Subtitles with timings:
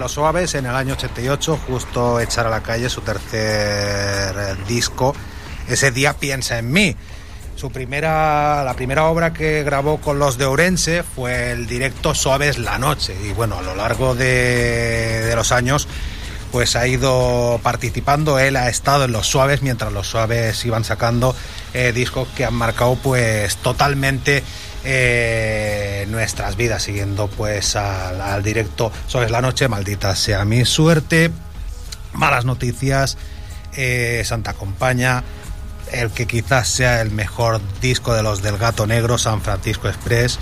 [0.00, 5.14] Los Suaves en el año 88, justo echar a la calle su tercer eh, disco.
[5.68, 6.96] Ese día piensa en mí.
[7.56, 12.58] Su primera, la primera obra que grabó con los de Ourense fue el directo Suaves
[12.58, 13.16] la Noche.
[13.24, 15.88] Y bueno, a lo largo de, de los años
[16.52, 21.34] pues ha ido participando, él ha estado en los suaves mientras los suaves iban sacando
[21.74, 24.42] eh, discos que han marcado pues totalmente
[24.84, 25.55] eh,
[26.10, 31.30] nuestras vidas, siguiendo pues al, al directo Suaves la Noche, maldita sea mi suerte,
[32.12, 33.16] malas noticias,
[33.76, 35.22] eh, Santa Compaña,
[35.92, 40.38] el que quizás sea el mejor disco de los del Gato Negro, San Francisco Express,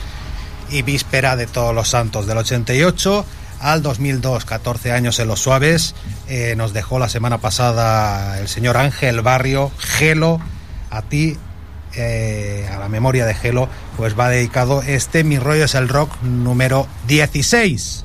[0.71, 3.25] y Víspera de Todos los Santos del 88
[3.61, 5.95] al 2002, 14 años en los suaves.
[6.29, 10.41] Eh, nos dejó la semana pasada el señor Ángel Barrio, Gelo,
[10.91, 11.37] a ti,
[11.97, 16.23] eh, a la memoria de Gelo, pues va dedicado este Mi rollo es el rock
[16.23, 18.05] número 16.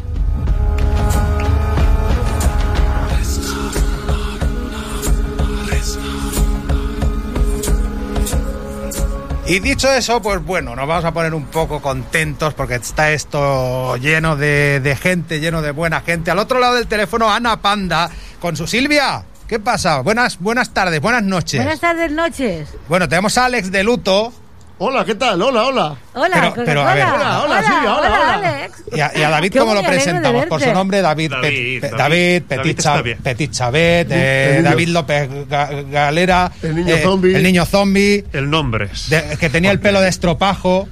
[9.49, 13.97] Y dicho eso, pues bueno, nos vamos a poner un poco contentos porque está esto
[13.97, 16.29] lleno de, de, gente, lleno de buena gente.
[16.29, 19.25] Al otro lado del teléfono, Ana Panda con su Silvia.
[19.49, 20.01] ¿Qué pasa?
[20.01, 21.59] Buenas, buenas tardes, buenas noches.
[21.59, 22.69] Buenas tardes, noches.
[22.87, 24.31] Bueno, tenemos a Alex de Luto.
[24.77, 25.41] Hola, ¿qué tal?
[25.41, 25.97] Hola, hola.
[26.13, 27.03] Hola, pero, pero a ver.
[27.05, 28.33] Hola, hola, Silvia, hola, hola.
[28.35, 28.83] Alex.
[28.93, 30.45] Y a, y a David, ¿cómo lo presentamos?
[30.45, 31.31] Por su nombre, David.
[31.31, 32.43] David, Pe- David.
[32.47, 34.61] David, David Petit, Chabet, eh.
[34.63, 36.51] David López Ga- Galera.
[36.61, 37.35] El niño eh, zombie.
[37.35, 38.25] El niño zombie.
[38.31, 38.89] El nombre.
[39.09, 40.87] de- que tenía el pelo de estropajo.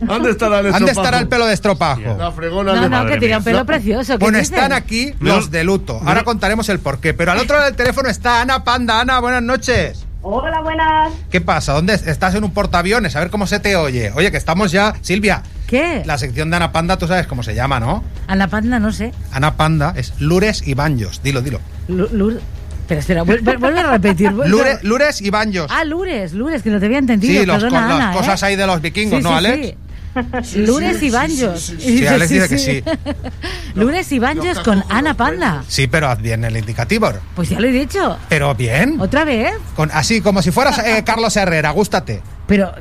[0.00, 1.00] ¿Dónde estará el ¿Dónde estropajo?
[1.00, 2.16] estará el pelo de estropajo?
[2.18, 3.38] La fregona No, de- no, que mía.
[3.38, 4.12] un pelo precioso.
[4.18, 6.00] ¿qué Bueno, están aquí los de luto.
[6.04, 7.14] Ahora contaremos el porqué.
[7.14, 9.00] Pero al otro lado del teléfono está Ana Panda.
[9.00, 10.04] Ana, buenas noches.
[10.22, 11.12] Hola, buenas.
[11.30, 11.72] ¿Qué pasa?
[11.72, 13.16] ¿Dónde estás en un portaaviones?
[13.16, 14.12] A ver cómo se te oye.
[14.14, 14.94] Oye, que estamos ya.
[15.00, 16.02] Silvia, ¿Qué?
[16.04, 18.02] la sección de Ana Panda, tú sabes cómo se llama, ¿no?
[18.26, 19.12] A la panda, no sé.
[19.32, 21.22] Ana Panda es Lures y Banjos.
[21.22, 21.60] Dilo, dilo.
[21.88, 22.40] Lu- Lur-
[22.88, 24.30] Pero espera, vuel- vuel- vuelve a repetir.
[24.32, 25.66] vuelve- Lure- Lures y Banjos.
[25.70, 27.40] Ah, Lures, Lures, que no te había entendido.
[27.40, 28.16] Sí, los Perdona, con las Ana, ¿eh?
[28.16, 29.66] cosas ahí de los vikingos, Sí, ¿no, sí, Alex?
[29.68, 29.74] sí.
[30.56, 31.60] Lures y banjos.
[31.60, 32.84] sí, sí, Sí, Alex dice que sí.
[33.74, 35.64] Lures y banjos con Ana Panda.
[35.68, 37.12] Sí, pero haz bien el indicativo.
[37.34, 38.18] Pues ya lo he dicho.
[38.28, 39.00] Pero bien.
[39.00, 39.52] ¿Otra vez?
[39.76, 42.22] Con, así, como si fueras eh, Carlos Herrera, gústate.
[42.46, 42.72] Pero,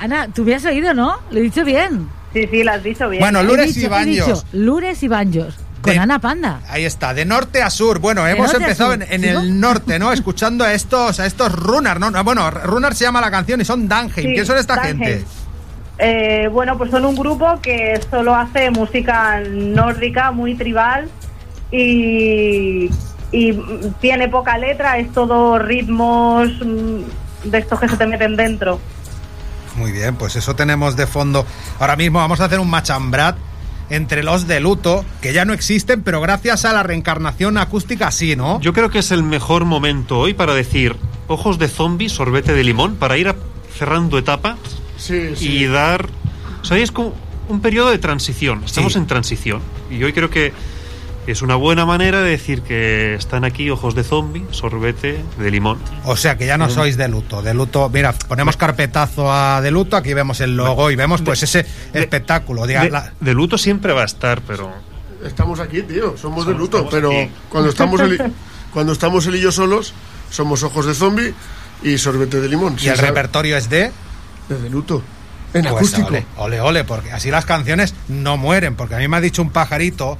[0.00, 1.18] Ana, tú hubieras oído, ¿no?
[1.30, 2.08] Lo he dicho bien.
[2.32, 3.20] Sí, sí, lo has dicho bien.
[3.20, 4.46] Bueno, He Lures dicho- y Banjos.
[4.52, 5.54] Lures y banjos.
[5.80, 6.60] Con Ana Panda.
[6.68, 8.00] Ahí está, de norte a sur.
[8.00, 10.12] Bueno, hemos empezado en, el norte, ¿no?
[10.12, 12.10] Escuchando a estos, a estos Runar, ¿no?
[12.24, 14.28] Bueno, Runar se llama la canción y son Danheim.
[14.28, 15.24] Sí, ¿Quién son esta gente?
[15.98, 21.08] Eh, bueno, pues son un grupo que solo hace música nórdica, muy tribal
[21.70, 22.90] y,
[23.32, 23.52] y
[24.00, 28.78] tiene poca letra, es todo ritmos mm, de estos que se te meten dentro.
[29.76, 31.46] Muy bien, pues eso tenemos de fondo.
[31.78, 33.36] Ahora mismo vamos a hacer un machambrat
[33.88, 38.36] entre los de luto, que ya no existen, pero gracias a la reencarnación acústica sí,
[38.36, 38.60] ¿no?
[38.60, 40.96] Yo creo que es el mejor momento hoy para decir
[41.28, 43.34] ojos de zombie, sorbete de limón, para ir
[43.78, 44.56] cerrando etapas
[44.96, 45.48] Sí, sí.
[45.58, 46.06] y dar.
[46.62, 47.14] O sea, es como
[47.48, 48.62] un periodo de transición.
[48.64, 48.98] Estamos Sí.
[48.98, 49.60] en transición.
[49.90, 50.52] Y hoy creo que
[51.26, 55.78] es una buena manera de decir que están aquí ojos de zombie, sorbete de limón.
[56.04, 57.42] O sea que ya no sois de luto.
[57.42, 61.42] De luto, mira, ponemos carpetazo a de luto, aquí vemos el logo y vemos pues
[61.42, 62.66] ese espectáculo.
[62.66, 64.72] Diga, De, la- de luto siempre va a estar, pero.
[65.24, 66.16] Estamos aquí, tío.
[66.16, 67.30] Somos de luto, estamos pero aquí.
[67.48, 68.32] cuando estamos él y-
[68.72, 69.94] cuando estamos él y yo solos,
[70.30, 71.34] somos ojos de zombie
[71.82, 72.74] y sorbete de limón.
[72.74, 73.90] y Sí, el sabe- repertorio es de...
[74.48, 75.02] de luto.
[75.54, 76.08] En Pues, acústico.
[76.08, 79.40] ole, ole, ole, porque así las canciones no mueren, porque a mí me ha dicho
[79.42, 80.18] un pajarito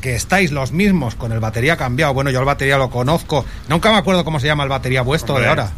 [0.00, 2.14] que estáis los mismos con el batería cambiado.
[2.14, 3.44] Bueno, yo el batería lo conozco.
[3.68, 5.70] Nunca me acuerdo cómo se llama el batería vuestro de ahora.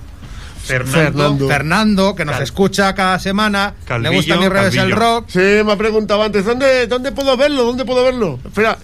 [0.65, 0.93] Fernando.
[1.03, 1.49] Fernando.
[1.49, 3.75] Fernando, que nos Cal- escucha cada semana.
[3.85, 5.25] Calvillo, le gusta mi revés el rock.
[5.29, 7.65] Sí, me ha preguntado antes, ¿dónde, ¿dónde puedo verlo?
[7.65, 8.39] ¿Dónde puedo verlo?
[8.45, 8.79] Espera,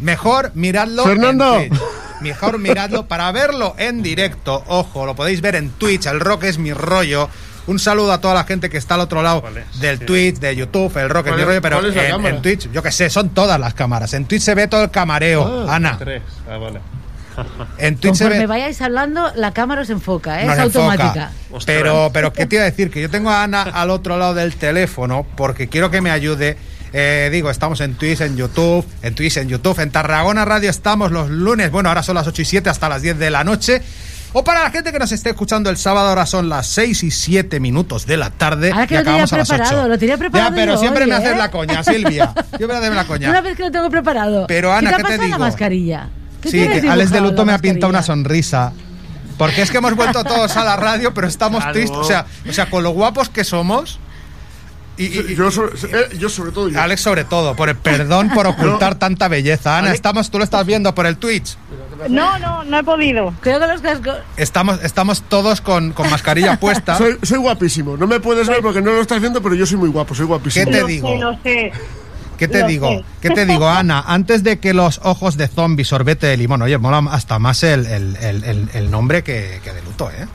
[0.00, 1.58] Mejor miradlo Fernando.
[1.60, 1.80] en Twitch.
[2.20, 4.62] Mejor miradlo para verlo en directo.
[4.66, 6.06] Ojo, lo podéis ver en Twitch.
[6.06, 7.28] El rock es mi rollo.
[7.66, 9.42] Un saludo a toda la gente que está al otro lado
[9.80, 10.04] del Sí.
[10.04, 10.96] Twitch, de YouTube.
[10.96, 12.34] El rock es ¿Cuál mi rollo, pero cuál es la en, cámara?
[12.36, 14.12] en Twitch, yo que sé, son todas las cámaras.
[14.14, 15.66] En Twitch se ve todo el camareo.
[15.68, 16.22] Ah, Ana, Tres.
[16.50, 16.80] Ah, vale.
[17.78, 18.46] en Twitch se Conforme ve.
[18.46, 20.46] vayáis hablando, la cámara os enfoca, ¿eh?
[20.46, 21.30] nos es automática.
[21.64, 22.90] Pero, pero, ¿qué te iba a decir?
[22.90, 26.56] Que yo tengo a Ana al otro lado del teléfono porque quiero que me ayude.
[26.94, 31.10] Eh, digo, estamos en Twitch, en YouTube, en Twitch, en YouTube, en Tarragona Radio estamos
[31.10, 33.80] los lunes, bueno, ahora son las 8 y 7 hasta las 10 de la noche.
[34.34, 37.10] O para la gente que nos esté escuchando el sábado, ahora son las 6 y
[37.10, 38.70] 7 minutos de la tarde.
[38.72, 39.88] Ahora que y lo tenía acabamos a las preparado, 8.
[39.88, 41.36] lo tenía preparado Ya, pero yo siempre hoy, me haces ¿eh?
[41.36, 42.32] la coña, Silvia.
[42.56, 43.28] Siempre me haces la coña.
[43.30, 44.46] Una vez que lo tengo preparado.
[44.46, 45.46] Pero, Ana, ¿qué ¿qué te te ha pasado en la digo?
[45.46, 46.08] mascarilla?
[46.40, 48.72] ¿Qué Sí, que Alex de Luto me ha pintado una sonrisa.
[49.36, 51.72] Porque es que hemos vuelto todos a la radio, pero estamos Claro.
[51.74, 51.98] tristes.
[51.98, 53.98] O sea, o sea, con lo guapos que somos,
[55.06, 56.80] Y, y- Yo sobre, eh, yo sobre todo yo.
[56.80, 59.78] Alex sobre todo, por el perdón por ocultar tanta belleza.
[59.78, 61.56] Ana, Alex- estamos, tú lo estás viendo por el Twitch.
[62.08, 63.32] No, no, no he podido.
[63.40, 64.16] Creo que los cascos...
[64.36, 66.98] Estamos, estamos todos con, con mascarilla puesta.
[66.98, 67.96] Soy, soy guapísimo.
[67.96, 70.26] No me puedes ver porque no lo estás viendo, pero yo soy muy guapo, soy
[70.26, 70.66] guapísimo.
[70.66, 71.08] ¿Qué te lo digo?
[71.08, 71.72] sé, lo sé.
[72.38, 72.88] ¿Qué te Lo digo?
[72.88, 73.04] sé.
[73.20, 74.00] ¿Qué te digo, Ana?
[74.04, 77.86] Antes de que los ojos de zombie sorbete de limón, oye, mola hasta más el,
[77.86, 80.26] el- el- el- el nombre que, que de luto, ¿eh?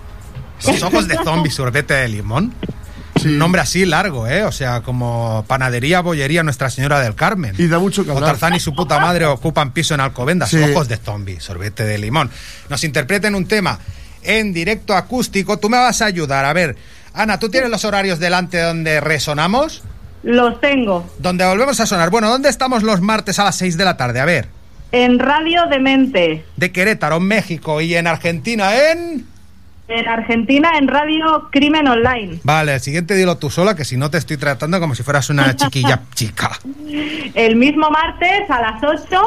[0.66, 2.54] Los ojos de zombie sorbete de limón.
[3.20, 3.28] Sí.
[3.30, 4.44] Un nombre así largo, ¿eh?
[4.44, 7.56] O sea, como panadería, bollería Nuestra Señora del Carmen.
[7.58, 8.32] Y da mucho que O hablar.
[8.32, 10.50] Tarzán y su puta madre ocupan piso en Alcobendas.
[10.50, 10.58] Sí.
[10.58, 12.30] Ojos de zombie, sorbete de limón.
[12.70, 13.80] Nos interpreten un tema
[14.24, 15.58] en directo acústico.
[15.58, 16.46] Tú me vas a ayudar.
[16.46, 16.76] A ver,
[17.14, 19.84] Ana, ¿tú tienes los horarios delante donde resonamos?
[20.24, 21.08] Los tengo.
[21.20, 22.10] Donde volvemos a sonar.
[22.10, 24.20] Bueno, ¿dónde estamos los martes a las 6 de la tarde?
[24.20, 24.50] A ver,
[24.92, 26.46] En Radio Demente.
[26.56, 29.26] de Querétaro, México y en Argentina, en...
[29.90, 32.40] En Argentina, en Radio Crimen Online.
[32.44, 35.30] Vale, el siguiente dilo tú sola, que si no te estoy tratando como si fueras
[35.30, 36.52] una chiquilla chica.
[37.34, 39.22] El mismo martes a las 8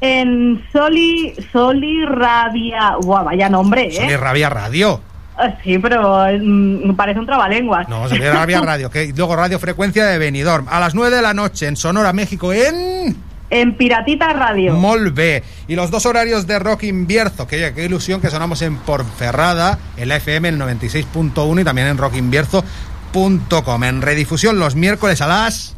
[0.00, 2.94] en Soli, Soli Rabia.
[3.02, 3.92] Guau, vaya nombre, ¿eh?
[3.92, 5.00] Soy Rabia Radio.
[5.36, 7.88] Ah, Sí, pero mm, parece un trabalenguas.
[7.88, 8.90] No, Soy Rabia Radio.
[8.90, 10.66] Que, luego Radio Frecuencia de Benidorm.
[10.68, 13.31] A las 9 de la noche en Sonora, México, en...
[13.52, 14.72] En Piratita Radio.
[14.72, 15.42] Molve.
[15.68, 17.46] Y los dos horarios de Rock Invierzo.
[17.46, 21.98] Que qué ilusión que sonamos en Porferrada, en la FM el 96.1 y también en
[21.98, 23.84] rockinvierzo.com.
[23.84, 25.76] En redifusión los miércoles a las...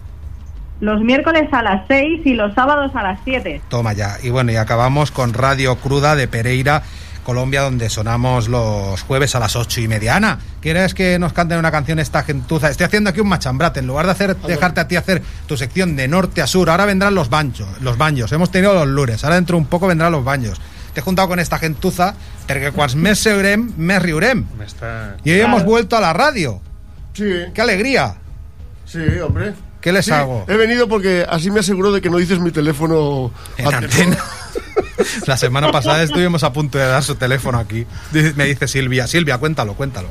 [0.78, 3.62] Los miércoles a las 6 y los sábados a las 7.
[3.68, 4.18] Toma ya.
[4.22, 6.84] Y bueno, y acabamos con Radio Cruda de Pereira,
[7.24, 10.14] Colombia, donde sonamos los jueves a las ocho y media.
[10.14, 12.70] Ana, ¿quieres que nos canten una canción esta gentuza?
[12.70, 13.80] Estoy haciendo aquí un machambrate.
[13.80, 16.84] En lugar de hacer, dejarte a ti hacer tu sección de norte a sur, ahora
[16.86, 18.30] vendrán los banchos, los baños.
[18.30, 20.60] Hemos tenido los lures, ahora dentro de un poco vendrán los baños.
[20.92, 22.14] Te he juntado con esta gentuza,
[22.46, 24.44] porque cuans més seurem, riurem.
[24.56, 25.16] Me está...
[25.24, 26.60] Y hoy hemos vuelto a la radio.
[27.14, 28.14] Sí, ¡Qué alegría!
[28.86, 29.54] sí, hombre.
[29.84, 30.46] ¿Qué les Sí, hago?
[30.48, 34.16] He venido porque así me aseguro de que no dices mi teléfono En antena.
[35.26, 37.86] La semana pasada estuvimos a punto de dar su teléfono aquí.
[38.34, 39.06] Me dice Silvia.
[39.06, 40.08] Silvia, cuéntalo, cuéntalo.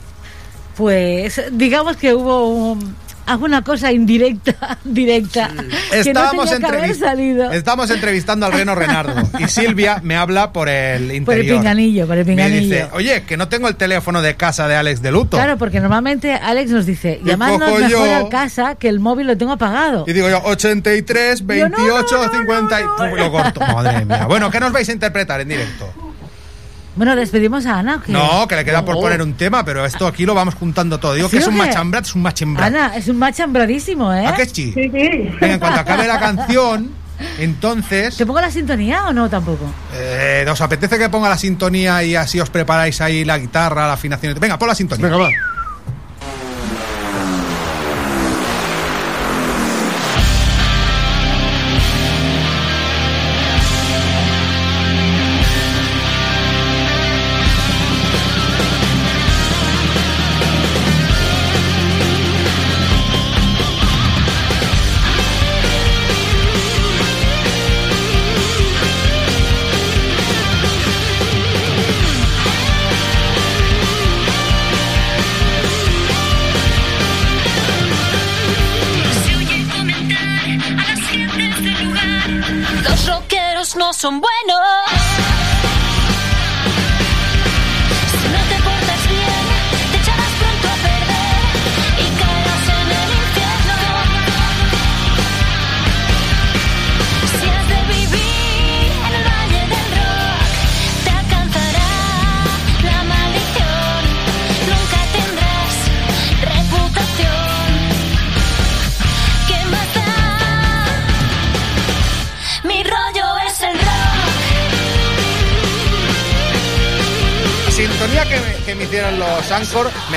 [0.78, 5.50] Pues digamos que hubo un- alguna cosa indirecta, directa,
[5.92, 7.52] que Estábamos, no tenía que haber entrevist- salido.
[7.52, 11.26] Estábamos entrevistando al Reno Renardo y Silvia me habla por el interior.
[11.26, 12.62] Por el pinganillo, por el Me pinganillo.
[12.62, 15.38] dice, oye, que no tengo el teléfono de casa de Alex de Luto.
[15.38, 18.16] Claro, porque normalmente Alex nos dice, ¿Qué llamadnos mejor yo?
[18.16, 20.06] a casa que el móvil lo tengo apagado.
[20.08, 23.16] Y digo yo, 83, Yo, 28, no, no, no, 50 y no, no.
[23.16, 23.60] lo corto.
[23.62, 24.26] Madre mía.
[24.34, 25.94] Bueno, ¿qué nos vais a interpretar en directo?
[26.96, 27.96] Bueno, despedimos a Ana.
[27.98, 28.12] ¿o qué?
[28.12, 31.14] No, que le queda por poner un tema, pero esto aquí lo vamos juntando todo.
[31.14, 31.66] Digo ¿Sí que es o un qué?
[31.68, 32.68] machambrat, es un machambrat.
[32.68, 34.26] Ana, es un match hambradísimo, ¿eh?
[34.28, 34.72] ¿A qué sí?
[34.74, 34.90] Sí, sí.
[34.92, 36.92] Venga, en cuanto acabe la canción,
[37.40, 38.16] entonces...
[38.16, 39.66] ¿Te pongo la sintonía o no tampoco?
[39.94, 43.94] Eh, ¿Os apetece que ponga la sintonía y así os preparáis ahí la guitarra, la
[43.94, 44.36] afinación?
[44.40, 45.08] Venga, pon la sintonía.
[45.08, 45.30] Venga, va.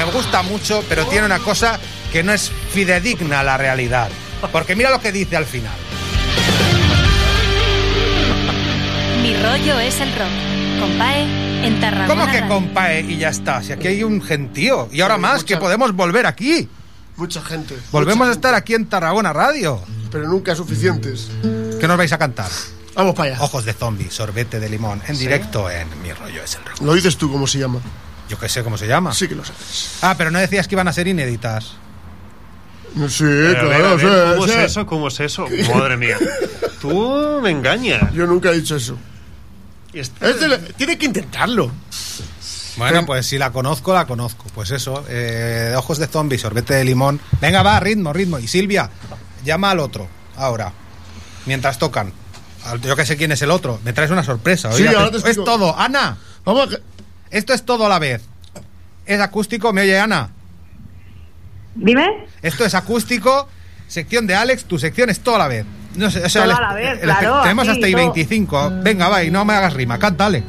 [0.06, 1.80] Me gusta mucho, pero tiene una cosa
[2.12, 4.08] que no es fidedigna a la realidad.
[4.52, 5.74] Porque mira lo que dice al final.
[9.20, 10.80] Mi rollo es el rock.
[10.80, 12.06] Compae en Tarragona.
[12.06, 13.60] ¿Cómo que compae y ya está?
[13.64, 14.88] Si aquí hay un gentío.
[14.92, 16.68] Y ahora más, que podemos volver aquí.
[17.16, 17.76] Mucha gente.
[17.90, 19.80] Volvemos mucha a estar aquí en Tarragona Radio.
[19.84, 21.30] gente, Pero nunca suficientes.
[21.80, 22.50] ¿Qué nos vais a cantar?
[22.94, 23.42] Vamos para allá.
[23.42, 26.80] Ojos de zombie, sorbete de limón, en directo en Mi rollo es el rock.
[26.80, 27.80] Lo dices tú cómo se llama.
[28.28, 29.12] Yo qué sé cómo se llama.
[29.14, 29.98] Sí que lo sabes.
[30.02, 31.74] Ah, pero no decías que iban a ser inéditas.
[33.08, 33.86] Sí, Pero, a ver, claro.
[33.88, 34.52] a ver, sí, ¿Cómo sí.
[34.52, 34.86] es eso?
[34.86, 35.46] ¿Cómo es eso?
[35.74, 36.16] Madre mía.
[36.80, 38.12] Tú me engañas.
[38.14, 38.96] Yo nunca he dicho eso.
[39.92, 41.70] Este- Este le- tiene que intentarlo.
[42.78, 44.44] Bueno, pues si la conozco, la conozco.
[44.54, 47.20] Pues eso, eh, ojos de zombie, sorbete de limón.
[47.40, 48.38] Venga, va, ritmo, ritmo.
[48.38, 48.90] Y Silvia,
[49.44, 50.72] llama al otro, ahora,
[51.46, 52.12] mientras tocan.
[52.64, 53.78] Al- Yo que sé quién es el otro.
[53.84, 54.72] Me traes una sorpresa.
[54.72, 55.44] Sí, oiga, ahora te es explico.
[55.44, 55.78] todo.
[55.78, 56.78] Ana, Vamos a...
[57.36, 58.22] esto es todo a la vez.
[59.06, 59.72] ¿Es acústico?
[59.72, 60.30] ¿Me oye Ana?
[61.74, 62.26] Dime.
[62.42, 63.48] Esto es acústico,
[63.86, 65.66] sección de Alex, tu sección es todo a la vez.
[65.94, 67.90] No sé, o sea, Todo el- a la vez, el- claro, tenemos hasta todo.
[67.90, 68.82] I-25.
[68.82, 70.42] Venga, va, y no me hagas rima, cántale.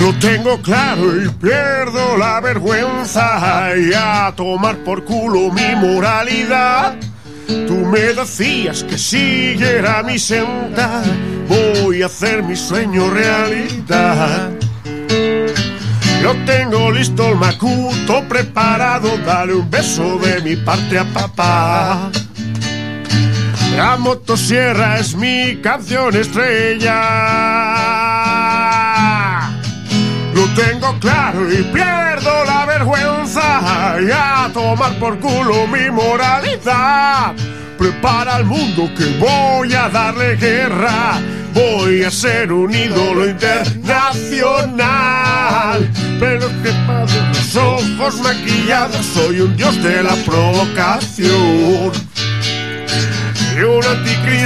[0.00, 6.96] Lo tengo claro y pierdo la vergüenza y a tomar por culo mi moralidad.
[7.46, 11.02] Tú me decías que siguiera mi senda,
[11.48, 14.50] voy a hacer mi sueño realidad.
[16.22, 22.10] Yo tengo listo el macuto preparado, dale un beso de mi parte a papá.
[23.76, 26.94] La motosierra es mi canción estrella.
[30.46, 37.34] Lo tengo claro y pierdo la vergüenza y a tomar por culo mi moralidad.
[37.76, 41.20] Prepara al mundo que voy a darle guerra.
[41.52, 45.90] Voy a ser un ídolo internacional.
[46.20, 50.95] Pero que padre los ojos maquillados, soy un dios de la provocación.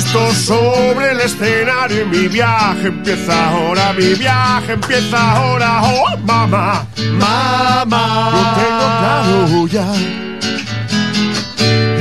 [0.00, 6.87] Anticristo sobre el escenario y mi viaje empieza ahora, mi viaje empieza ahora, oh mamá,
[7.19, 8.30] mamá.
[8.33, 9.92] Lo tengo claro ya.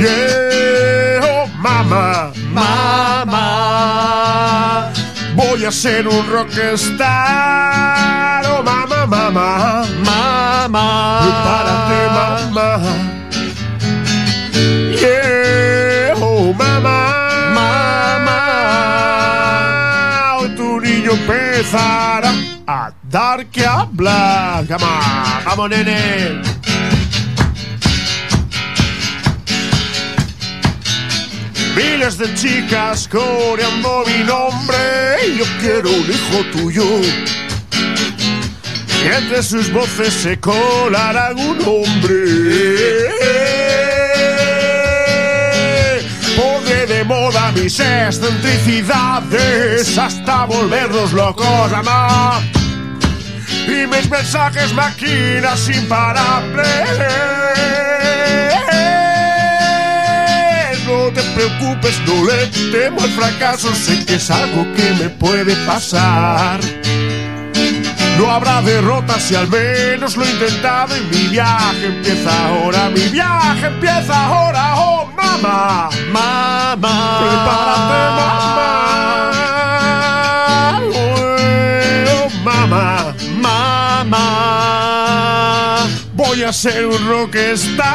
[0.00, 3.46] Yeah, oh mamá, mamá.
[5.34, 7.06] Voy a ser un rockstar,
[8.46, 11.20] oh mamá, mamá, mamá.
[11.22, 13.19] Prepárate, mamá.
[21.70, 22.34] Empezará
[22.66, 24.66] a dar que hablar.
[24.66, 26.42] Come on, vamos nene.
[31.76, 34.76] Miles de chicas coreando mi nombre,
[35.38, 36.84] yo quiero un hijo tuyo.
[39.02, 43.69] Y entre sus voces se colará un hombre.
[47.52, 52.40] Mis excentricidades hasta volvernos locos, amor.
[53.66, 56.98] Y mis mensajes máquinas imparables.
[60.86, 65.54] No te preocupes, no le temo al fracaso, sé que es algo que me puede
[65.66, 66.58] pasar.
[68.20, 73.08] No habrá derrotas si al menos lo he intentado y mi viaje empieza ahora, mi
[73.08, 78.70] viaje empieza ahora, oh mamá, mamá, prepárate mamá,
[82.12, 84.26] oh mamá, mamá,
[86.12, 87.88] voy a ser un rockstar,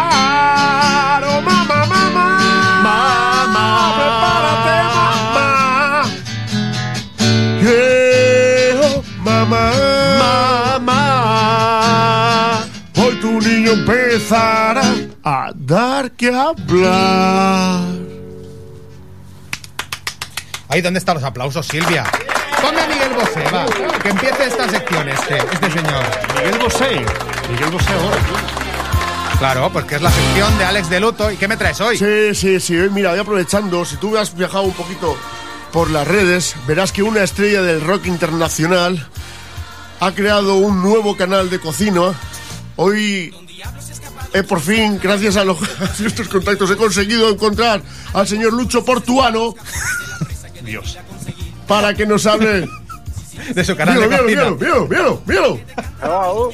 [1.23, 2.39] oh mamá, mamá,
[2.81, 3.34] mamá,
[13.45, 14.83] niño empezará
[15.23, 17.83] a dar que hablar.
[20.67, 22.05] Ahí, ¿dónde están los aplausos, Silvia?
[22.61, 23.65] Ponme a Miguel Bosé, va.
[24.01, 26.03] Que empiece esta sección, este, este señor.
[26.35, 27.05] Miguel Bosé.
[27.51, 28.17] Miguel Bosé ahora.
[29.37, 31.29] Claro, porque es la sección de Alex de Luto.
[31.29, 31.97] ¿Y qué me traes hoy?
[31.97, 32.73] Sí, sí, sí.
[32.91, 33.85] Mira, voy aprovechando.
[33.85, 35.15] Si tú has viajado un poquito
[35.71, 39.07] por las redes, verás que una estrella del rock internacional
[39.99, 42.13] ha creado un nuevo canal de cocina.
[42.77, 43.33] Hoy,
[44.33, 47.81] he por fin, gracias a, los, a contactos, he conseguido encontrar
[48.13, 49.55] al señor Lucho Portuano
[50.63, 50.97] Dios.
[51.67, 52.67] para que nos hable.
[53.53, 54.69] De su canal Míralo, de míralo, cocina.
[54.87, 55.59] míralo, míralo, míralo,
[56.01, 56.51] míralo.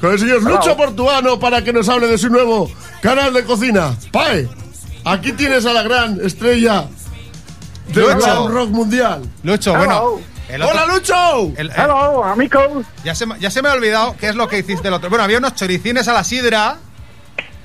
[0.00, 2.70] Con el señor Lucho Portuano para que nos hable de su nuevo
[3.00, 3.96] canal de cocina.
[4.12, 4.48] Pae,
[5.04, 6.86] aquí tienes a la gran estrella
[7.88, 8.48] del Lucho.
[8.48, 9.22] rock mundial.
[9.42, 10.20] Lucho, bueno.
[10.48, 11.52] El otro- ¡Hola, Lucho!
[11.56, 12.86] el- el- Hello, amigos.
[13.04, 15.08] ya, se, me- ya se me ha olvidado qué es lo que hiciste el otro.
[15.10, 16.76] Bueno, había unos choricines a la sidra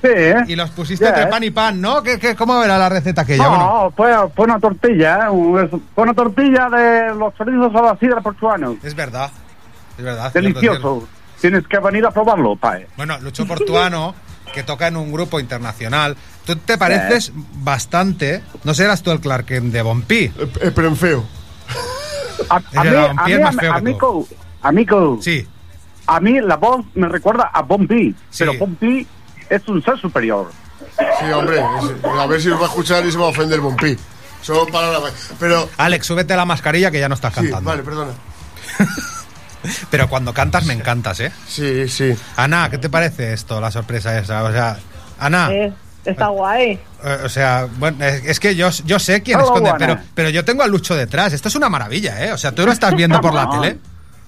[0.02, 0.34] Sí, ¿eh?
[0.48, 1.26] y los pusiste Ya, entre ¿eh?
[1.28, 2.02] pan y pan, ¿no?
[2.02, 3.48] ¿Qué, qué, cómo era la receta aquella?
[3.48, 5.68] Bueno, No, fue, fue una tortilla, ¿eh?
[5.94, 8.76] Fue una tortilla de los chorizos a la sidra portuano.
[8.82, 9.30] es verdad.
[9.96, 10.32] Es verdad.
[10.32, 11.08] Delicioso.
[11.40, 12.86] Tienes que venir a probarlo, pae.
[12.96, 14.14] Bueno, Lucho Portuano,
[14.52, 16.16] que toca en un grupo internacional.
[16.46, 18.42] Tú te pareces bastante.
[18.64, 20.24] No serás tú el Clark de Bompi.
[20.24, 21.24] Eh, eh, pero en feo.
[22.50, 24.28] A, mí, a mí, más feo que amigo,
[24.62, 25.46] amigo, Sí.
[26.06, 28.44] a mí la voz me recuerda a Bon B, Sí.
[28.44, 29.06] pero Bon B
[29.50, 30.50] es un ser superior.
[30.96, 33.60] Sí, hombre, es- a ver si nos va a escuchar y se va a ofender
[33.60, 33.96] Bompi.
[34.42, 35.00] Solo para la...
[35.40, 35.68] Pero...
[35.78, 37.70] Alex, súbete la mascarilla que ya no estás Sí, cantando.
[37.70, 38.12] vale, perdona.
[39.90, 41.32] Pero cuando cantas me encantas, ¿eh?
[41.48, 42.14] Sí, sí.
[42.36, 44.42] Ana, ¿qué te parece esto, la sorpresa esa?
[44.44, 44.78] O sea,
[45.18, 45.72] Ana, Eh,
[46.04, 46.78] está guay.
[47.04, 50.44] eh, o sea, bueno, es, que yo, yo sé quién Hello, esconde, pero, pero yo
[50.44, 51.32] tengo a Lucho detrás.
[51.32, 52.32] Esto es una maravilla, ¿eh?
[52.32, 53.78] O sea, tú lo estás viendo por la tele.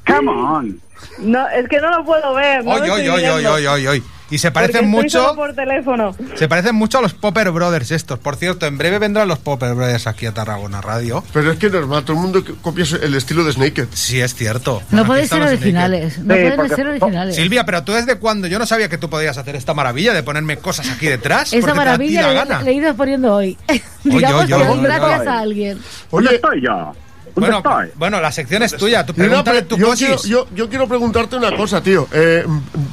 [0.06, 0.80] Come on.
[1.18, 2.64] No, es que no lo puedo ver.
[2.64, 4.02] No Oy, oy, oy, oy, oy.
[4.28, 6.14] Y se parecen estoy mucho, solo por teléfono.
[6.34, 8.18] se parecen mucho a los Popper Brothers estos.
[8.18, 11.22] Por cierto, en breve vendrán los Popper Brothers aquí a Tarragona Radio.
[11.32, 13.86] Pero es que normal, todo el mundo copia el estilo de Snake.
[13.92, 14.82] Sí, es cierto.
[14.90, 16.18] No están ser originales.
[16.18, 17.36] No Sí, pueden porque- ser originales.
[17.36, 18.48] Silvia, pero tú desde cuándo?
[18.48, 21.52] Yo no sabía que tú podías hacer esta maravilla de ponerme cosas aquí detrás.
[21.52, 22.62] Esa maravilla la le, gana.
[22.62, 23.56] le he ido poniendo hoy.
[24.04, 25.78] Digamos que gracias a alguien.
[26.10, 26.70] ¿Dónde Oye, estoy yo?
[26.72, 27.88] ¿Dónde Bueno, estoy?
[27.96, 29.04] bueno, la sección es tuya.
[29.06, 32.08] Tú pregúntale tu yo, quiero, yo, yo quiero preguntarte una cosa, tío.
[32.12, 32.44] Eh,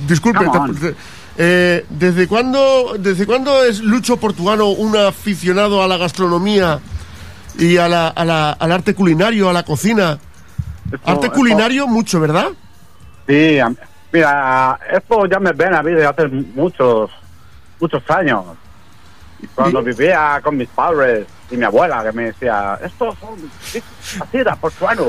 [0.08, 0.96] disculpe, te- te-
[1.38, 6.80] eh, ¿desde, cuándo, ¿desde cuándo es Lucho Portuano un aficionado a la gastronomía
[7.58, 10.18] y a la, a la- al arte culinario, a la cocina?
[10.92, 12.48] Esto- Arte esto- culinario, mucho, ¿verdad?
[13.28, 13.58] Sí,
[14.12, 17.10] mira, esto ya me ven a mí desde hace muchos,
[17.80, 18.44] muchos años.
[19.56, 23.36] Cuando vivía con mis padres y mi abuela, que me decía, estos son
[24.22, 25.06] así portuano.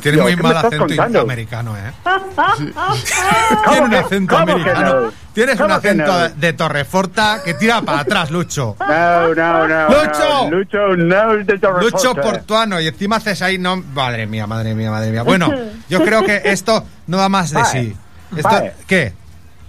[0.00, 1.20] Tienes Digo, muy ¿qué mal acento contando?
[1.20, 1.92] americano, ¿eh?
[3.64, 5.00] ¿Cómo Tienes un acento americano.
[5.00, 5.12] no?
[5.32, 6.18] Tienes un ¿Cómo que acento no?
[6.20, 8.76] de, de Torreforta que tira para atrás, Lucho.
[8.88, 9.88] No, no, no.
[9.88, 10.50] ¡Lucho!
[10.50, 11.96] no, Lucho, no es de Torreforta.
[12.08, 12.80] Lucho Portuano.
[12.80, 13.76] Y encima haces ahí no...
[13.76, 15.22] Madre mía, madre mía, madre mía.
[15.24, 15.52] Bueno,
[15.88, 17.68] yo creo que esto no da más de Vale.
[17.82, 17.96] sí.
[18.36, 18.72] Esto, Vale.
[18.86, 19.12] ¿Qué?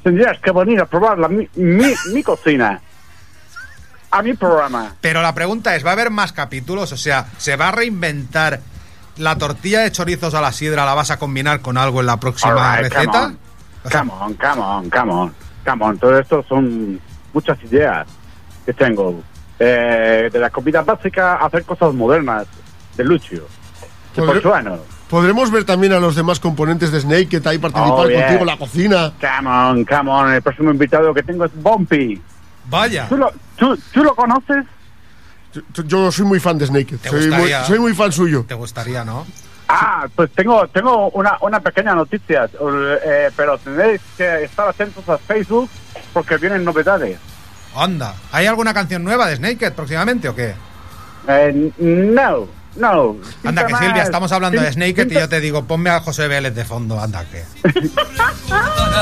[0.04, 2.80] Tendrías que venir a probar la, mi, mi, mi cocina.
[4.12, 4.96] A mi programa.
[5.02, 6.92] Pero la pregunta es, ¿va a haber más capítulos?
[6.92, 8.60] O sea, ¿se va a reinventar
[9.18, 10.86] la tortilla de chorizos a la sidra?
[10.86, 13.34] ¿La vas a combinar con algo en la próxima right, receta?
[13.92, 15.34] Come on, come on, come on,
[15.66, 15.98] come on.
[16.00, 17.00] Todo esto son
[17.34, 18.08] muchas ideas
[18.66, 19.22] que tengo.
[19.60, 22.48] Eh, de la comida básica hacer cosas modernas.
[22.98, 23.46] De Lucio.
[24.16, 24.78] De Podré- Portuano.
[25.10, 28.20] Podremos ver también a los demás componentes de Snake que ahí participar Oh, yeah.
[28.22, 29.14] contigo en la cocina.
[29.20, 30.32] Come on, come on.
[30.34, 32.22] El próximo invitado que tengo es Bumpy.
[32.70, 33.08] Vaya.
[33.10, 34.66] ¿Tú lo, tú, tú lo conoces?
[35.74, 36.98] Yo- Yo soy muy fan de Snake.
[36.98, 37.64] ¿Te Soy muy, gustaría?
[37.66, 38.46] soy muy fan suyo.
[38.48, 39.26] Te gustaría, ¿no?
[39.68, 42.46] Ah, pues tengo, tengo una, una pequeña noticia,
[43.06, 45.70] eh, pero tendréis que estar atentos a Facebook
[46.14, 47.18] porque vienen novedades.
[47.76, 48.16] Anda.
[48.32, 50.56] ¿Hay alguna canción nueva de Snaked próximamente o qué?
[51.28, 53.18] Eh, no, no.
[53.44, 56.54] Anda, que Silvia, estamos hablando de Snaked y yo te digo, ponme a José Vélez
[56.56, 57.44] de fondo, anda que.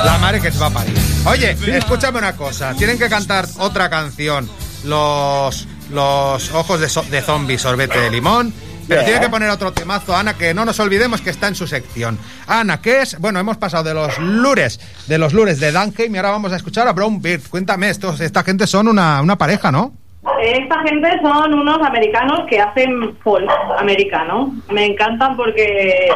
[0.06, 0.95] La madre que se va a parir.
[1.25, 4.49] Oye, escúchame una cosa, tienen que cantar otra canción,
[4.84, 8.53] los los ojos de, so- de zombie sorbete de limón.
[8.89, 9.06] Pero Yeah.
[9.10, 12.17] tiene que poner otro temazo, Ana, que no nos olvidemos que está en su sección.
[12.47, 13.19] Ana, ¿qué es?
[13.19, 16.56] Bueno, hemos pasado de los lures, de los lures de Dunheim y ahora vamos a
[16.56, 17.41] escuchar a Brown Beard.
[17.49, 19.93] Cuéntame, estos, esta gente son una, una pareja, ¿no?
[20.42, 24.54] Esta gente son unos americanos que hacen folk americano.
[24.72, 26.10] Me encantan porque,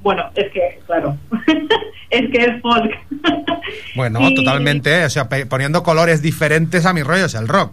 [0.00, 1.16] bueno, es que, claro,
[2.10, 2.90] es que es folk.
[3.96, 7.72] Bueno, Y- totalmente, o sea, poniendo colores diferentes a mis rollos, el rock.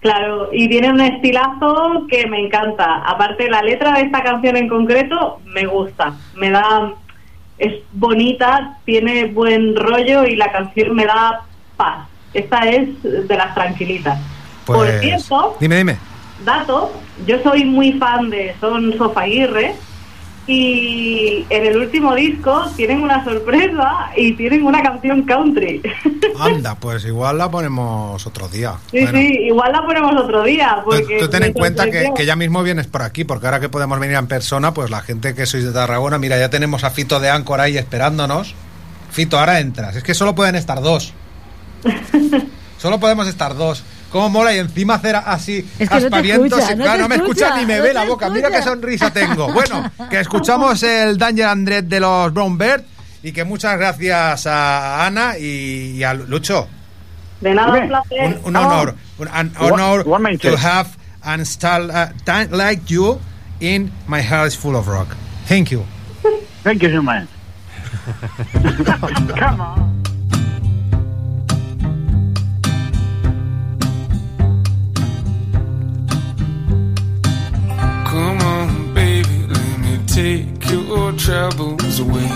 [0.00, 3.02] Claro, y tiene un estilazo que me encanta.
[3.04, 6.14] Aparte, la letra de esta canción en concreto me gusta.
[6.34, 6.92] Me da.
[7.58, 11.40] Es bonita, tiene buen rollo y la canción me da
[11.76, 12.08] paz.
[12.32, 14.18] Esta es de las tranquilitas.
[14.68, 15.96] Por Pues, cierto, Dime, dime.
[16.44, 16.92] dato,
[17.26, 19.74] yo soy muy fan de Son Sofaguirre
[20.46, 25.82] y en el último disco tienen una sorpresa y tienen una canción country.
[26.40, 28.74] Anda, pues igual la ponemos otro día.
[28.90, 30.80] sí, Bueno, sí, igual la ponemos otro día.
[30.84, 33.68] Porque tú ten en cuenta que, que ya mismo vienes por aquí, porque ahora que
[33.68, 36.90] podemos venir en persona, pues la gente que sois de Tarragona, mira, ya tenemos a
[36.90, 38.54] Fito de Ancor ahí esperándonos.
[39.10, 39.96] Fito, ahora entras.
[39.96, 41.12] Es que solo pueden estar dos.
[42.78, 43.82] Solo podemos estar dos.
[44.10, 44.54] ¿Cómo mola?
[44.54, 46.58] Y encima hacer así Es que no aspavientos.
[46.58, 48.30] escucha, no Claro, te no me escucha escucha, ni me no ve la boca.
[48.30, 49.52] Mira qué sonrisa tengo.
[49.52, 52.82] Bueno, que escuchamos el Danger Andret de los Brown Bird
[53.22, 56.68] y que muchas gracias a Ana y, y a Lucho.
[57.40, 58.40] De nada, un placer.
[58.44, 60.50] Un, un honor, un, an honor igualmente.
[60.50, 60.88] to have
[61.22, 63.20] an star uh, like you
[63.60, 65.14] in my heart is full of rock.
[65.46, 65.84] Thank you.
[66.64, 67.26] Thank you so much.
[69.38, 69.97] Come on.
[80.18, 82.30] take your troubles away.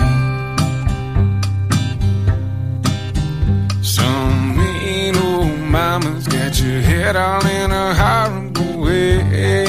[3.81, 9.65] Some mean old mamas got your head all in a horrible way.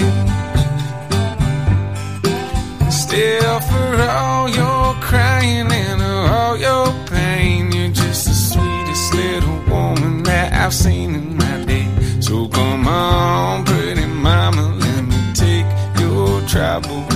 [3.03, 10.23] Still, for all your crying and all your pain, you're just the sweetest little woman
[10.23, 11.89] that I've seen in my day.
[12.21, 17.14] So come on, pretty mama, let me take your troubles.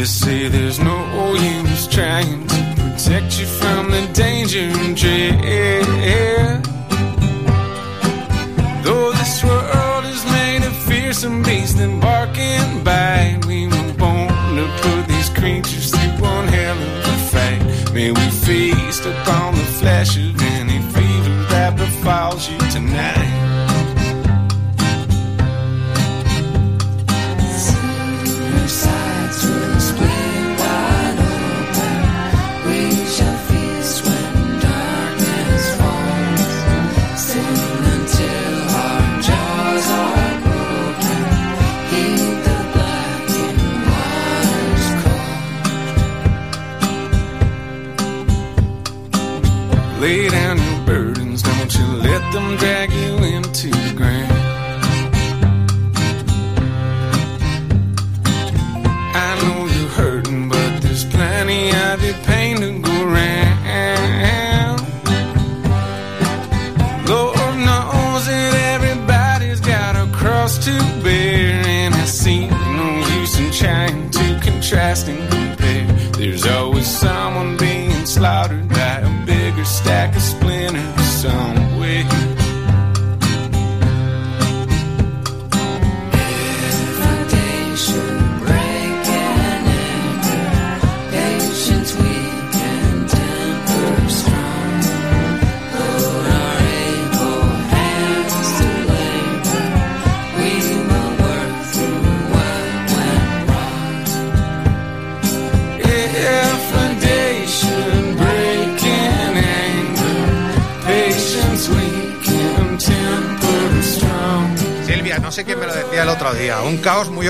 [0.00, 6.64] You say there's no use trying to protect you from the danger and dread.
[8.82, 14.56] Though this world is made of fearsome beasts that bark and bite, we were born
[14.56, 17.92] to put these creatures through one hell of a fight.
[17.92, 22.59] May we feast upon the flesh of any fever that befalls you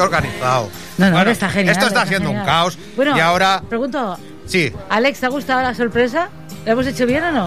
[0.00, 0.68] organizado.
[0.98, 1.74] No, no, Bueno, está genial.
[1.74, 2.78] Esto está siendo un caos.
[2.96, 6.28] Bueno, y ahora, Pregunto, sí, Alex, ¿te ha gustado la sorpresa?
[6.66, 7.46] ¿Lo hemos hecho bien o no?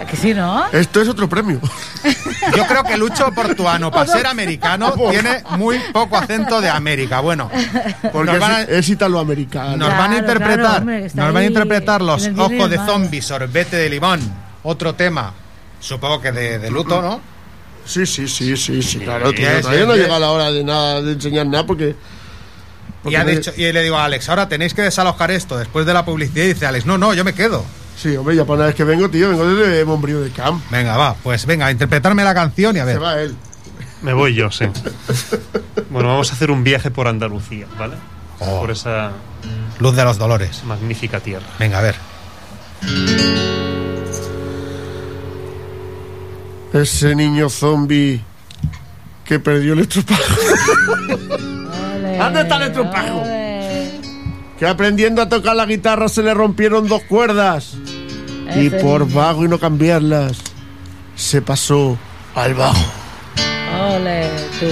[0.00, 0.66] ¿A que sí, no?
[0.72, 1.60] Esto es otro premio.
[2.56, 7.20] yo creo que Lucho Portuano, para ser americano, tiene muy poco acento de América.
[7.20, 7.50] Bueno,
[8.12, 9.76] Porque a, es, es italoamericano.
[9.76, 13.76] nos van a interpretar, claro, hombre, nos van a interpretar los ojos de zombie, sorbete
[13.76, 14.20] de limón.
[14.62, 15.32] Otro tema,
[15.80, 17.20] supongo que de, de luto, ¿no?
[17.84, 19.32] Sí, sí, sí, sí, sí, claro.
[19.32, 21.90] Tío, sí, todavía no llega la hora de nada de enseñar nada porque.
[21.90, 21.94] Y,
[23.02, 25.84] porque ha me- dicho, y le digo a Alex, ahora tenéis que desalojar esto después
[25.86, 26.44] de la publicidad.
[26.44, 27.64] Y dice Alex, no, no, yo me quedo.
[27.96, 30.62] Sí, hombre, ya para una vez que vengo, tío, vengo desde Montbrió de Camp.
[30.70, 33.02] Venga, va, pues venga, interpretarme la canción y a Se ver.
[33.02, 33.34] va él.
[34.02, 34.64] Me voy yo, sí.
[35.90, 37.94] Bueno, vamos a hacer un viaje por Andalucía, ¿vale?
[38.40, 38.60] Oh.
[38.60, 39.12] Por esa
[39.78, 40.64] Luz de los Dolores.
[40.64, 41.46] magnífica tierra.
[41.58, 41.96] Venga, a ver.
[46.72, 48.22] Ese niño zombie
[49.24, 50.34] que perdió el estropajo.
[52.18, 53.22] ¿Dónde está el estropajo?
[54.62, 57.74] que aprendiendo a tocar la guitarra se le rompieron dos cuerdas.
[58.54, 59.12] Y por niño.
[59.12, 60.38] vago y no cambiarlas,
[61.16, 61.98] se pasó
[62.36, 62.92] al bajo.
[63.90, 64.30] Ole,
[64.60, 64.66] tú.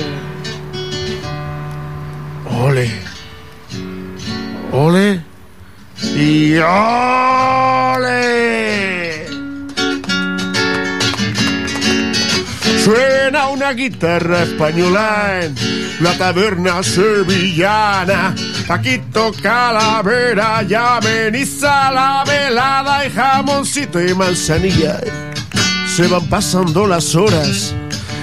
[2.63, 2.89] Ole.
[4.71, 5.25] Ole.
[6.15, 8.21] Y ole.
[12.85, 15.55] Suena una guitarra española en
[16.01, 18.35] la taberna sevillana.
[18.67, 24.99] Paquito Calavera ya ameniza la velada y jamoncito y manzanilla.
[25.95, 27.75] Se van pasando las horas.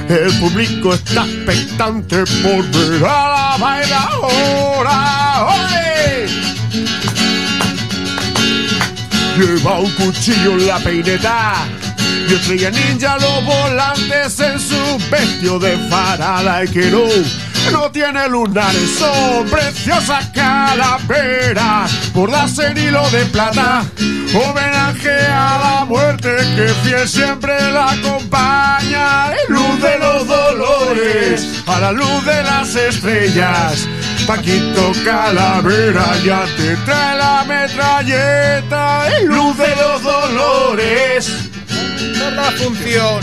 [0.10, 5.46] El público está expectante por ver a la bailadora.
[5.46, 6.28] ¡Ole!
[9.38, 11.67] Lleva un cuchillo en la peineta
[12.30, 16.92] y estrella ninja los volantes en su vestido de farala y que
[17.72, 23.84] no, tiene lunares, son preciosas calaveras, bordas en hilo de plata,
[24.34, 31.92] homenaje a la muerte que fiel siempre la acompaña, luz de los dolores, a la
[31.92, 33.88] luz de las estrellas.
[34.26, 41.47] Paquito Calavera ya te trae la metralleta, luz de los dolores.
[42.36, 43.22] La función.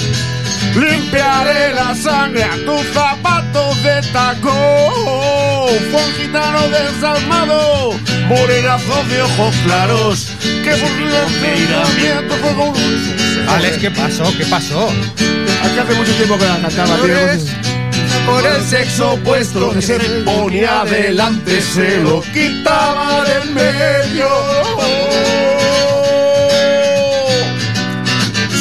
[0.75, 5.69] Limpiaré la sangre a tus zapatos de tacón.
[5.90, 7.93] Fue un gitano desalmado,
[8.29, 10.33] morenazos de ojos claros.
[10.40, 14.25] Que por miramiento fue con Alex, ¿qué pasó?
[14.37, 14.88] ¿Qué pasó?
[14.88, 17.17] Aquí hace mucho tiempo que la cantaba, tío.
[18.27, 24.29] Por el sexo opuesto que se ponía delante, se lo quitaba del medio.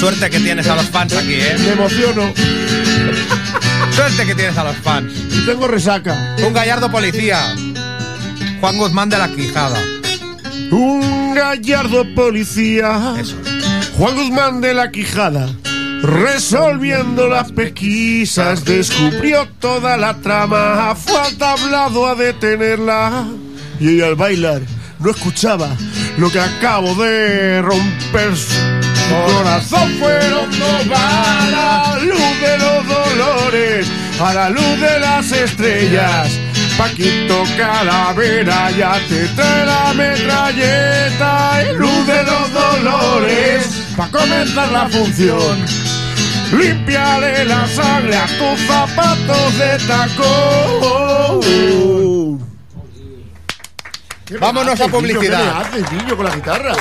[0.03, 1.55] Suerte que tienes a los fans aquí, ¿eh?
[1.59, 2.23] Me emociono.
[3.95, 5.13] Suerte que tienes a los fans.
[5.31, 6.35] Y tengo resaca.
[6.45, 7.55] Un gallardo policía.
[8.59, 9.81] Juan Guzmán de la Quijada.
[10.71, 13.15] Un gallardo policía.
[13.17, 13.37] Eso.
[13.97, 15.47] Juan Guzmán de la Quijada.
[16.01, 20.93] Resolviendo las pesquisas, descubrió toda la trama.
[20.95, 23.25] Fue al tablado a detenerla.
[23.79, 24.63] Y ella al bailar
[24.99, 25.69] no escuchaba
[26.17, 28.33] lo que acabo de romper.
[29.09, 33.87] Su corazón fueron dos balas, a la luz de los dolores,
[34.19, 36.31] a la luz de las estrellas.
[36.77, 44.87] Paquito Calavera ya te trae la metralleta y luz de los dolores pa' comenzar la
[44.89, 45.65] función.
[46.51, 51.41] Límpiale la sangre a tus zapatos de tacón.
[54.25, 55.39] ¿Qué me Vámonos a publicidad.
[55.39, 55.53] niño?
[55.53, 56.73] ¿Qué haces, niño, con la guitarra?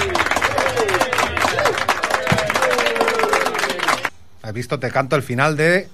[4.52, 5.88] Visto, te canto el final de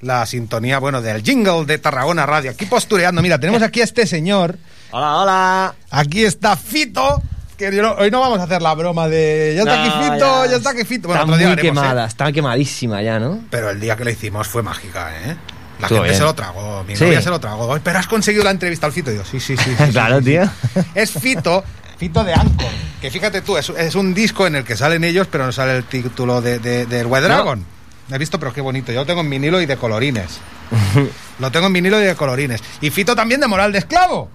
[0.00, 2.50] la sintonía, bueno, del jingle de Tarragona Radio.
[2.50, 4.56] Aquí postureando, mira, tenemos aquí a este señor.
[4.90, 5.74] Hola, hola.
[5.90, 7.22] Aquí está Fito.
[7.56, 9.90] Que yo no- hoy no vamos a hacer la broma de ya está No, aquí
[10.12, 10.50] Fito, ya.
[10.50, 11.08] ya, está aquí Fito.
[11.08, 12.08] Bueno, está otro día muy haremos, quemada, ¿eh?
[12.08, 13.40] está quemadísima ya, ¿no?
[13.50, 15.36] Pero el día que la hicimos fue mágica, ¿eh?
[15.80, 16.14] La Estuvo gente bien.
[16.18, 17.04] se lo tragó, mi Sí.
[17.04, 17.72] novia se lo tragó.
[17.74, 19.10] "Ay, Pero has conseguido la entrevista al Fito.
[19.10, 19.70] Y yo, sí, sí, sí.
[19.76, 20.42] sí, Claro, sí, tío.
[20.94, 21.64] Es Fito,
[21.96, 22.68] Fito de Anchor.
[23.00, 25.76] Que fíjate tú, es, es un disco en el que salen ellos, pero no sale
[25.78, 27.64] el título de, de, del White Dragon.
[28.10, 28.92] He visto, pero qué bonito.
[28.92, 30.38] Yo lo tengo en vinilo y de colorines.
[31.38, 32.62] lo tengo en vinilo y de colorines.
[32.80, 34.30] Y Fito también de Moral de Esclavo.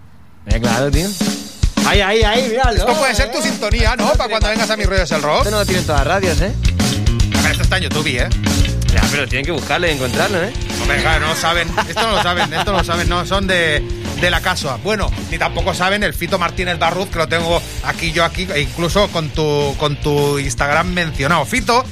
[0.48, 1.08] Eh, claro, tío.
[1.86, 2.78] Ahí, ahí, ahí, míralo.
[2.78, 4.12] Esto puede ser tu sintonía, ¿no?
[4.14, 5.40] Para cuando vengas a mis rollos el rock.
[5.40, 6.54] Esto no lo tienen todas las radios, ¿eh?
[7.38, 8.30] A ver, esto está en YouTube, ¿eh?
[8.94, 10.52] Ya, pero tienen que buscarlo y encontrarlo, ¿eh?
[10.82, 11.70] Hombre, claro, no lo saben.
[11.88, 13.82] Esto no lo saben, esto no lo saben, no, son de,
[14.20, 14.78] de la casa.
[14.84, 18.62] Bueno, ni tampoco saben el Fito Martínez Barruz, que lo tengo aquí yo aquí, e
[18.62, 21.46] incluso con tu, con tu Instagram mencionado.
[21.46, 21.86] Fito,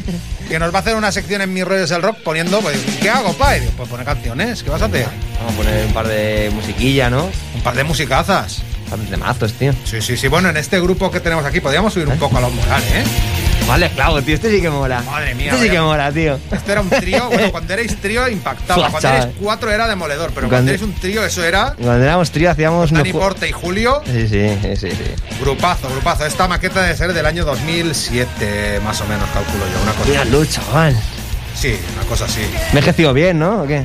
[0.50, 3.10] que nos va a hacer una sección en mis rollos del rock poniendo, pues, ¿qué
[3.10, 3.56] hago, pa?
[3.56, 5.06] Y digo, Pues poner canciones, ¿qué vas a hacer?
[5.38, 7.30] Vamos a poner un par de musiquilla, ¿no?
[7.56, 8.64] Un par de musicazas.
[8.86, 9.74] Un par de mazos, tío.
[9.86, 10.28] Sí, sí, sí.
[10.28, 13.04] Bueno, en este grupo que tenemos aquí podríamos subir un poco a los morales, ¿eh?
[13.70, 14.34] Vale, claro, tío.
[14.36, 15.02] Este sí que mola.
[15.04, 16.40] Madre mía, Este sí que mola, tío.
[16.52, 18.90] Este era un trío, bueno, cuando erais trío impactaba.
[18.90, 22.32] Cuando erais cuatro era demoledor, pero Cuando- cuando erais un trío eso era Cuando éramos
[22.32, 22.92] trío hacíamos...
[22.92, 24.02] Dani Porte y Julio.
[24.06, 25.38] Sí, sí, sí, sí, sí.
[25.40, 26.26] Grupazo, grupazo.
[26.26, 29.82] Esta maqueta debe ser del año 2007, más o menos, calculo yo.
[29.84, 30.96] Una cosa Míralo, chaval.
[31.56, 32.42] Sí, una cosa así.
[32.74, 33.64] Me he ejercido bien, ¿no?
[33.64, 33.84] ¿O qué?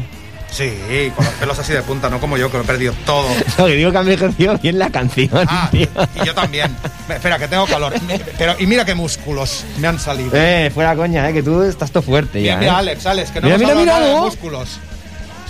[0.55, 3.27] Sí, con los pelos así de punta, no como yo, que lo he perdido todo.
[3.59, 5.89] No, que digo que me he ejercido bien la canción, Ah, tío.
[6.23, 6.77] y yo también.
[7.09, 7.93] Espera, que tengo calor.
[8.39, 10.31] Pero, y mira qué músculos me han salido.
[10.33, 12.77] Eh, fuera coña, eh, que tú estás todo fuerte ya, mira, eh.
[12.77, 14.21] Alex, Alex, que no Mira, hemos mira, nada de ¿no?
[14.27, 14.79] músculos.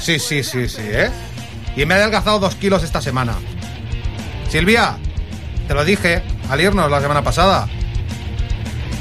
[0.00, 1.10] Sí, sí, sí, sí, ¿eh?
[1.76, 3.34] Y me he adelgazado dos kilos esta semana.
[4.48, 4.96] Silvia,
[5.68, 7.68] te lo dije al irnos la semana pasada.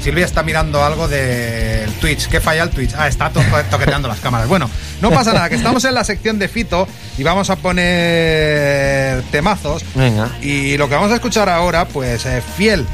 [0.04, 2.28] Silvia está mirando algo del Twitch.
[2.28, 2.92] ¿Qué falla el Twitch?
[2.94, 3.40] Ah, está to-
[3.70, 4.46] toqueteando las cámaras.
[4.48, 4.68] Bueno,
[5.00, 6.86] no pasa nada, que estamos en la sección de Fito
[7.16, 9.82] y vamos a poner temazos.
[9.94, 10.28] Venga.
[10.42, 12.84] Y lo que vamos a escuchar ahora, pues eh, fiel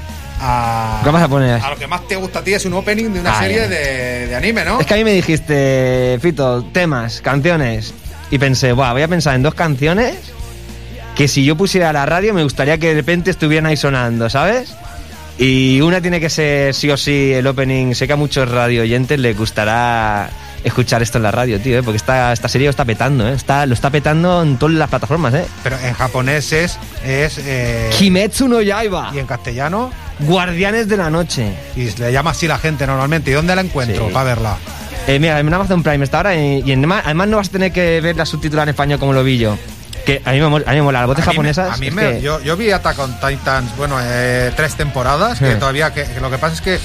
[0.40, 1.60] a, ¿Qué vas a poner?
[1.60, 3.66] a lo que más te gusta a ti, es un opening de una Ah, serie
[3.68, 4.80] de anime, ¿no?
[4.80, 7.92] Es que a mí me dijiste, Fito, temas, canciones.
[8.30, 10.14] Y pensé, Buah, voy a pensar en dos canciones
[11.16, 14.72] que si yo pusiera la radio me gustaría que de repente estuvieran ahí sonando, ¿sabes?
[15.42, 17.94] Y una tiene que ser sí o sí el opening.
[17.94, 20.28] Sé que a muchos radio oyentes les gustará
[20.62, 21.82] escuchar esto en la radio, tío, ¿eh?
[21.82, 23.32] porque esta, esta serie lo está petando, ¿eh?
[23.32, 25.46] Está, lo está petando en todas las plataformas, ¿eh?
[25.62, 26.78] Pero en japonés es.
[27.02, 29.90] es eh, Kimetsu no Yaiba, y en castellano.
[30.18, 31.54] Guardianes de la Noche.
[31.74, 33.30] Y le llama así la gente normalmente.
[33.30, 34.12] ¿Y dónde la encuentro Sí.
[34.12, 34.56] para verla?
[35.06, 37.72] Eh, mira, en Amazon Prime está ahora y, y en- además no vas a tener
[37.72, 39.56] que ver la subtitulada en español como lo vi yo.
[40.18, 41.72] Que a mí me, mol- a mí me mola, las voces A mí japonesas.
[41.74, 45.54] A mí me- que- yo, yo vi Attack on Titans, bueno, eh, tres temporadas, que
[45.56, 45.92] todavía.
[45.92, 46.78] Que, que lo que pasa es que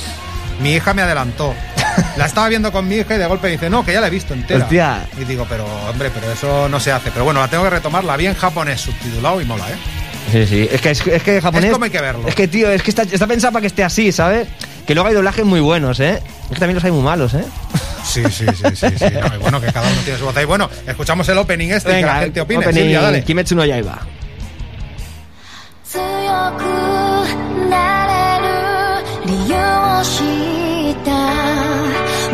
[0.61, 1.53] mi hija me adelantó.
[2.17, 4.09] La estaba viendo con mi hija y de golpe dice, no, que ya la he
[4.09, 4.63] visto entera.
[4.65, 5.05] Hostia.
[5.17, 7.09] Y digo, pero hombre, pero eso no se hace.
[7.11, 9.75] Pero bueno, la tengo que retomar, la vi en japonés subtitulado y mola, ¿eh?
[10.31, 10.69] Sí, sí.
[10.71, 11.65] Es que, es, es que japonés.
[11.69, 12.27] Es como hay que verlo.
[12.27, 14.47] Es que, tío, es que está, está pensado para que esté así, ¿sabes?
[14.85, 16.21] Que luego hay doblajes muy buenos, ¿eh?
[16.45, 17.45] Es que también los hay muy malos, ¿eh?
[18.05, 18.87] Sí, sí, sí, sí.
[18.97, 19.05] sí
[19.41, 20.45] bueno, que cada uno tiene su voz ahí.
[20.45, 22.65] Bueno, escuchamos el opening este que la gente opine.
[22.65, 23.23] Opening, dale.
[23.23, 23.99] Kimetsu no Yaiba.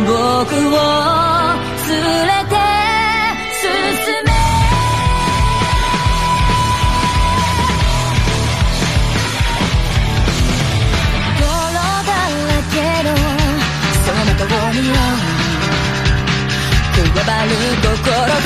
[0.04, 1.31] 僕を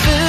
[0.04, 0.25] feel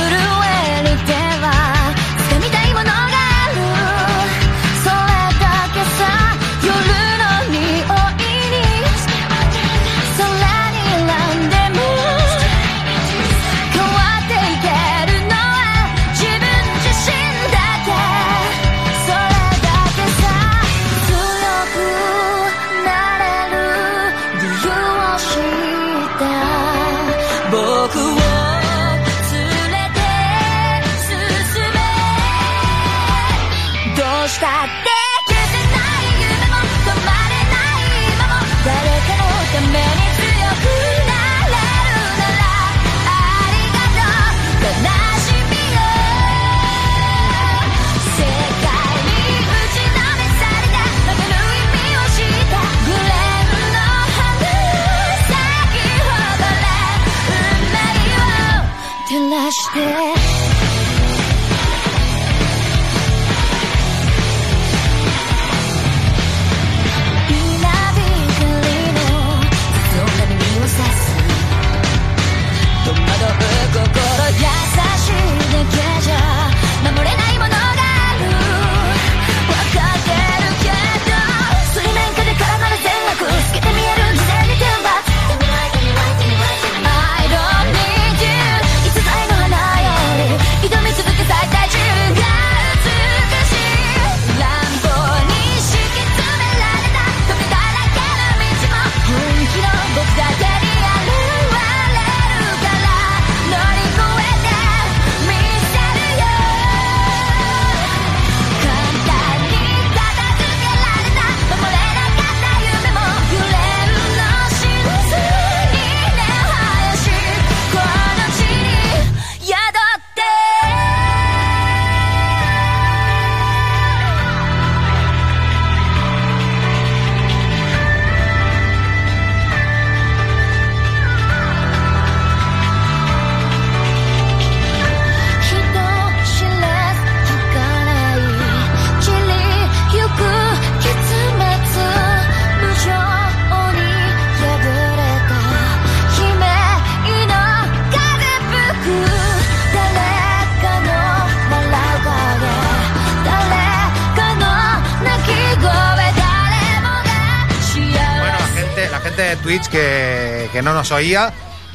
[159.47, 161.31] Twitch que, que no nos oía,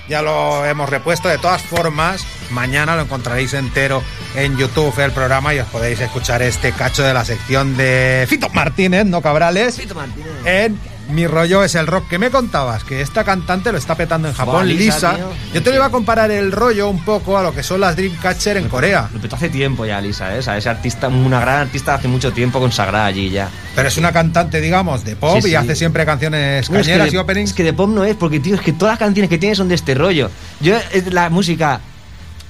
[0.07, 1.29] ya lo hemos repuesto.
[1.31, 4.03] De todas formas, mañana lo encontraréis entero
[4.37, 8.51] en YouTube el programa y os podéis escuchar este cacho de la sección de Fito
[8.51, 9.81] Martínez, no Cabrales.
[9.81, 10.33] Fito Martínez.
[10.45, 10.79] En
[11.11, 12.09] Mi rollo es el rock.
[12.09, 12.85] que me contabas?
[12.85, 15.15] Que esta cantante lo está petando en Japón, Lisa.
[15.17, 15.29] Tío.
[15.55, 17.97] Yo te lo iba a comparar el rollo un poco a lo que son las
[17.97, 19.09] Dreamcatcher en Corea.
[19.13, 20.39] Lo petó hace tiempo ya, Lisa, ¿eh?
[20.39, 23.49] O sea, ese artista, una gran artista hace mucho tiempo consagrada allí ya.
[23.75, 26.93] Pero es una cantante, digamos, de pop Sí, y hace siempre canciones No, es que
[26.93, 27.51] cañeras de- y openings.
[27.51, 29.55] Es que de pop no es, porque, tío, es que todas las canciones que tiene
[29.55, 30.31] son de este rollo.
[30.61, 30.77] Yo,
[31.11, 31.81] la música.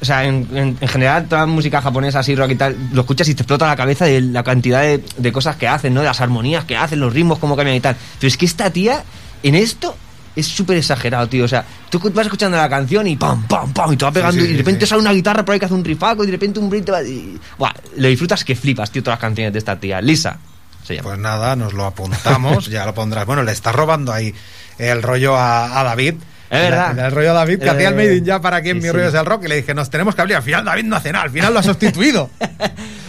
[0.03, 3.29] O sea, en, en- en general, toda música japonesa, así, rock y tal, lo escuchas
[3.29, 6.01] y te explota la cabeza de la cantidad de, de cosas que hacen, ¿no?
[6.01, 7.97] De las armonías que hacen, los ritmos, cómo cambian y tal.
[8.19, 9.05] Pero es que esta tía,
[9.45, 9.97] en esto,
[10.35, 11.45] es súper exagerado, tío.
[11.45, 14.41] O sea, tú vas escuchando la canción y pam, pam, pam, y te va pegando,
[14.43, 14.91] sí, y de repente sí.
[14.91, 16.91] sale una guitarra por ahí que hace un rifaco, y de repente un brit te
[16.93, 17.03] va.
[17.03, 20.01] Y, buah, lo disfrutas que flipas, tío, todas las canciones de esta tía.
[20.01, 20.37] Lisa.
[20.85, 21.11] Se llama.
[21.11, 23.25] Pues nada, nos lo apuntamos, ya lo pondrás.
[23.25, 24.35] Bueno, le está robando ahí
[24.79, 26.15] el rollo a, a David.
[26.53, 26.99] Es verdad.
[26.99, 28.83] El, el rollo David que Eh, hacía el Made in ya para aquí en sí,
[28.83, 28.93] mi sí.
[28.93, 30.37] rollo es el rock y le dije, nos tenemos que abrir.
[30.37, 32.31] Al final David no hace nada, al final lo ha sustituido.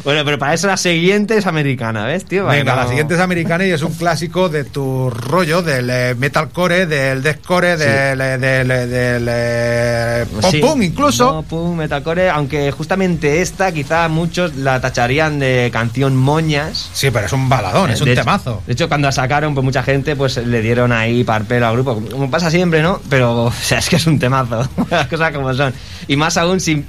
[0.04, 2.46] Bueno, pero para eso la siguiente es americana, ¿ves, tío?
[2.46, 5.90] Venga, que la no- siguiente es americana y es un clásico de tu rollo, del
[5.90, 7.84] eh, metalcore, del deathcore, Sí.
[7.86, 11.32] del, eh, del, eh, del eh, pop Sí, punk incluso.
[11.32, 16.90] Pop punk, metalcore, aunque justamente esta quizá muchos la tacharían de canción moñas.
[16.92, 18.62] Sí, pero es un baladón, es un De hecho- temazo.
[18.68, 22.04] De hecho, cuando la sacaron, pues mucha gente pues le dieron ahí parpelo al grupo,
[22.12, 23.00] como pasa siempre, ¿no?
[23.10, 25.74] Pero, o sea, es que es un temazo, las cosas como son.
[26.08, 26.86] Y más aún si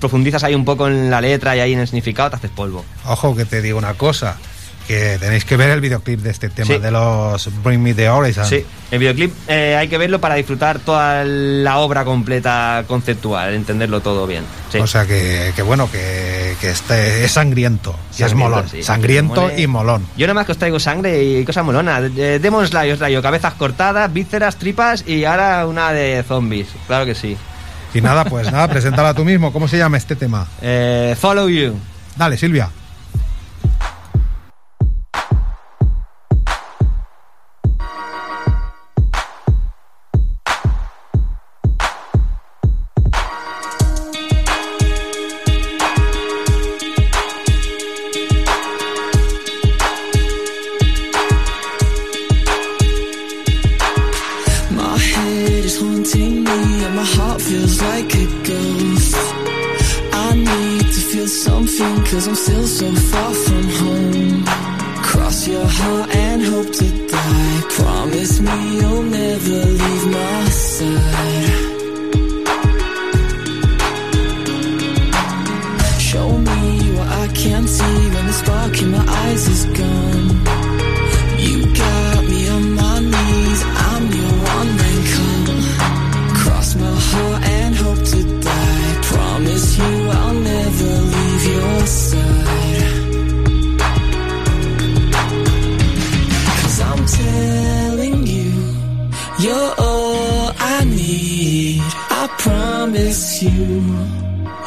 [0.00, 2.84] profundizas ahí un poco en la letra y ahí en el significado, te haces polvo.
[3.06, 4.36] Ojo que te digo una cosa,
[4.86, 6.78] que tenéis que ver el videoclip de este tema, Sí.
[6.78, 8.44] de los Bring Me The Horizon.
[8.46, 14.00] Sí, el videoclip eh, hay que verlo para disfrutar toda la obra completa conceptual, entenderlo
[14.00, 14.44] todo bien.
[14.70, 14.78] Sí.
[14.78, 18.68] O sea que, que bueno, que, que este es sangriento, y es molón.
[18.68, 18.82] sí.
[18.82, 20.06] Sangriento y molón.
[20.16, 22.02] Yo nada más que os traigo sangre y cosas molonas.
[22.16, 26.68] Eh, Demon Slayer os traigo cabezas cortadas, vísceras, tripas y ahora una de zombies.
[26.86, 27.36] Claro que sí.
[27.94, 29.52] Y nada, pues nada, preséntala tú mismo.
[29.52, 30.46] ¿Cómo se llama este tema?
[30.62, 31.74] Eh, follow You.
[32.16, 32.68] Dale, Silvia.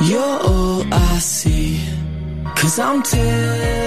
[0.06, 1.80] You're all I see.
[2.56, 3.85] Cause I'm telling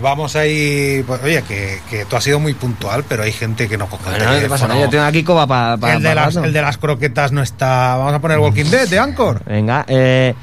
[0.00, 3.76] Vamos ahí, pues, oye, que, que tú has sido muy puntual, pero hay gente que
[3.76, 6.14] no coge el Bueno, no te pasa nada, yo tengo aquí coba para el, de
[6.14, 7.96] las, el de las croquetas no está.
[7.96, 9.42] Vamos a poner Walking Dead de Anchor.
[9.44, 10.34] Venga, eh,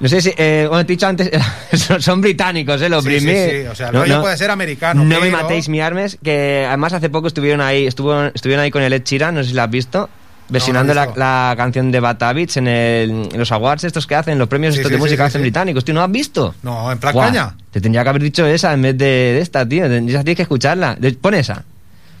[0.00, 1.30] no sé si, eh, bueno, te he dicho antes,
[1.74, 3.52] son, son británicos, eh, los Sí, sí, primeros.
[3.52, 6.92] sí, o sea, el rollo puede ser americano, No me matéis mi armes, que además
[6.94, 9.62] hace poco estuvieron ahí, estuvo, estuvieron ahí con el Ed Sheeran, no sé si lo
[9.62, 10.10] has visto,
[10.48, 14.06] versionando no he la, la canción de Bad Habits en, el- en los awards estos
[14.06, 16.10] que hacen, los premios Sí, estos sí, de música que hacen británicos, tío, ¿no has
[16.10, 16.54] visto?
[16.62, 17.54] No, en plan caña.
[17.70, 19.84] Te tendría que haber dicho esa en vez de, de esta, tío.
[19.86, 20.96] Ya tienes que escucharla.
[21.20, 21.64] Pon esa.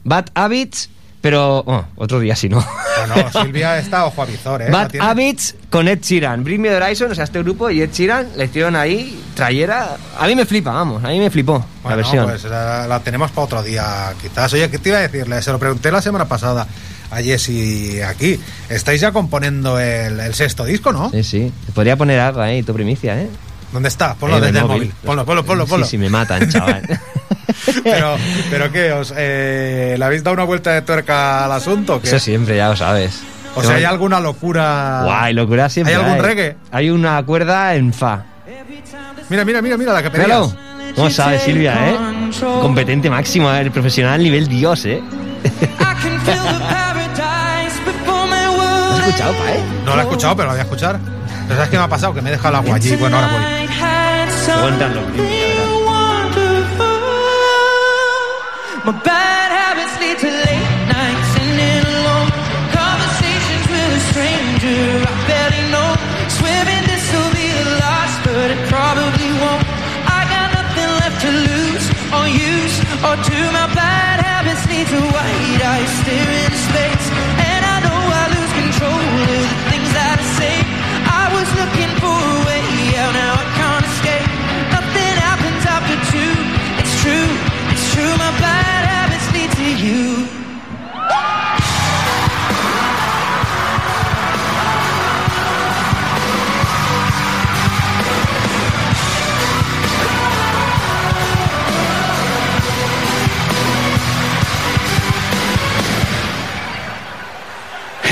[0.04, 1.58] Bad Habits, pero.
[1.66, 2.64] oh, otro día si no.
[3.06, 4.70] Bueno, Silvia está ojo a visor, ¿eh?
[4.70, 4.96] La Bad.
[5.00, 6.44] Habits con Ed Sheeran.
[6.44, 9.96] Bring Me the Horizon, o sea, este grupo y Ed Sheeran le hicieron ahí trayera.
[10.18, 11.02] A mí me flipa, vamos.
[11.04, 12.26] A mí me flipó la Bueno, versión.
[12.26, 14.52] pues la, la tenemos para otro día, quizás.
[14.52, 15.40] Oye, ¿qué te iba a decirle?
[15.40, 16.66] Se lo pregunté la semana pasada
[17.10, 18.40] a Jessy aquí.
[18.68, 21.10] Estáis ya componiendo el, el sexto disco, ¿no?
[21.10, 21.52] Sí, sí.
[21.66, 23.28] Te podría poner algo ahí, tu primicia, ¿eh?
[23.72, 24.14] ¿Dónde está?
[24.14, 24.78] Ponlo Eh, desde el móvil.
[24.78, 24.92] móvil.
[25.04, 25.64] Ponlo, ponlo, ponlo.
[25.64, 25.86] Sí, ponlo.
[25.86, 26.82] sí, me matan, chaval.
[27.82, 28.16] pero,
[28.50, 28.92] pero ¿qué?
[28.92, 31.96] Os, eh, ¿Le habéis dado una vuelta de tuerca al asunto?
[31.96, 32.08] o qué?
[32.08, 33.20] Eso siempre, ya lo sabes.
[33.56, 35.02] O sea, ¿hay alguna locura?
[35.04, 35.94] Guay, locura siempre.
[35.94, 36.56] ¿Hay algún reggae?
[36.72, 38.24] Hay una cuerda en fa.
[39.28, 40.26] Mira, mira, mira, mira la que pedías.
[40.26, 40.56] Míralo.
[40.96, 41.96] ¿Cómo sabe Silvia, eh?
[42.60, 45.02] Competente máximo, eh, el profesional nivel Dios, eh.
[49.04, 49.60] ¿Has escuchado, pa, eh?
[49.84, 50.98] No la he escuchado, pero la voy a escuchar.
[51.46, 52.14] Pero ¿sabes qué me ha pasado?
[52.14, 52.96] Que me he dejado el agua allí.
[52.96, 53.42] Bueno, ahora voy.
[54.64, 55.24] Gringos, ya verás.
[58.86, 60.54] My bad habits lead to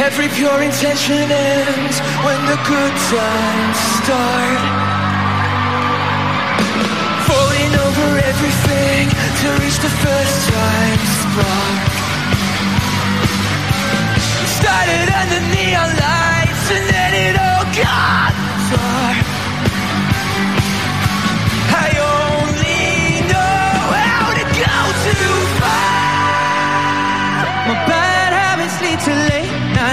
[0.02, 1.96] every pure intention ends
[2.26, 4.62] when the good times start.
[7.30, 9.04] Falling over everything
[9.40, 11.82] to reach the first time spark.
[14.58, 18.34] Started under neon lights and then it all got
[18.74, 19.26] dark.
[21.86, 21.88] I
[22.18, 24.76] only know how to go
[25.06, 27.38] too far.
[27.68, 29.41] My bad habits lead to late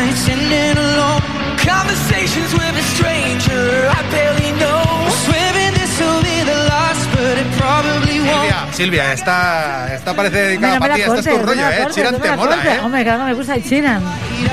[0.10, 1.22] nights ending alone.
[1.58, 4.82] Conversations with a stranger I barely know.
[5.26, 8.50] Swimming this will be the last, but it probably won't.
[8.50, 11.02] Silvia, Silvia, esta, esta parece dedicada me ti.
[11.02, 11.78] la Este es tu rollo, ¿eh?
[11.78, 12.56] cortes, Chiran te la mola.
[12.66, 12.80] ¿eh?
[12.84, 14.02] Hombre, claro, me gusta el Chiran.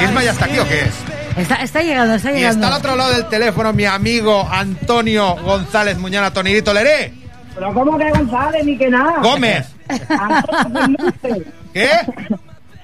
[0.02, 0.86] ¿Isma ya está aquí o qué?
[1.36, 2.64] Está, está llegando, está Y llegando.
[2.66, 7.12] está al otro lado del teléfono mi amigo Antonio González Muñana Tonirito Leré.
[7.54, 9.20] Pero ¿cómo que González ni que nada?
[9.22, 9.66] Gómez.
[11.72, 11.88] ¿Qué?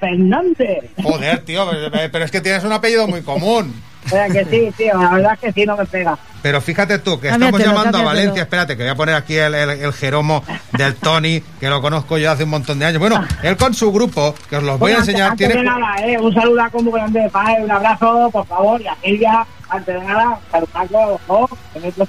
[0.02, 0.90] Fernández.
[1.00, 1.64] Joder, tío,
[2.10, 3.80] pero es que tienes un apellido muy común.
[4.04, 6.18] O sea que sí, tío, la verdad es que sí, no me pega.
[6.42, 8.02] Pero fíjate tú, que Cámbiatelo, estamos llamando a.
[8.02, 8.42] Valencia.
[8.42, 10.42] Espérate, que voy a poner aquí el, el, el jeromo
[10.72, 12.98] del Tony, que lo conozco yo hace un montón de años.
[12.98, 15.60] Bueno, él con su grupo, que os los voy a enseñar, antes, tiene...
[15.60, 18.88] antes de nada, eh, un saludaco muy grande de paz, un abrazo, por favor, y
[18.88, 19.46] a Silvia,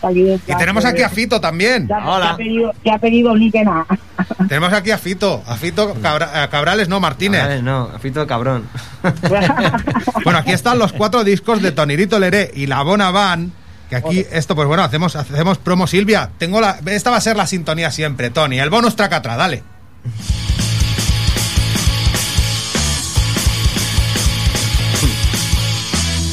[0.07, 0.41] aquí.
[0.47, 1.87] Y tenemos aquí a Fito también.
[1.87, 3.85] Ya, ya ha pedido, ya ha pedido ni que nada.
[4.47, 7.61] Tenemos aquí a Fito, a Fito Cabra- a Cabrales, no, Martínez.
[7.63, 8.67] No, Fito cabrón.
[10.23, 13.51] Bueno, aquí están los cuatro discos de Tonirito Leré y La Bona Van.
[13.89, 15.85] Que aquí, esto, pues bueno, hacemos, hacemos promo.
[15.87, 18.59] Silvia, tengo la, esta va a ser la sintonía siempre, Tony.
[18.59, 19.63] El bonus track atrás, dale.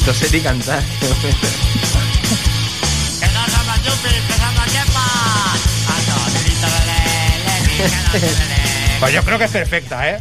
[0.05, 0.81] Toser y cantar.
[8.99, 10.19] Pues yo creo que es perfecta, ¿eh?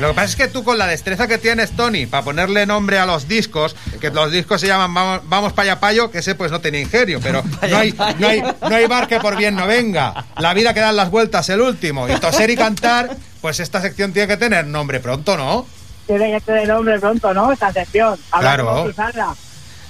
[0.00, 2.98] Lo que pasa es que tú con la destreza que tienes, Tony, para ponerle nombre
[2.98, 6.50] a los discos, que los discos se llaman Vamos, vamos Paya Payo, que ese pues
[6.50, 9.66] no tiene ingenio, pero no hay, no, hay, no hay bar que por bien no
[9.66, 10.24] venga.
[10.38, 12.08] La vida que dan las vueltas, el último.
[12.08, 15.66] Y toser y cantar, pues esta sección tiene que tener nombre pronto, ¿no?
[16.06, 17.52] Tiene que tener nombre pronto, ¿no?
[17.52, 18.18] Esta sección.
[18.38, 18.86] Claro.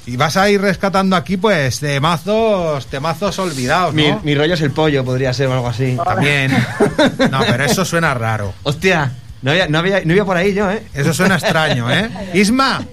[0.04, 4.20] Y vas a ir rescatando aquí, pues, temazos, temazos olvidados, Mi, ¿no?
[4.24, 5.96] mi rollo es el pollo, podría ser o algo así.
[6.04, 6.50] También.
[7.30, 8.52] No, pero eso suena raro.
[8.64, 10.82] Hostia, no había, no había, no iba por ahí yo, ¿eh?
[10.92, 12.10] Eso suena extraño, ¿eh?
[12.34, 12.84] Isma,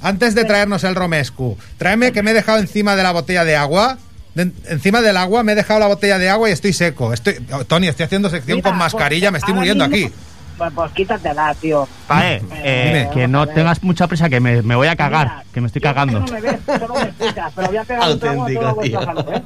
[0.00, 3.56] antes de traernos el romescu, tráeme que me he dejado encima de la botella de
[3.56, 3.98] agua.
[4.34, 7.12] De- encima del agua me he dejado la botella de agua y estoy seco.
[7.12, 7.34] Estoy,
[7.66, 10.14] Tony, estoy haciendo sección Mira, con mascarilla, me estoy muriendo mismo- aquí.
[10.56, 11.88] Pues, pues quítatela, tío.
[12.06, 13.10] Pae, eh, Dime.
[13.12, 15.82] que no tengas mucha prisa, que me, me voy a cagar, Mira, que me estoy
[15.82, 16.20] cagando.
[16.20, 19.42] No me ves, solo me escuchas, pero voy a pegar un trago a ¿eh?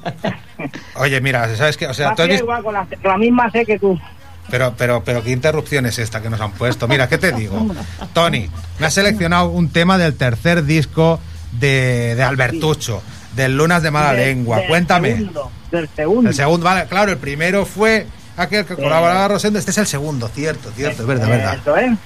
[0.97, 1.87] Oye, mira, ¿sabes qué?
[1.87, 3.99] O sea, tú igual con la, con la misma sé que tú.
[4.51, 6.89] Pero, pero, pero, ¿qué interrupción es esta que nos han puesto?
[6.89, 7.67] Mira, ¿qué te digo?
[8.15, 8.49] Tony,
[8.79, 11.21] me has seleccionado un tema del tercer disco
[11.53, 13.03] de, de Albertucho,
[13.37, 14.59] del Lunas de Mala Del- Lengua.
[14.59, 15.17] del Cuéntame.
[15.17, 16.31] segundo, del segundo.
[16.31, 18.07] El segundo, vale, claro, el primero fue
[18.39, 19.59] aquel que colaboraba Rosendo.
[19.59, 21.55] Este es el segundo, cierto, cierto, es verdad, verdad.
[21.55, 21.97] Eso, ¿eh?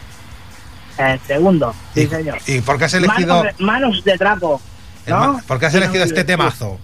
[0.98, 2.38] El segundo, sí, ¿Y, señor.
[2.46, 4.60] ¿Y por qué has elegido, Manos de, manos de trapo.
[5.06, 5.40] ¿no?
[5.46, 6.78] por qué has elegido este temazo?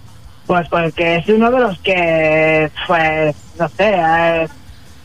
[0.47, 4.47] Pues porque es uno de los que, pues, no sé, eh,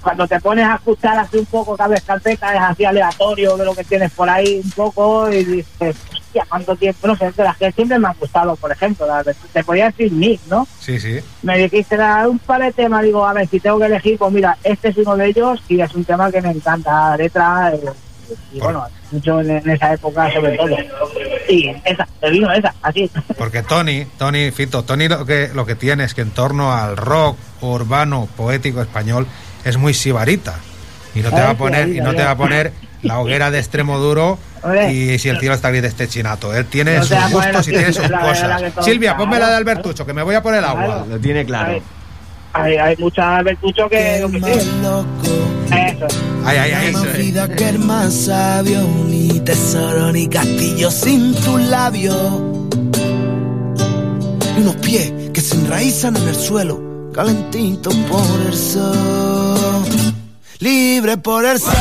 [0.01, 3.75] cuando te pones a escuchar así un poco, cabes carpeta, es así aleatorio de lo
[3.75, 5.97] que tienes por ahí un poco y dices,
[6.35, 9.07] hostia, cuánto tiempo, no sé, es de las que siempre me han gustado, por ejemplo,
[9.07, 10.67] las de- te podía decir Nick, ¿no?
[10.81, 11.21] Sí, sí.
[11.43, 14.33] Me dijiste dar un par de temas, digo, a ver, si tengo que elegir, pues
[14.33, 17.73] mira, este es uno de ellos y es un tema que me encanta, la letra,
[17.75, 17.81] eh,
[18.53, 20.77] y bueno, mucho en, en esa época sobre todo.
[21.49, 23.11] Y esa, te vino esa, así.
[23.37, 26.97] Porque Tony, Tony, Fito, Tony lo que, lo que tiene es que en torno al
[26.97, 29.27] rock urbano poético español
[29.65, 30.55] es muy sibarita.
[31.15, 32.73] Y no te va a poner, sí, y no te va a poner
[33.03, 34.39] la hoguera de extremo duro
[34.91, 36.55] Y si el cielo está gris de este chinato.
[36.55, 38.63] Él tiene No sus gustos y tiene sus cosas.
[38.83, 40.85] Silvia, ponme la de Albertucho, que me voy a poner el agua.
[40.85, 41.07] Claro.
[41.07, 41.73] Lo tiene claro.
[41.73, 44.71] Hay, hay, hay mucha Albertucho que lo que más sí.
[44.81, 45.07] loco,
[45.67, 46.07] Eso.
[46.45, 46.93] Ay, ay, ay.
[46.93, 52.17] más vida que el más sabio, ni tesoro ni castillo sin tus labios.
[54.57, 59.85] Y unos pies que se enraizan en el suelo, calentitos por el sol,
[60.61, 61.75] libre por el sol.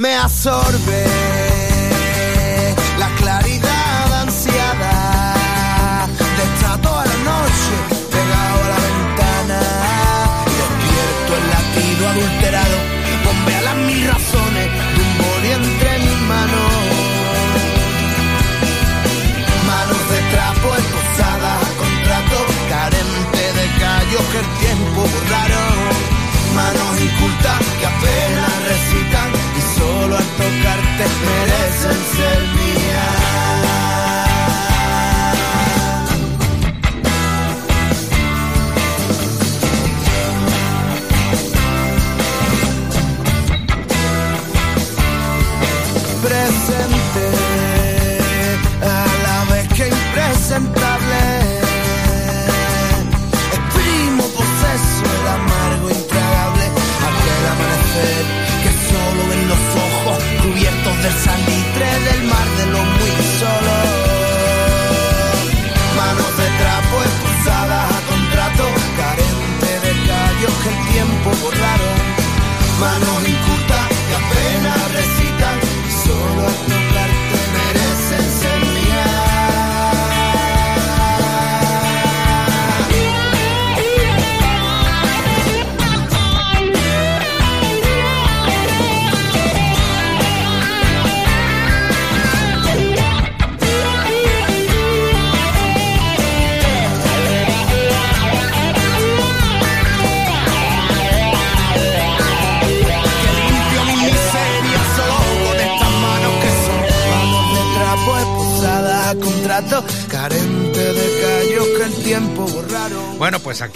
[0.00, 1.04] me absorbe
[2.98, 5.34] la claridad ansiada
[6.16, 7.74] de esta toda la noche
[8.10, 9.60] pegado a la ventana.
[10.58, 12.76] Despierto el latido adulterado,
[13.26, 15.18] bombea las mil razones de un
[15.60, 16.72] entre mis manos.
[19.66, 22.36] Manos de trapo esposadas a contrato,
[22.72, 26.20] carente de callos que el tiempo borraron.
[26.54, 28.29] Manos incultas que apenas
[30.50, 32.49] tocarte merecen ser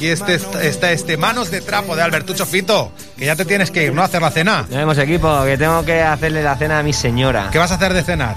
[0.05, 3.85] aquí este, está este Manos de Trapo de Albertucho Fito, que ya te tienes que
[3.85, 4.03] ir, ¿no?
[4.03, 4.67] A hacer la cena.
[4.69, 7.49] Tenemos equipo, que tengo que hacerle la cena a mi señora.
[7.51, 8.37] ¿Qué vas a hacer de cenar?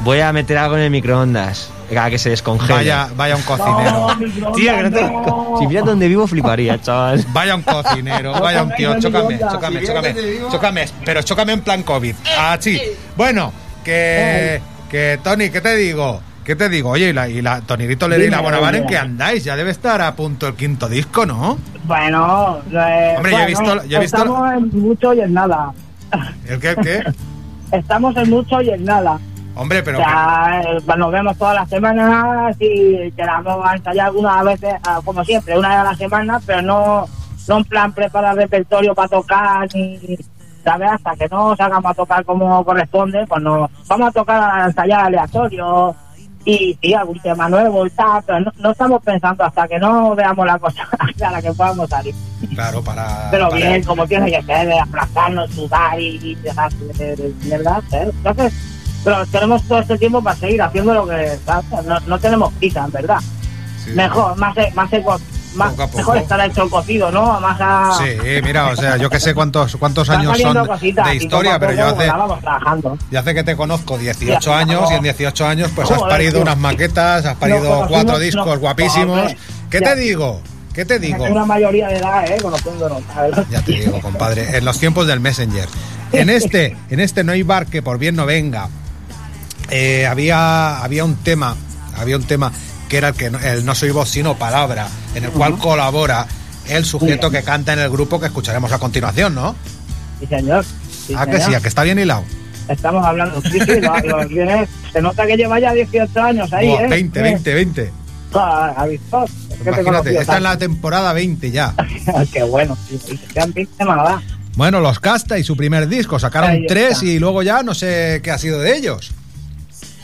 [0.00, 1.70] Voy a meter algo en el microondas.
[1.90, 2.72] Que se descongele.
[2.72, 4.16] Vaya, vaya un cocinero.
[4.54, 7.24] Tío, que no te- Si miras donde vivo fliparía, chaval.
[7.30, 10.14] Vaya un cocinero, vaya un tío, chócame, chócame, chócame,
[10.52, 12.14] chócame, pero chócame en plan COVID.
[12.38, 12.80] Así.
[13.16, 13.52] Bueno,
[13.84, 16.22] que, que Tony, ¿qué te digo?
[16.44, 16.90] ¿Qué te digo?
[16.90, 19.44] Oye, y la, y la Tonirito Leri y la Bonavar, ¿en qué andáis?
[19.44, 21.58] Ya debe estar a punto el quinto disco, ¿no?
[21.84, 25.34] Bueno, eh, Hombre, yo he bueno, visto- yo he visto- Estamos en mucho y en
[25.34, 25.72] nada.
[26.48, 27.02] ¿El qué, el qué?
[27.76, 29.18] Estamos en mucho y en nada.
[29.54, 29.98] Hombre, pero...
[29.98, 34.74] o sea, eh, pues nos vemos todas las semanas y quedamos a ensayar algunas veces,
[34.84, 37.06] ah, como siempre, una vez a la semana, pero no,
[37.48, 39.98] no en plan preparar repertorio para tocar ni.
[40.64, 40.90] ¿Sabes?
[40.92, 43.70] Hasta que no salgamos a tocar como corresponde, pues no.
[43.88, 45.94] Vamos a tocar a ensayar aleatorio
[46.44, 50.14] y sí, algún tema nuevo y tal, pero no, no estamos pensando hasta que no
[50.14, 50.88] veamos la cosa
[51.26, 52.14] a la que podamos salir.
[52.54, 53.28] Claro, para...
[53.30, 57.34] Pero para- bien, como tiene que ser, de aplazarnos, sudar y, y dejar de, de
[57.44, 57.80] mierda.
[57.92, 58.10] ¿eh?
[58.10, 58.52] Entonces,
[59.04, 61.38] pero tenemos todo este tiempo para seguir haciendo lo que
[61.86, 63.18] no, no tenemos prisa, en verdad.
[63.94, 65.20] Mejor, más, más, eco-
[65.54, 65.98] más Poco a poco.
[65.98, 67.40] mejor estar hecho el cocido, ¿no?
[67.40, 68.04] Más a, Sí,
[68.42, 71.86] mira, o sea, yo que sé cuántos, cuántos años son cositas de historia, pero yo
[71.88, 72.06] hace,
[73.10, 74.92] yo hace que te conozco 18 Ya, años no.
[74.92, 76.42] y en 18 años pues has parido tío.
[76.42, 79.32] unas maquetas, has parido cuatro discos guapísimos.
[79.70, 79.94] ¿Qué ya.
[79.94, 80.40] te digo?
[80.72, 81.24] ¿Qué te digo?
[81.24, 82.38] Una mayoría de edad, ¿eh?
[82.40, 83.02] Conociéndonos.
[83.50, 85.68] Ya te digo, compadre, en los tiempos del Messenger.
[86.12, 88.68] En este, en este no hay bar que por bien no venga.
[89.70, 91.54] eh, había, había un tema,
[91.96, 92.50] había un tema
[92.90, 96.26] que era el que no, el no soy voz sino palabra, en el cual colabora
[96.68, 99.54] el sujeto que canta en el grupo que escucharemos a continuación, ¿no?
[100.20, 100.64] Sí, señor.
[101.06, 101.54] Sí, ¿A que sí?
[101.54, 102.24] ¿A que está bien hilado?
[102.68, 103.40] Estamos hablando.
[103.42, 106.86] Sí, sí, lo- lo tienes- se nota que lleva ya 18 años ahí, ¿eh?
[106.88, 107.92] 20, 20, 20.
[108.34, 108.86] Ah,
[109.66, 111.74] Imagínate, esta es la temporada 20 ya.
[112.32, 112.76] Qué bueno.
[114.56, 117.06] Bueno, los Casta y su primer disco sacaron Ahí tres está.
[117.06, 119.12] y luego ya no sé qué ha sido de ellos.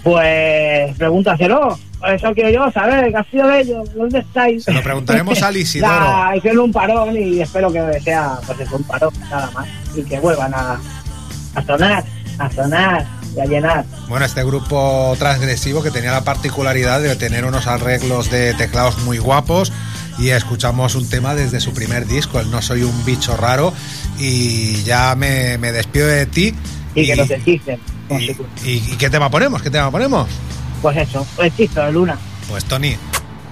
[0.02, 1.78] Pues pregúntaselo.
[2.14, 3.10] Eso quiero yo saber.
[3.10, 3.94] ¿Qué ha sido de ellos?
[3.94, 4.64] ¿Dónde estáis?
[4.64, 5.92] Se lo preguntaremos al Isidoro.
[5.98, 9.66] Nah, hicieron un parón y espero que sea pues eso, un parón, nada más.
[9.94, 10.78] Y que vuelvan a,
[11.54, 12.04] a sonar,
[12.38, 13.84] a sonar y a llenar.
[14.08, 19.18] Bueno, este grupo transgresivo que tenía la particularidad de tener unos arreglos de teclados muy
[19.18, 19.72] guapos
[20.18, 23.72] y escuchamos un tema desde su primer disco, el No Soy un Bicho Raro,
[24.18, 26.54] y ya me, me despido de ti.
[26.94, 27.78] Y, que nos existen.
[28.10, 28.30] y,
[28.64, 29.60] y- ¿y qué tema ponemos?
[29.60, 30.26] ¿Qué tema ponemos?
[30.82, 32.18] Pues eso, el hechizo de luna.
[32.48, 32.96] Pues Tony,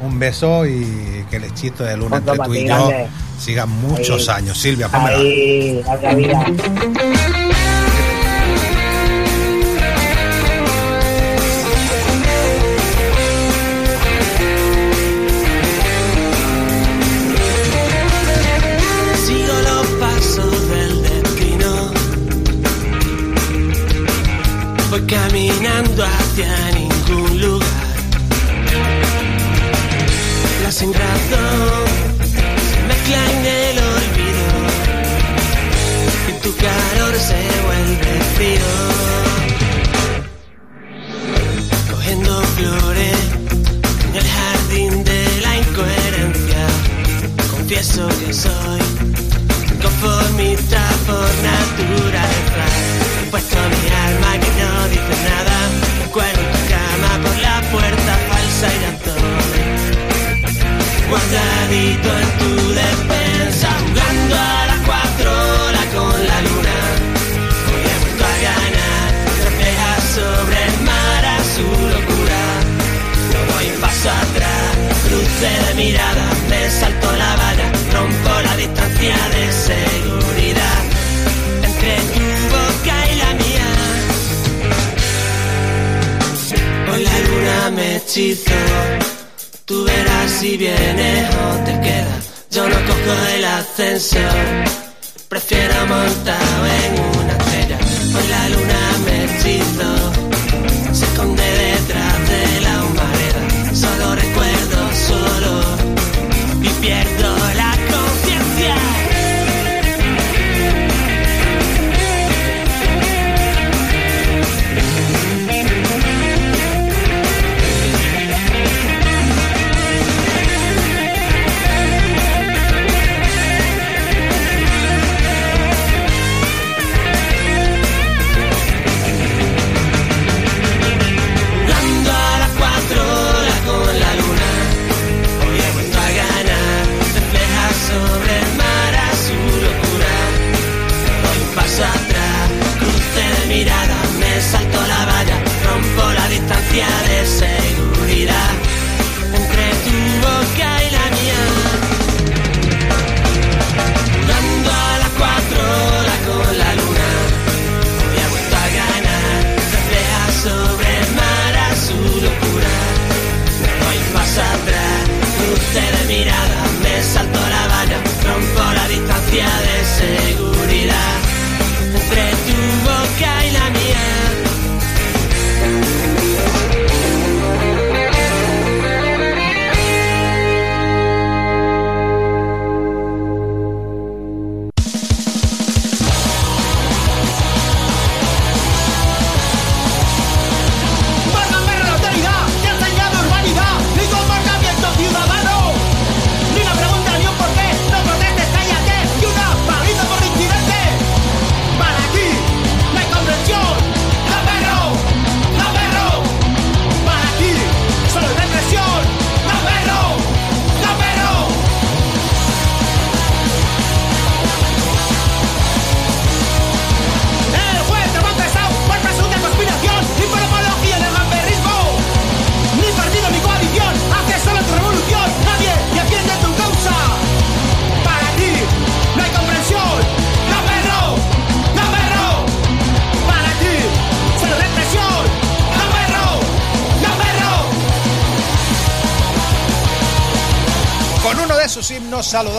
[0.00, 2.90] un beso y que el hechizo de luna Otro entre tú y yo
[3.38, 4.36] sigan muchos Ahí.
[4.44, 4.58] años.
[4.58, 5.18] Silvia, pónmela.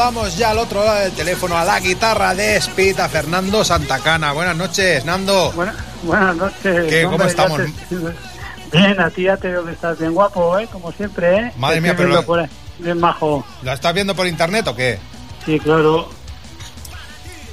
[0.06, 4.34] Saludamos ya al otro lado del teléfono a la guitarra de Speed, a Fernando Santacana.
[4.34, 5.52] Buenas noches, Nando.
[6.04, 6.86] Buenas noches.
[6.90, 7.08] ¿Qué?
[7.10, 7.58] ¿Cómo estamos?
[7.90, 7.98] te-
[8.78, 10.68] Bien, a ti ya te veo que estás bien guapo, ¿eh?
[10.72, 11.52] Como siempre, ¿eh?
[11.58, 12.48] Madre mía, pero lo- por.
[12.78, 13.44] Bien majo.
[13.64, 15.00] ¿Lo estás viendo por internet o qué?
[15.44, 16.08] Sí, claro.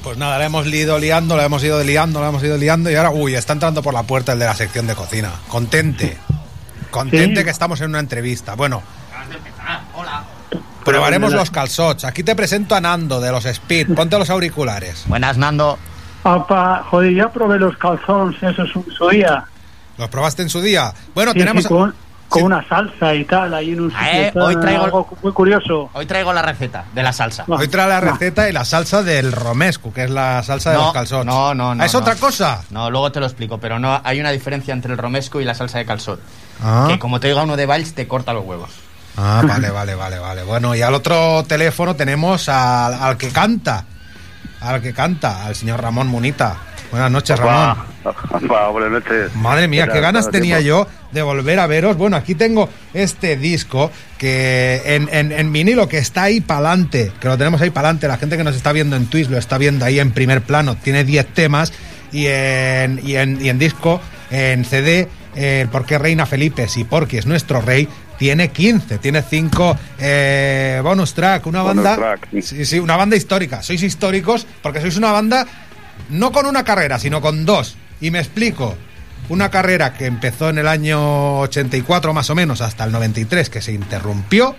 [0.03, 2.97] Pues nada, la hemos ido liando, la hemos ido liando, la hemos ido liando y
[2.97, 5.31] ahora, uy, está entrando por la puerta el de la sección de cocina.
[5.49, 6.19] Contente.
[6.91, 7.45] Contente Sí.
[7.45, 8.57] que estamos en una entrevista.
[8.57, 8.83] Bueno,
[10.85, 12.05] probaremos los calzots.
[12.05, 13.95] Aquí te presento a Nando de los Speed.
[13.95, 15.05] Ponte los auriculares.
[15.07, 15.79] Buenas, Nando.
[16.25, 19.45] Apa, joder, ya probé los calzones, eso es un su día.
[19.99, 20.93] ¿Los probaste en su día?
[21.15, 21.63] Bueno, Sí, tenemos...
[21.65, 21.95] sí, con,
[22.29, 24.07] con una salsa y tal, ahí en un sitio.
[24.07, 25.91] Eh, hoy traigo- algo muy curioso.
[25.93, 27.45] Hoy traigo la receta de la salsa.
[27.49, 30.85] Hoy trae la receta y la salsa del romesco, que es la salsa de No,
[30.85, 31.27] los calzots.
[31.27, 31.99] no, no, no, ¿Ah, ¿Es no.
[32.01, 32.63] otra cosa?
[32.71, 35.55] No, luego te lo explico, pero no hay una diferencia entre el romesco y la
[35.55, 36.21] salsa de calzot.
[36.63, 36.87] Ah.
[36.89, 38.71] Que como te diga uno de Valls, te corta los huevos.
[39.17, 40.43] Ah, vale, vale, vale, vale.
[40.43, 43.85] Bueno, y al otro teléfono tenemos al, al que canta.
[44.61, 46.57] Al que canta, al señor Ramón Munita.
[46.91, 47.77] Buenas noches, Ramón.
[48.05, 49.35] Opa, buenas noches.
[49.35, 51.97] Madre mía, qué ganas ¿Cuánto tenía yo de volver a veros.
[51.97, 57.13] Bueno, aquí tengo este disco que en, en, en vinilo que está ahí para adelante,
[57.21, 58.09] que lo tenemos ahí para adelante.
[58.09, 60.77] La gente que nos está viendo en Twitch lo está viendo ahí en primer plano.
[60.77, 61.73] Tiene 10 temas
[62.13, 64.01] y en, y en, y en disco,
[64.31, 66.69] en CD, eh, ¿Por qué Reina Felipe?
[66.69, 67.89] Si Porky es nuestro rey,
[68.23, 69.77] tiene 15, tiene 5
[70.85, 71.97] bonus track, una Bonus banda.
[71.97, 72.29] track.
[72.41, 73.65] Sí, sí, una banda histórica.
[73.65, 75.45] Sois históricos porque sois una banda
[76.09, 77.75] no con una carrera, sino con dos.
[78.01, 78.77] Y me explico.
[79.29, 83.61] Una carrera que empezó en el año 84 más o menos hasta el 93, que
[83.61, 84.55] se interrumpió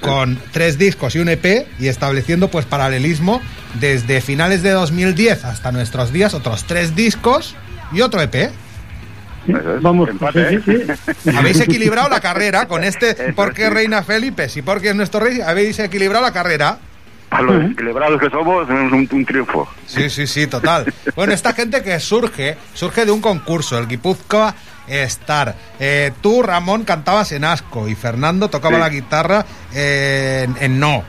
[0.00, 3.40] con tres discos y un EP y estableciendo pues paralelismo
[3.80, 7.54] desde finales de 2010 hasta nuestros días, otros tres discos
[7.90, 8.50] y otro E
[9.80, 10.96] Vamos, Empate, sí, ¿eh?
[11.24, 14.48] sí, Habéis equilibrado la carrera con este ¿Por qué Reina Felipe?
[14.48, 16.78] Si porque es nuestro rey, habéis equilibrado la carrera.
[17.30, 19.68] A los equilibrados que somos, es un, un triunfo.
[19.86, 20.92] Sí, sí, sí, total.
[21.14, 24.54] Bueno, esta gente que surge, surge de un concurso, el Guipúzcoa
[24.88, 25.54] Star.
[25.78, 28.80] Eh, tú, Ramón, cantabas en Asco y Fernando tocaba Sí.
[28.80, 31.04] la guitarra en, en No.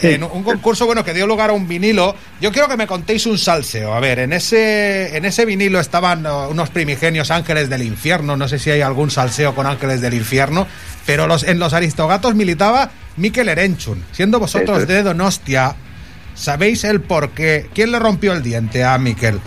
[0.00, 2.14] En un concurso, bueno, que dio lugar a un vinilo.
[2.40, 3.94] Yo quiero que me contéis un salseo.
[3.94, 8.36] A ver, en ese, en ese vinilo estaban uh, unos primigenios ángeles del infierno.
[8.36, 10.66] No sé si hay algún salseo con ángeles del infierno.
[11.06, 14.04] Pero los, en los aristogatos militaba Mikel Erenchun.
[14.12, 15.76] Siendo vosotros de Donostia,
[16.34, 17.68] ¿sabéis el por qué?
[17.72, 19.40] ¿Quién le rompió el diente a Mikel?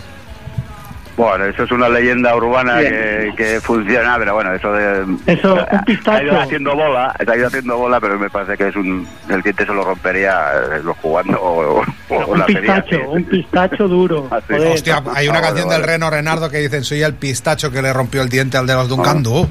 [1.18, 5.04] Bueno, eso es una leyenda urbana que, que funciona, pero bueno, eso de...
[5.26, 6.40] Eso, un ha ido pistacho.
[6.40, 9.04] haciendo bola, ha ido haciendo bola, pero me parece que es un...
[9.28, 13.88] El diente se lo rompería eh, lo jugando o, o- Un la pistacho, un pistacho
[13.88, 14.28] duro.
[14.32, 14.54] Ah, sí.
[14.54, 15.92] Hostia, hay una Ah, canción vale, del vale.
[15.94, 18.88] Reno Renardo que dicen soy el pistacho que le rompió el diente al de los
[18.88, 19.48] Duncan Du.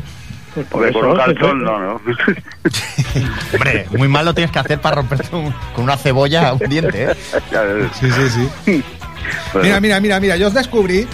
[0.55, 2.01] Pues por eso, un calzón no, ¿no?
[3.53, 7.11] Hombre, muy mal lo tienes que hacer para romperte un- con una cebolla un diente,
[7.11, 7.15] ¿eh?
[7.99, 8.83] Sí, sí, sí.
[9.61, 11.05] Mira, mira, mira, mira, yo os descubrí.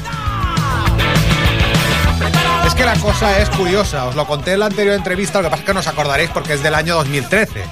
[2.65, 5.49] Es que la cosa es curiosa, os lo conté en la anterior entrevista, lo que
[5.51, 7.63] pasa es que no os acordaréis porque es del año 2013.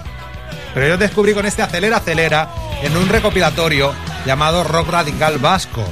[0.74, 2.50] Pero yo os descubrí con este Acelera Acelera
[2.82, 3.94] en un recopilatorio
[4.26, 5.84] llamado Rock Radical Vasco.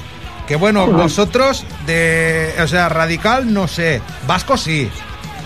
[0.48, 2.56] Que bueno, vosotros de.
[2.62, 4.90] O sea, radical no sé, vasco sí.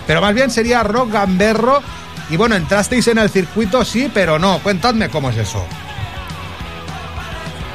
[0.06, 1.82] Pero más bien sería rock gamberro.
[2.30, 4.58] Y bueno, entrasteis en el circuito sí, pero no.
[4.60, 5.64] Cuéntadme cómo es eso.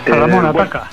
[0.07, 0.89] Ramón, Eh, bueno, ataca.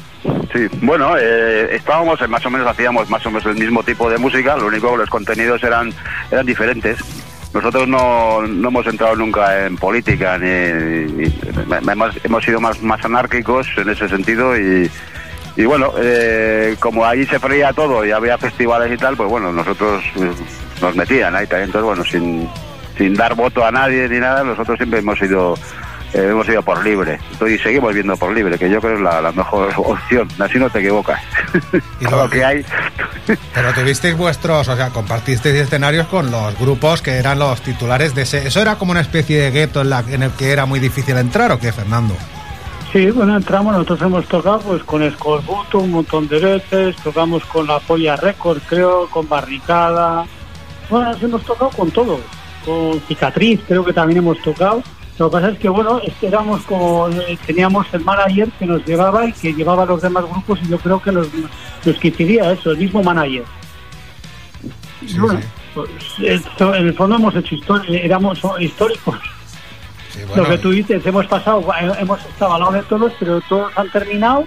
[0.52, 4.08] Sí, bueno, eh, estábamos, eh, más o menos hacíamos más o menos el mismo tipo
[4.08, 5.92] de música, lo único que los contenidos eran,
[6.30, 6.98] eran diferentes.
[7.52, 13.88] Nosotros no, no hemos entrado nunca en política, ni, hemos, sido más, más anárquicos en
[13.88, 14.90] ese sentido y,
[15.56, 19.52] y bueno, eh, como ahí se freía todo y había festivales y tal, pues bueno,
[19.52, 20.32] nosotros eh,
[20.82, 22.48] nos metían ahí también, entonces bueno, sin,
[22.98, 25.54] sin dar voto a nadie ni nada, nosotros siempre hemos ido
[26.12, 29.20] eh, hemos ido por libre y seguimos viendo por libre, que yo creo es la,
[29.20, 31.20] la mejor opción, así no te equivocas.
[32.00, 32.64] Y Con lo que hay,
[33.54, 38.22] Pero tuvisteis vuestros, o sea, compartisteis escenarios con los grupos que eran los titulares de
[38.22, 38.46] ese.
[38.46, 41.16] ¿Eso era como una especie de gueto en, la, en el que era muy difícil
[41.16, 42.14] entrar o qué, Fernando?
[42.92, 47.66] Sí, bueno, entramos, nosotros hemos tocado pues con Escorbuto un montón de veces, tocamos con
[47.66, 50.24] la Polla Record, creo, con Barricada.
[50.88, 52.20] Bueno, sí hemos tocado con todo.
[52.64, 54.82] Con Cicatriz, creo que también hemos tocado.
[55.18, 58.66] Lo que pasa es que, bueno, es que éramos como, eh, teníamos el manager que
[58.66, 61.28] nos llevaba y que llevaba a los demás grupos y yo creo que los,
[61.84, 63.44] los que hacía eso, el mismo manager.
[65.00, 65.40] Y bueno,
[65.74, 65.90] pues,
[66.22, 69.16] esto, en el fondo hemos hecho historia, éramos históricos.
[70.10, 73.40] Sí, Lo que tú dices, hemos pasado, eh, hemos estado al lado de todos, pero
[73.42, 74.44] todos han terminado,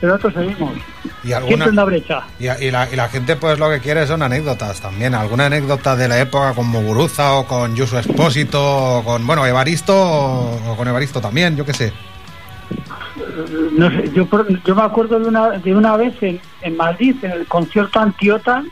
[0.00, 0.72] pero nosotros seguimos.
[1.24, 2.22] y, alguna, Siempre en la brecha.
[2.38, 5.14] y, y la, y la gente, pues lo que quiere son anécdotas también.
[5.14, 8.60] ¿Alguna anécdota de la época con Muguruza o con Yusu Espósito
[8.98, 11.92] o con, bueno, Evaristo o, o con Evaristo también, yo qué sé?
[13.72, 14.26] No sé, yo,
[14.64, 18.68] yo me acuerdo de una, de una vez en, en Madrid, en el concierto Antiotan,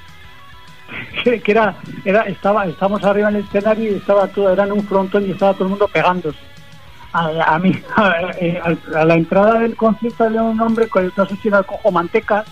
[1.24, 4.72] que, que era, era, estaba, estábamos arriba en el escenario y estaba todo, era en
[4.72, 6.38] un frontón y estaba todo el mundo pegándose.
[7.18, 11.36] A, a mí, a, a la entrada del concierto había un hombre, con, no sé
[11.36, 12.44] si era el cojo manteca,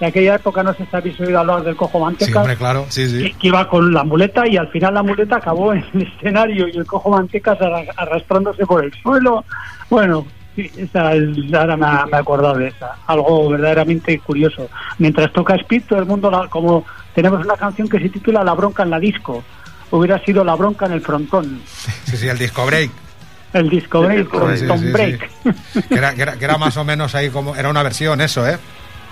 [0.00, 2.38] en aquella época no sé si habéis oído hablar del cojo Sí, manteca.
[2.40, 3.22] hombre, claro, sí, sí.
[3.22, 6.66] que, que iba con la muleta y al final la muleta acabó en el escenario
[6.68, 9.44] y el cojo mantecas arra- arrastrándose por el suelo.
[9.90, 12.96] Bueno, sí, esa es- ahora me, ha- me he acordado de esa.
[13.06, 14.68] Algo verdaderamente curioso.
[14.98, 18.54] Mientras toca Speed, todo el mundo, la- como tenemos una canción que se titula La
[18.54, 19.42] bronca en la disco,
[19.92, 21.60] hubiera sido La bronca en el frontón.
[21.66, 22.90] Sí, sí, el disco break.
[23.52, 24.92] El disco break, sí, sí.
[24.92, 25.30] break.
[25.88, 27.56] Que era, que, era, que era más o menos ahí como.
[27.56, 28.58] Era una versión, eso, ¿eh?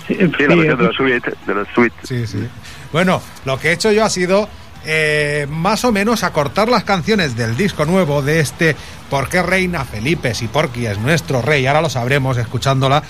[0.06, 1.96] Sí, sí, la versión de los suite, de los suite.
[2.02, 2.46] Sí, sí.
[2.92, 4.48] Bueno, lo que he hecho yo ha sido
[4.84, 8.76] eh, más o menos acortar las canciones del disco nuevo de este
[9.10, 10.34] ¿Por qué reina Felipe?
[10.34, 13.02] Si Porky es nuestro rey, ahora lo sabremos escuchándola.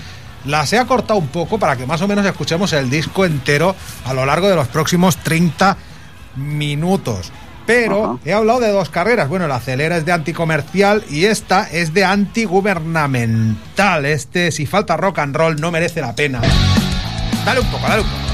[0.44, 3.74] Las he acortado un poco para que más o menos escuchemos el disco entero
[4.04, 5.76] a lo largo de los próximos 30
[6.36, 7.32] minutos.
[7.66, 9.28] Pero he hablado de dos carreras.
[9.28, 14.06] Bueno, la acelera es de anticomercial y esta es de antigubernamental.
[14.06, 16.40] Este, si falta rock and roll, no merece la pena.
[17.44, 18.25] Dale un poco, dale un poco.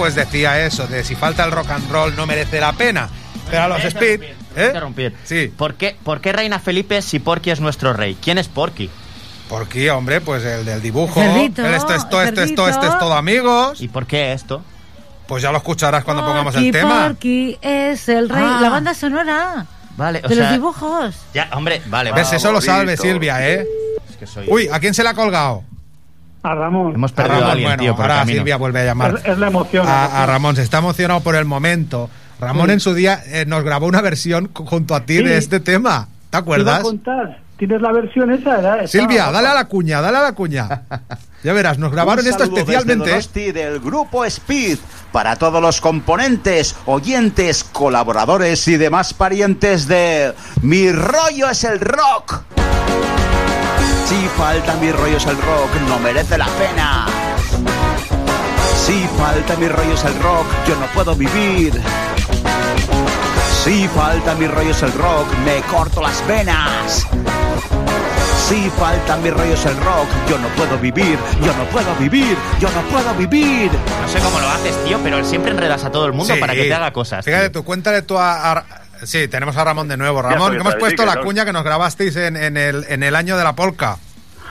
[0.00, 3.10] Pues decía eso, de si falta el rock and roll no merece la pena.
[3.50, 4.22] Pero a los Speed,
[4.56, 4.64] ¿eh?
[4.68, 5.14] Interrumpir.
[5.24, 5.52] Sí.
[5.54, 8.16] ¿Por qué, ¿Por qué Reina Felipe si Porky es nuestro rey?
[8.18, 8.88] ¿Quién es Porky?
[9.50, 11.20] Porky, hombre, pues el del dibujo.
[11.20, 13.82] Cerdito, el esto, esto, esto, esto, esto es todo amigos.
[13.82, 14.62] ¿Y por qué esto?
[15.28, 17.06] Pues ya lo escucharás cuando pongamos Porky, el tema.
[17.08, 18.42] Porky es el rey.
[18.42, 18.58] Ah.
[18.62, 19.66] La banda sonora.
[19.98, 21.14] Vale, o de sea, los dibujos.
[21.34, 22.32] Ya, hombre, vale, ¿Ves?
[22.32, 23.66] Eso lo sabe Silvia, ¿eh?
[24.08, 25.62] Es que soy- Uy, ¿a quién se le ha colgado?
[26.42, 26.94] A Ramón.
[26.94, 28.24] Hemos A perdido a, Ramón, alguien, bueno, tío, por ahora.
[28.26, 29.14] Silvia vuelve a llamar.
[29.22, 29.86] Es, es la emoción.
[29.86, 30.26] a, a.
[30.26, 32.08] Ramón, se está emocionado por el momento.
[32.40, 32.72] Ramón Sí.
[32.72, 35.24] en su día eh, nos grabó una versión junto a ti Sí.
[35.24, 36.08] de este tema.
[36.08, 36.82] ¿Te Te iba a acuerdas?
[36.82, 37.38] contar.
[37.58, 38.86] ¿Tienes la versión esa?
[38.86, 40.82] Silvia, dale a la cuña, dale a la cuña.
[41.42, 43.08] Ya verás, nos grabaron Un esto desde especialmente.
[43.08, 44.76] Donosti del grupo Speed
[45.10, 52.42] para todos los componentes, oyentes, colaboradores y demás parientes de Mi rollo es el rock.
[54.06, 57.06] Si falta mi rollo es el rock, no merece la pena.
[58.74, 61.80] Si falta mi rollo es el rock, yo no puedo vivir.
[63.64, 67.06] Si falta mi rollo es el rock, me corto las venas.
[68.48, 72.36] Si falta mi rollo es el rock, yo no puedo vivir, yo no puedo vivir,
[72.58, 73.70] yo no puedo vivir.
[74.02, 76.40] No sé cómo lo haces, tío, pero siempre enredas a todo el mundo Sí.
[76.40, 77.24] para que te haga cosas.
[77.24, 78.64] Fíjate tú, cuéntale tú a, a-
[79.04, 80.22] Sí, tenemos a Ramón de nuevo.
[80.22, 83.36] Ramón, que hemos puesto la cuña que nos grabasteis en, en el, en el año
[83.36, 83.98] de la polka.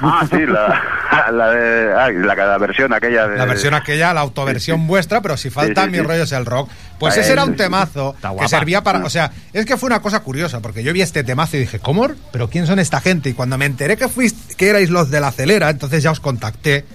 [0.01, 3.37] Ah, sí, la, la, de, ah, la, la versión aquella de...
[3.37, 6.69] La versión aquella, la autoversión vuestra, pero si falta Sí, mi rollo es el rock.
[6.97, 8.99] Pues Ahí, ese era un temazo que servía para.
[8.99, 11.79] O sea, es que fue una cosa curiosa, porque yo vi este temazo y dije,
[11.79, 12.09] ¿cómo?
[12.31, 13.29] ¿Pero quién son esta gente?
[13.29, 16.19] Y cuando me enteré que fuiste, que erais los de la acelera, entonces ya os
[16.19, 16.85] contacté.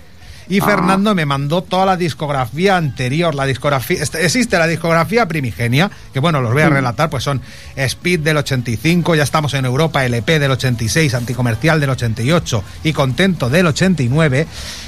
[0.48, 0.64] Y Ah.
[0.66, 6.20] Fernando me mandó toda la discografía anterior, la discografía, est- existe la discografía primigenia, que
[6.20, 7.40] bueno, los voy a relatar, pues son
[7.76, 13.48] Speed del 85, ya estamos en Europa, LP del 86, Anticomercial del 88 y Contento
[13.48, 14.46] del 89,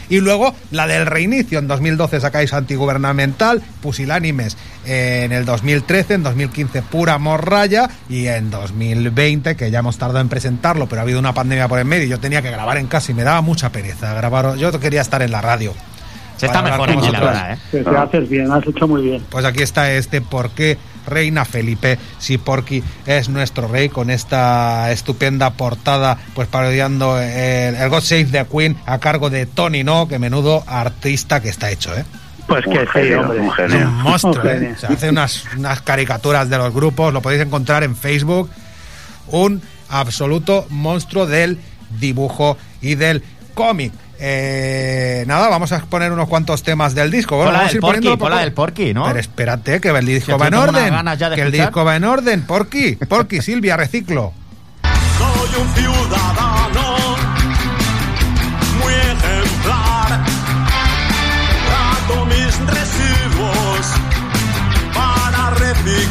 [0.09, 6.82] y luego la del reinicio, en 2012 sacáis Antigubernamental, Pusilánimes en el 2013, en 2015
[6.82, 11.34] Pura Morraya y en 2020, que ya hemos tardado en presentarlo, pero ha habido una
[11.34, 13.70] pandemia por en medio y yo tenía que grabar en casa y me daba mucha
[13.70, 15.74] pereza grabar, yo quería estar en la radio.
[16.37, 17.59] Se está mejor aquí, la verdad, ¿eh?
[17.82, 19.22] Te haces bien, has hecho muy bien.
[19.30, 20.76] Pues aquí está este por qué
[21.07, 27.89] Reina Felipe, si Porky es nuestro rey, con esta estupenda portada, pues parodiando el, el
[27.89, 31.97] God Save the Queen a cargo de Tony No, que menudo artista que está hecho,
[31.97, 32.05] ¿eh?
[32.47, 33.41] Pues que Un sí, genio, hombre.
[33.41, 33.89] un genio.
[33.89, 34.75] un monstruo, Un ¿eh?
[34.79, 38.49] Se hace unas, unas caricaturas de los grupos, lo podéis encontrar en Facebook.
[39.29, 41.59] Un absoluto monstruo del
[41.99, 43.23] dibujo y del
[43.55, 43.93] cómic.
[44.19, 47.37] Eh, nada, vamos a poner unos cuantos temas del disco.
[47.37, 49.05] Bueno, Pola vamos a ir Porky, pola poco- del Porky, ¿no?
[49.05, 50.95] Pero espérate, que el disco va en orden.
[51.35, 52.97] Que el disco va en orden, Porky.
[52.97, 54.33] Porky, Silvia, reciclo.
[55.19, 56.86] Soy un ciudadano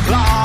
[0.05, 0.44] Blah.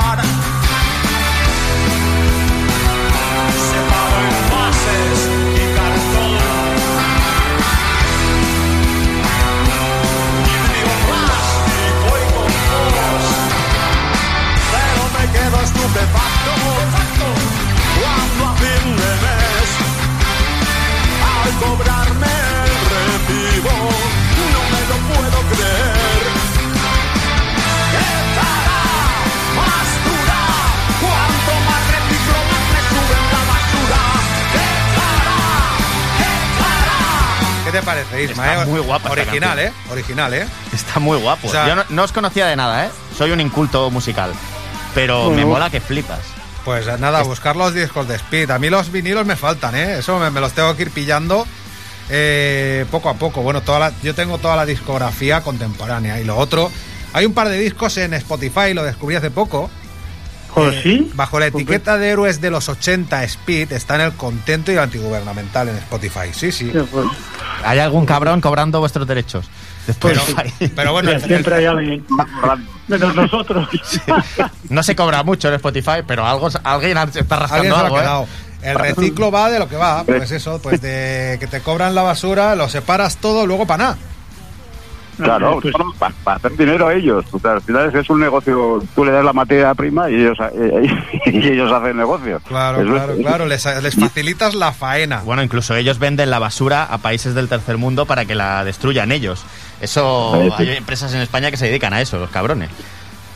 [37.71, 38.51] ¿Qué te parece, Isma?
[38.51, 38.65] Está eh?
[38.65, 39.71] muy guapa esta Original, ¿eh?
[39.89, 40.45] Original, ¿eh?
[40.73, 41.47] Está muy guapo.
[41.47, 42.89] O sea- Yo no, no os conocía de nada, ¿eh?
[43.17, 44.33] Soy un inculto musical.
[44.93, 46.19] Pero me mola que flipas.
[46.65, 48.51] Pues nada, buscar los discos de Speed.
[48.51, 49.99] A mí los vinilos me faltan, ¿eh?
[49.99, 51.47] Eso me, me los tengo que ir pillando
[52.09, 53.41] eh, poco a poco.
[53.41, 56.19] Bueno, toda la- yo tengo toda la discografía contemporánea.
[56.19, 56.69] Y lo otro,
[57.13, 59.69] hay un par de discos en Spotify, lo descubrí hace poco.
[60.57, 61.11] Eh, ¿sí?
[61.15, 64.81] Bajo la etiqueta de héroes de los 80 Speed está en el contento y el
[64.81, 66.29] antigubernamental en Spotify.
[66.33, 66.71] Sí, sí.
[67.63, 69.49] ¿Hay algún cabrón cobrando vuestros derechos?
[69.99, 70.21] Pero,
[70.75, 72.05] pero bueno, el- siempre hay alguien.
[72.87, 73.67] Menos nosotros.
[74.69, 78.27] No se cobra mucho en Spotify, pero algo, alguien está Alguien rascando ha algo, ¿eh?
[78.63, 82.03] El reciclo va de lo que va, pues eso, pues de que te cobran la
[82.03, 83.97] basura, lo separas todo, luego para nada.
[85.17, 85.73] Claro, Pues-
[86.23, 87.25] para, hacer dinero ellos.
[87.31, 90.09] O sea, al final es que es un negocio, tú le das la materia prima
[90.09, 90.89] y ellos, eh,
[91.27, 92.39] y ellos hacen negocio.
[92.47, 95.21] Claro, Eso es- claro, claro, les, les facilitas la faena.
[95.21, 99.11] Bueno, incluso ellos venden la basura a países del tercer mundo para que la destruyan
[99.11, 99.43] ellos.
[99.81, 100.69] Eso, Sí, sí.
[100.69, 102.69] hay empresas en España que se dedican a eso, los cabrones.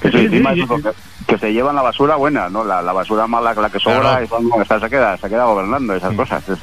[0.01, 0.83] Que, se, Sí, encima sí, eso, sí.
[0.83, 0.91] que-
[1.25, 2.63] que se llevan la basura buena, ¿no?
[2.63, 4.25] La, la basura mala, la que sobra, Claro.
[4.25, 6.43] eso no, esa se queda, se queda gobernando esas cosas.
[6.43, 6.53] que-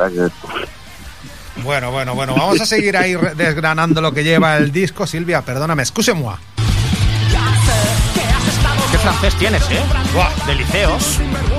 [1.62, 5.82] bueno, bueno, bueno, vamos a seguir ahí desgranando lo que lleva el disco, Silvia, perdóname,
[5.82, 6.36] excuse-moi.
[8.90, 9.80] ¿Qué francés tienes, eh?
[10.12, 10.30] Buah.
[10.47, 11.51] De.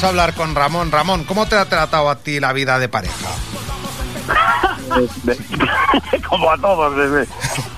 [0.00, 0.92] Vamos a hablar con Ramón.
[0.92, 3.26] Ramón, ¿cómo te ha tratado a ti la vida de pareja?
[6.28, 6.94] Como a todos.
[6.94, 7.26] bebé.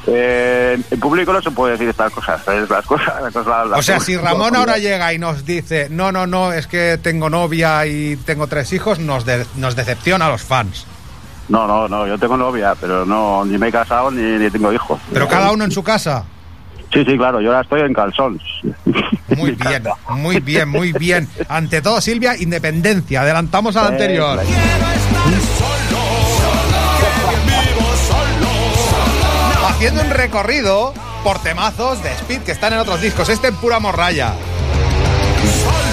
[0.06, 2.42] Eh, en público no se puede decir estas cosas.
[2.44, 2.68] ¿sabes?
[2.68, 6.12] Las cosas, las cosas las- O sea, si Ramón ahora llega y nos dice, no,
[6.12, 10.30] no, no, es que tengo novia y tengo tres hijos, nos, de- nos decepciona a
[10.30, 10.86] los fans.
[11.48, 14.70] No, no, no, yo tengo novia, pero no, ni me he casado ni, ni tengo
[14.72, 15.00] hijos.
[15.12, 16.24] Pero cada uno en su casa.
[16.92, 18.42] Sí, sí, claro, yo ahora estoy en calzones.
[19.36, 21.28] Muy bien, muy bien, muy bien.
[21.48, 23.20] Ante todo, Silvia, independencia.
[23.22, 24.40] Adelantamos al Eh, anterior.
[29.68, 30.92] Haciendo un recorrido
[31.24, 33.28] por temazos de Speed que están en otros discos.
[33.28, 34.32] Este en pura morralla.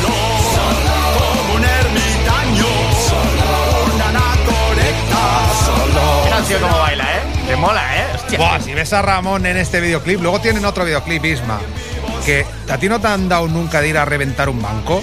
[0.03, 2.65] Como un ermitaño,
[3.95, 5.23] una anaconecta.
[6.25, 7.21] Mira el tío cómo baila, ¿eh?
[7.47, 8.05] Te mola, ¿eh?
[8.35, 11.59] Buah, si ves a Ramón en este videoclip, luego tienen otro videoclip, Isma,
[12.25, 15.01] que a ti no te han dado nunca de ir a reventar un banco.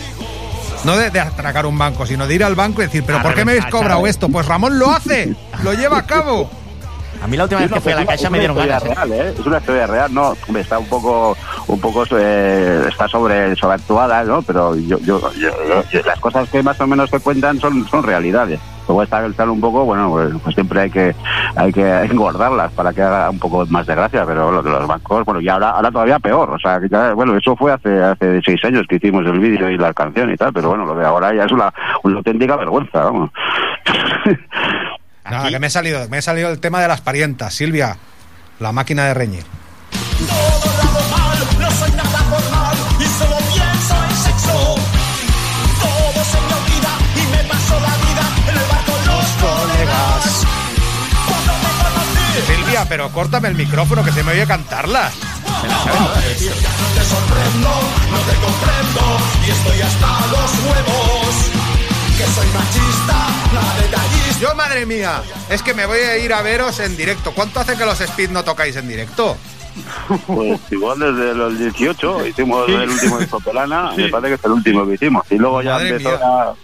[0.85, 3.23] No de, de atracar un banco, sino de ir al banco y decir, ¿pero A
[3.23, 4.29] por qué me habéis cobrado esto?
[4.29, 6.51] Pues Ramón lo hace, lo lleva a cabo.
[7.23, 8.79] A mí la última vez que fui a la caixa es me una dieron historia
[8.81, 9.17] ganas, ¿eh?
[9.17, 9.35] real, ¿eh?
[9.41, 11.35] Es una historia real, no, está un poco,
[11.69, 14.43] un poco eh, está sobre, sobreactuada, ¿no?
[14.43, 18.03] Pero yo, yo, yo- yo- las cosas que más o menos te cuentan son, son
[18.03, 18.61] realidades.
[18.87, 21.15] Luego está el tal un poco, bueno, pues, pues siempre hay que,
[21.57, 24.87] hay que engordarlas para que haga un poco más de gracia, pero lo de los
[24.87, 28.03] bancos, bueno, y ahora, ahora todavía peor, o sea, que ya, bueno, eso fue hace,
[28.03, 30.95] hace seis años que hicimos el vídeo y la canción y tal, pero bueno, lo
[30.95, 33.31] de ahora ya es una, una auténtica vergüenza, vamos.
[35.25, 37.55] Nada, que me he salido, me he salido el tema de las parientas.
[37.55, 37.97] Silvia,
[38.61, 39.45] la máquina de reñir.
[52.89, 55.13] Pero córtame el micrófono que se me oye cantarlas.
[55.17, 57.69] no te sorprendo,
[58.11, 61.35] no te comprendo y estoy hasta los huevos.
[62.17, 64.41] Que soy machista, nada detallista.
[64.41, 67.33] Yo, madre mía, es que me voy a ir a veros en directo.
[67.33, 69.37] ¿Cuánto hace que los Speed no tocáis en directo?
[70.27, 74.53] Pues igual desde los 18 hicimos el último de Sopelana, me parece que es el
[74.53, 75.25] último que hicimos.
[75.31, 76.19] Y luego ya Madre empezó mía.
[76.23, 76.55] a-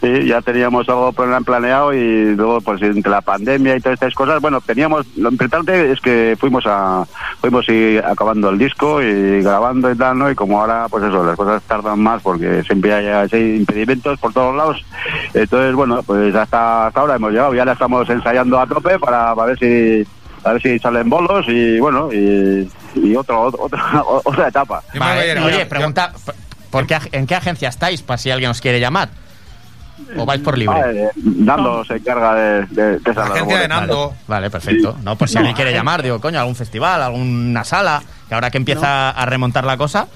[0.00, 4.14] Sí, ya teníamos algo plan- planeado y luego pues entre la pandemia y todas estas
[4.14, 7.04] cosas, bueno, teníamos, lo importante es que fuimos a
[7.40, 10.30] fuimos y acabando el disco y grabando y tal, ¿no?
[10.30, 14.32] Y como ahora pues eso, las cosas tardan más porque siempre hay, hay impedimentos por
[14.32, 14.82] todos lados.
[15.34, 19.34] Entonces, bueno, pues hasta, hasta ahora hemos llegado, ya la estamos ensayando a tope para,
[19.34, 20.06] para ver si
[20.42, 24.82] a ver si salen bolos y bueno, y, y otro, otro- otra, otra etapa.
[24.98, 26.12] Vale, oye, pregunta,
[26.70, 29.10] ¿por qué, ¿en qué agencia estáis para si alguien os quiere llamar?
[30.16, 31.10] ¿O vais por libre?
[31.16, 33.68] Nando se encarga de, de, de esas labores.
[33.68, 33.94] Vale,
[34.26, 34.96] Vale, perfecto.
[35.02, 38.58] No, por si alguien quiere llamar, digo, coño, algún festival, alguna sala, que ahora que
[38.58, 40.08] empieza a remontar la cosa.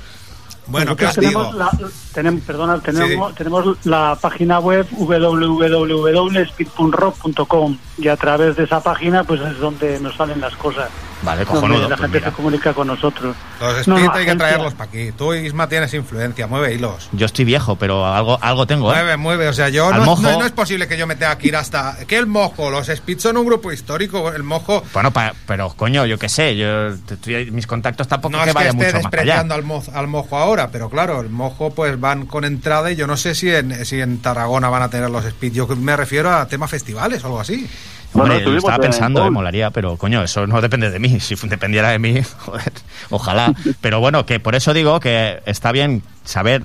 [0.67, 1.71] Bueno, Nosotros tenemos la,
[2.15, 9.43] tenemos, perdona, tenemos, tenemos la página web www.speed.rock.com y a través de esa página pues
[9.43, 10.89] es donde nos salen las cosas.
[11.25, 11.83] Vale, Donde cojonudo.
[11.83, 12.31] la pues gente mira.
[12.31, 13.35] se comunica con nosotros.
[13.61, 15.13] Los Speed No, no, hay que traerlos para aquí.
[15.13, 16.47] Tú, Isma, tienes influencia.
[16.47, 17.09] Mueve hilos.
[17.13, 18.97] Yo estoy viejo, pero algo, algo tengo, ¿eh?
[18.97, 19.49] Mueve, mueve.
[19.49, 20.23] O sea, yo Al no, mojo.
[20.23, 21.97] no- no es posible que yo me tenga que ir hasta.
[22.07, 24.33] Que el mojo, los Speed son un grupo histórico.
[24.33, 24.83] El mojo.
[24.93, 28.51] Bueno, pa- pero coño, yo qué sé, yo te- estoy- mis contactos tampoco No que
[28.51, 29.03] es que esté mucho más allá.
[29.11, 32.97] despreciando al, mo- al mojo ahora, pero claro, el mojo pues van con entrada y
[32.97, 35.53] yo no sé si en, si en Tarragona van a tener los Speed.
[35.53, 37.67] Yo me refiero a temas festivales o algo así.
[38.15, 41.19] Hombre, Bueno, estaba en pensando, eh, molaría, pero coño, eso no depende de mí.
[41.25, 42.73] Si dependiera de mí, joder,
[43.11, 43.53] ojalá.
[43.81, 46.65] Pero bueno, que por eso digo que está bien saber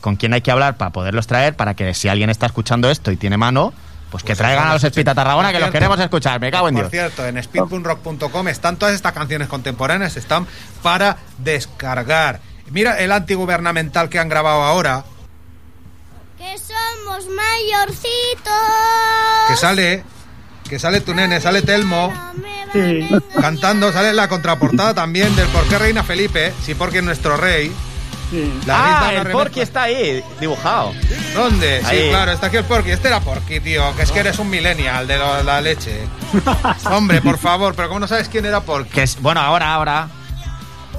[0.00, 3.10] con quién hay que hablar para poderlos traer, para que si alguien está escuchando esto
[3.12, 3.72] y tiene mano,
[4.10, 6.40] pues que traigan a los Speed a Tarragona, Por que los queremos escuchar.
[6.40, 6.90] Me cago en Por Dios.
[6.90, 10.46] cierto, en speedpunrock.com están todas estas canciones contemporáneas, están
[10.82, 12.40] para descargar.
[12.70, 15.04] Mira el antigubernamental que han grabado ahora,
[16.38, 18.52] Que somos mayorcitos.
[19.48, 20.04] que sale,
[20.70, 22.12] que sale tu nene, sale Telmo.
[23.40, 27.72] Cantando, sale la contraportada también del Por qué Reina Felipe, sí porque es nuestro rey.
[28.64, 30.94] La ah, el Porky está ahí, dibujado.
[31.34, 31.82] ¿Dónde?
[31.90, 32.92] Sí, claro, está aquí el Porky.
[32.92, 36.06] Este era Porky, tío, que es que eres un millennial de lo- la leche.
[36.84, 38.90] Hombre, por favor, pero ¿cómo no sabes quién era Porky?
[38.90, 40.08] Que es, bueno, ahora, ahora.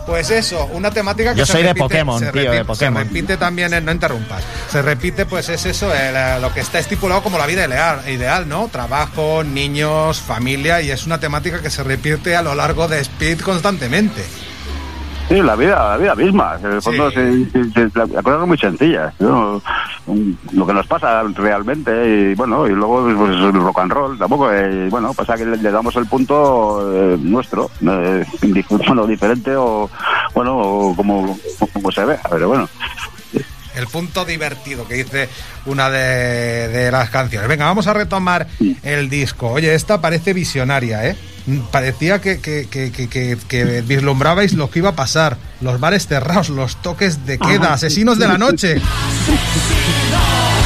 [0.06, 2.66] Pues eso, una temática que Yo se soy de repite- Pokémon, se tío, de repite-
[2.66, 3.04] Pokémon.
[3.04, 6.60] Se repite también, en, no interrumpas, se repite pues es eso, el, eh, lo que
[6.60, 8.68] está estipulado como la vida ideal, ideal, ¿no?
[8.72, 13.42] Trabajo, niños, familia y es una temática que se repite a lo largo de Speed
[13.42, 14.26] constantemente.
[15.32, 16.58] Sí, la vida, la vida misma.
[16.64, 19.14] En el fondo, se- se- se- la la cosa es muy sencilla.
[19.20, 19.62] ¿no?
[20.08, 21.92] Un- Lo que nos pasa realmente,
[22.32, 25.58] y bueno, y luego pues, el rock and roll, tampoco, eh, bueno, pasa que le,
[25.58, 28.26] le damos el punto eh, nuestro, eh,
[28.88, 29.90] bueno, diferente o,
[30.36, 31.38] bueno, o como,
[31.74, 32.68] como se ve, pero bueno.
[33.74, 35.30] El punto divertido que dice
[35.66, 37.48] una de, de las canciones.
[37.48, 38.46] Venga, vamos a retomar
[38.84, 39.48] el disco.
[39.50, 41.16] Oye, esta parece visionaria, ¿eh?
[41.72, 45.38] Parecía que, que, que, que, vislumbrabais lo que iba a pasar.
[45.60, 48.82] Los bares cerrados, los toques de queda, asesinos de la noche.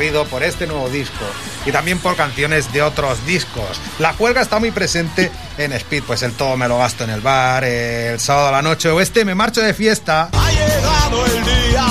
[0.00, 1.24] recorrido por este nuevo disco
[1.66, 3.78] y también por canciones de otros discos.
[3.98, 7.20] La juerga está muy presente en Speed, pues el todo me lo gasto en el
[7.20, 10.30] bar, el sábado a la noche o este me marcho de fiesta.
[10.32, 11.86] Ha llegado el día,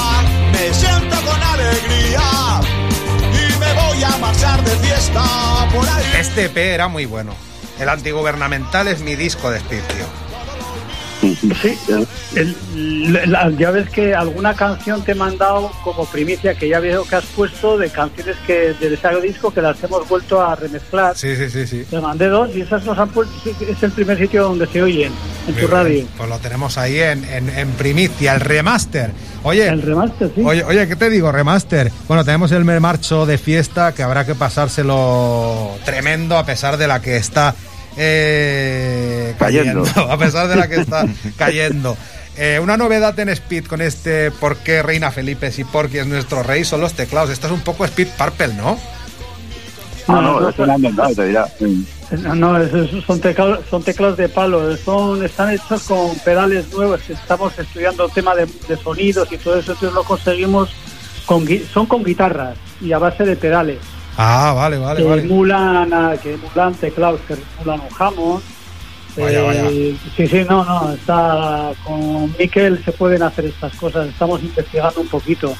[0.51, 2.61] me siento con alegría
[3.31, 5.23] y me voy a marchar de fiesta
[5.71, 6.11] por ahí.
[6.19, 7.35] Este EP era muy bueno.
[7.79, 10.28] El antigubernamental es mi disco de Speed, tío.
[11.21, 11.77] Sí,
[12.35, 17.03] el- la- ya ves que alguna canción te he mandado como primicia que ya veo
[17.03, 21.17] que has puesto de canciones que del ese disco que las hemos vuelto a remezclar.
[21.17, 21.85] Sí, sí, sí, sí.
[21.89, 25.11] Te mandé dos y esas nos han puesto, es el primer sitio donde se oyen,
[25.47, 26.05] en tu Muy radio.
[26.17, 29.11] Pues lo tenemos ahí en, en- en primicia, el remaster.
[29.43, 30.41] Oye, El remaster, sí.
[30.45, 31.31] Oye, oye, ¿qué te digo?
[31.31, 31.91] Remaster.
[32.07, 37.01] Bueno, tenemos el marcho de fiesta que habrá que pasárselo tremendo a pesar de la
[37.01, 37.55] que está
[37.99, 39.83] eh, cayendo.
[39.83, 40.11] Cayendo.
[40.11, 41.05] A pesar de la que está
[41.37, 41.97] cayendo.
[42.37, 46.41] Eh, una novedad en Speed con este ¿Por qué Reina Felipe si Porky es nuestro
[46.41, 46.63] rey?
[46.63, 47.29] Son los teclados.
[47.29, 48.79] Esto es un poco Speed Purple, ¿no?
[50.07, 51.47] No, es una inventado, te dirá.
[52.11, 52.71] No, no, es-
[53.05, 57.01] son, teclados, son teclados de palo, son, están hechos con pedales nuevos.
[57.09, 60.69] Estamos estudiando el tema de, de sonidos y todo eso, entonces lo conseguimos
[61.27, 63.77] con gui- son con guitarras y a base de pedales.
[64.21, 65.21] Ah, vale, vale, que vale.
[65.23, 68.43] emulan a- que emulan teclados que emulan un Hammond.
[69.15, 69.69] Vaya, Eh, vaya.
[70.17, 74.07] Sí, sí, no, no, está con Miquel se pueden hacer estas cosas.
[74.09, 75.55] Estamos investigando un poquito.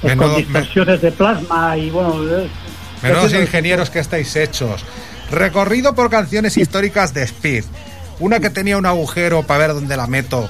[0.00, 2.14] Pues Menudo- con distorsiones de plasma y bueno,
[3.02, 4.84] Menudos ingenieros que estáis hechos.
[5.30, 7.64] Recorrido por canciones históricas de Speed.
[8.20, 10.48] Una que tenía un agujero para ver dónde la meto.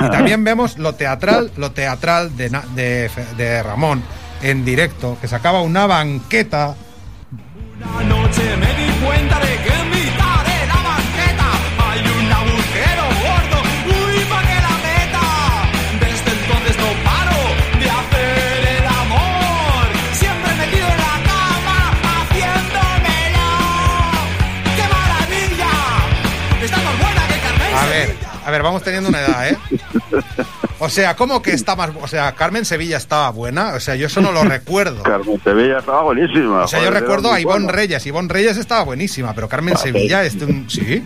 [0.00, 4.02] Y también vemos lo teatral, lo teatral de, de, de Ramón
[4.50, 6.76] en directo, que sacaba una banqueta.
[28.56, 29.56] Ver, vamos teniendo una edad, ¿eh?
[30.78, 31.90] O sea, ¿cómo que está más...
[32.00, 33.74] O sea, Carmen Sevilla estaba buena?
[33.74, 35.02] O sea, yo eso no lo recuerdo.
[35.02, 36.64] Carmen Sevilla estaba buenísima.
[36.64, 37.70] O sea, yo recuerdo a Ivonne.
[37.72, 38.04] Reyes.
[38.06, 41.02] Ivonne Reyes estaba buenísima, pero Carmen Ah, Sevilla, este, un- sí.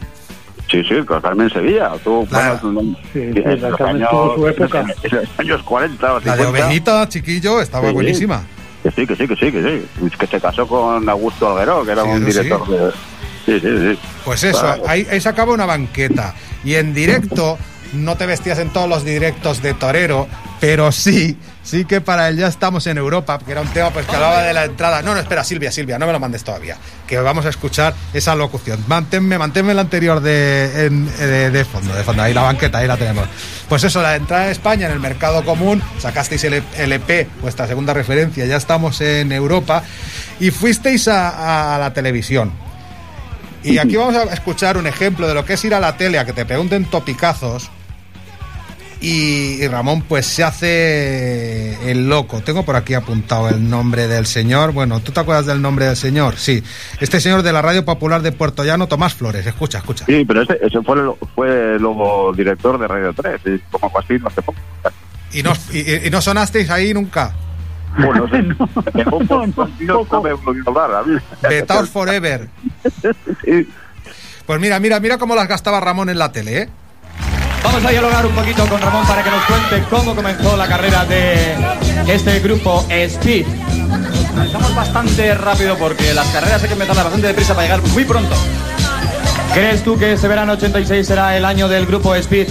[0.71, 1.93] Sí, sí, con Carmen Sevilla.
[2.05, 4.81] Tú, bueno, tú- sí, la Carmen años- tuvo su época.
[5.03, 6.49] En los años 40 o La de 50.
[6.67, 7.95] Ovejita, chiquillo, estaba Sí.
[7.95, 8.43] buenísima.
[8.83, 9.63] Que sí, que sí, que sí, que
[10.01, 10.11] sí.
[10.19, 12.25] Que se casó con Augusto Alguero, que era Sí, un sí.
[12.27, 12.93] director de...
[13.47, 13.99] Sí, sí, sí.
[14.25, 14.83] Pues eso, Claro.
[14.87, 16.35] ahí, ahí sacaba una banqueta.
[16.65, 17.59] Y en directo,
[17.95, 20.29] no te vestías en todos los directos de torero,
[20.61, 24.07] pero sí, sí que para él ya estamos en Europa, que era un tema pues
[24.07, 25.01] que hablaba de la entrada.
[25.03, 26.77] No, no, espera, Silvia, Silvia, no me lo mandes todavía.
[27.09, 28.85] Que vamos a escuchar esa locución.
[28.87, 32.23] Manténme, manténme la anterior de, en- de, de fondo, de fondo.
[32.23, 33.27] Ahí la banqueta, ahí la tenemos.
[33.69, 37.95] Pues eso, la entrada en España en el mercado común, sacasteis el LP, vuestra segunda
[37.95, 39.83] referencia, ya estamos en Europa,
[40.39, 42.53] y fuisteis a- a la televisión.
[43.63, 46.19] Y aquí vamos a escuchar un ejemplo de lo que es ir a la tele
[46.19, 47.71] a que te pregunten topicazos.
[49.03, 52.43] Y, y Ramón pues se hace el loco.
[52.43, 54.73] Tengo por aquí apuntado el nombre del señor.
[54.73, 56.37] Bueno, ¿tú te acuerdas del nombre del señor?
[56.37, 56.63] Sí.
[57.01, 59.47] Este señor de la Radio Popular de Puerto Llano, Tomás Flores.
[59.47, 60.05] Escucha, escucha.
[60.05, 64.19] Sí, pero ese, ese fue, el, fue luego director de Radio 3, y como así
[64.19, 64.59] no hace poco.
[65.33, 67.33] Y no, y, y no sonasteis ahí nunca.
[67.99, 68.37] Bueno, no sé.
[68.37, 71.19] un poco, no, no me he oído hablar a mí.
[71.43, 72.49] Betaos Forever.
[74.47, 76.69] Pues mira, mira, mira cómo las gastaba Ramón en la tele, ¿eh?
[77.63, 81.05] Vamos a dialogar un poquito con Ramón para que nos cuente cómo comenzó la carrera
[81.05, 81.55] de
[82.09, 83.47] este grupo Speed.
[84.45, 88.35] Estamos bastante rápido porque las carreras hay que empezarlas bastante deprisa para llegar muy pronto.
[89.53, 92.49] ¿Crees tú que este verano 86 será el año del grupo Speed?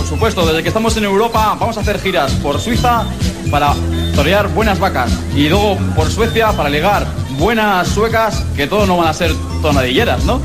[0.00, 3.04] Por supuesto, desde que estamos en Europa vamos a hacer giras por Suiza
[3.50, 3.74] para
[4.14, 7.06] torear buenas vacas y luego por Suecia para ligar
[7.38, 10.40] buenas suecas que todo no van a ser tonadilleras, ¿no?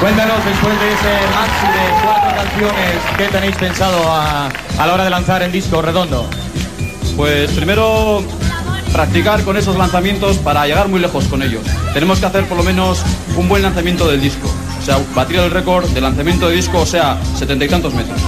[0.00, 5.04] Cuéntanos después de ese maxi de cuatro canciones qué tenéis pensado a, a la hora
[5.04, 6.26] de lanzar el disco redondo.
[7.16, 8.24] Pues primero
[8.92, 11.62] practicar con esos lanzamientos para llegar muy lejos con ellos.
[11.94, 13.00] Tenemos que hacer por lo menos
[13.36, 14.52] un buen lanzamiento del disco.
[14.80, 18.18] O sea, batir el récord de lanzamiento de disco, o sea, setenta y tantos metros.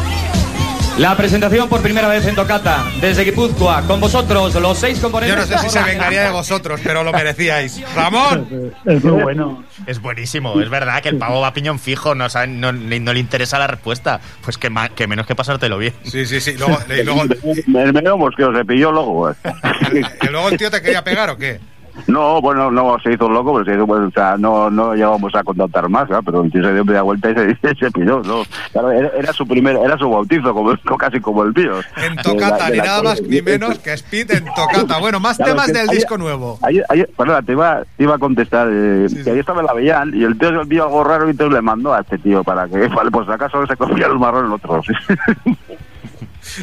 [0.98, 5.50] La presentación por primera vez en Tocata, desde Guipúzcoa, con vosotros, los seis Yo componentes.
[5.50, 7.80] no sé si se vengaría de vosotros, pero lo merecíais.
[7.96, 8.72] ¡Ramón!
[8.84, 9.64] Es muy bueno.
[9.86, 13.18] Es buenísimo, es verdad que el pavo va a piñón fijo, no, sabe- no, le
[13.18, 14.20] interesa la respuesta.
[14.44, 15.94] Pues que, ma- que menos que pasártelo bien.
[16.04, 16.54] Sí, sí, sí.
[16.58, 19.30] Luego, y luego, El medio mosqueo se pilló luego.
[20.22, 21.58] ¿y luego el tío te quería pegar o qué?
[22.06, 25.34] No, bueno, no se hizo loco, pero se hizo, pues, o sea, no, no llegamos
[25.34, 26.20] a contactar más, ¿ah?
[26.24, 28.42] pero el tío se dio media vuelta y se, se pilló, ¿no?
[28.72, 31.74] Claro, era, era su primer, era su bautizo, como, casi como el mío.
[31.96, 34.98] En Tocata, ni nada más ni menos que Speed en Tocata.
[34.98, 36.58] Bueno, más Claro, temas del hay- disco nuevo.
[36.62, 38.68] Ayer, ayer, perdona, te iba, te iba a contestar.
[38.70, 41.30] eh, que ayer estaba en la Avellán y el tío se vio algo raro y
[41.30, 44.46] entonces le mandó a este tío para que, vale, pues acaso se cogía el marrón
[44.46, 44.80] el otro.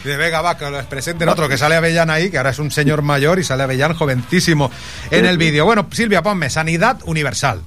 [0.04, 2.72] De Vega va, que les presenten otro que sale Avellán ahí, que ahora es un
[2.72, 4.72] señor mayor y sale Avellán jovencísimo
[5.12, 5.66] en el vídeo.
[5.66, 7.62] Bueno, Silvia, ponme Sanidad Universal.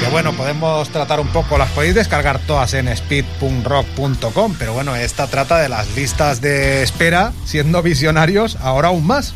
[0.00, 5.26] Que bueno, podemos tratar un poco, las podéis descargar todas en speed.rock.com, pero bueno, esta
[5.26, 9.34] trata de las listas de espera, siendo visionarios, ahora aún más.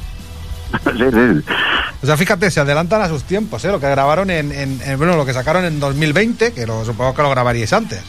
[0.85, 1.45] sí, sí.
[2.03, 3.69] O sea, fíjate, se adelantan a sus tiempos, ¿eh?
[3.69, 7.15] Lo que grabaron en, en- en- bueno, lo que sacaron en 2020, que lo, supongo
[7.15, 8.01] que lo grabaríais antes.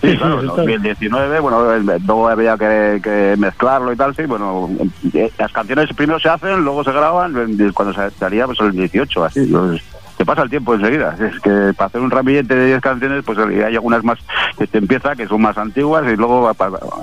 [0.00, 4.70] Sí, claro, en 2019, bueno, luego había que, que mezclarlo y tal, sí, bueno,
[5.12, 7.34] eh, las canciones primero se hacen, luego se graban,
[7.74, 9.82] cuando se salía, pues el 18, así, pues,
[10.16, 13.38] te pasa el tiempo enseguida, es que para hacer un ramillete de 10 canciones, pues
[13.38, 14.18] eh, hay algunas más
[14.58, 16.50] que te empieza, que son más antiguas, y luego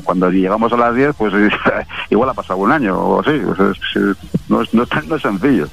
[0.04, 1.34] cuando llegamos a las 10, pues
[2.10, 3.78] igual ha pasado un año o así, pues,
[4.50, 5.68] no, es, no, es tan- no es sencillo.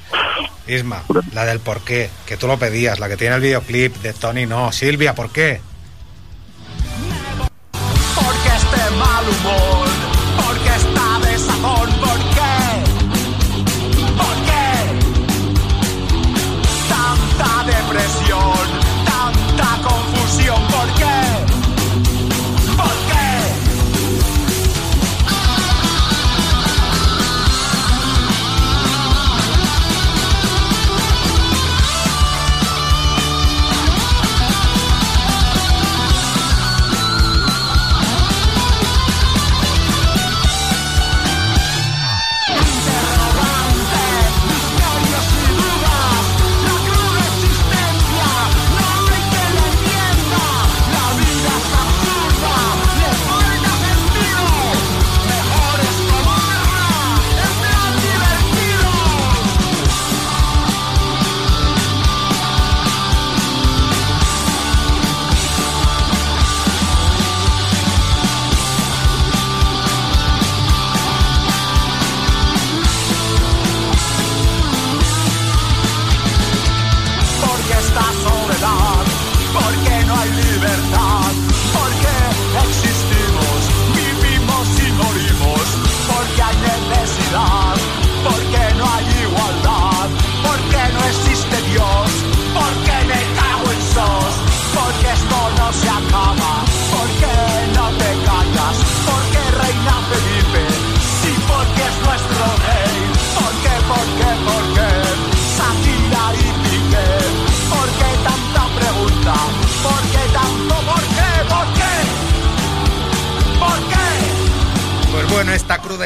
[0.67, 1.01] Isma,
[1.33, 4.45] la del por qué, que tú lo pedías, la que tiene el videoclip de Tony,
[4.47, 4.71] no.
[4.71, 5.61] Silvia, ¿por qué?
[8.65, 9.84] Porque este mal humor,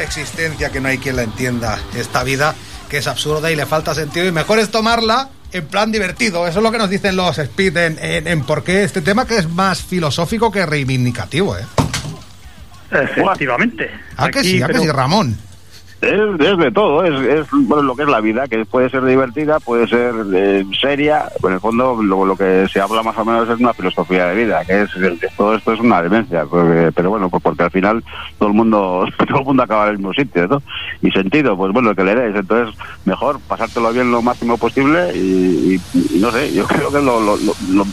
[0.02, 2.54] existencia que no hay quien la entienda, esta vida
[2.88, 6.46] que es absurda y le falta sentido y mejor es tomarla en plan divertido.
[6.46, 9.26] Eso es lo que nos dicen los Speed en, en, en por qué este tema
[9.26, 11.64] que es más filosófico que reivindicativo, ¿eh?
[12.90, 13.90] Efectivamente.
[14.16, 15.38] Ah, que sí, ah, que sí, Ramón.
[16.02, 19.86] Es, de todo, es, bueno, lo que es la vida, que puede ser divertida, puede
[19.86, 23.74] ser eh, seria, en el fondo lo, que se habla más o menos es una
[23.74, 26.46] filosofía de vida, que es que todo esto es una demencia,
[26.94, 28.02] pero bueno, pues porque al final
[28.38, 30.62] todo el mundo todo el mundo acaba en el mismo sitio, ¿no?
[31.02, 32.74] Y sentido, pues bueno, el que le des, entonces
[33.04, 35.78] mejor pasártelo bien lo máximo posible y,
[36.18, 37.36] no sé, yo creo que es lo, lo,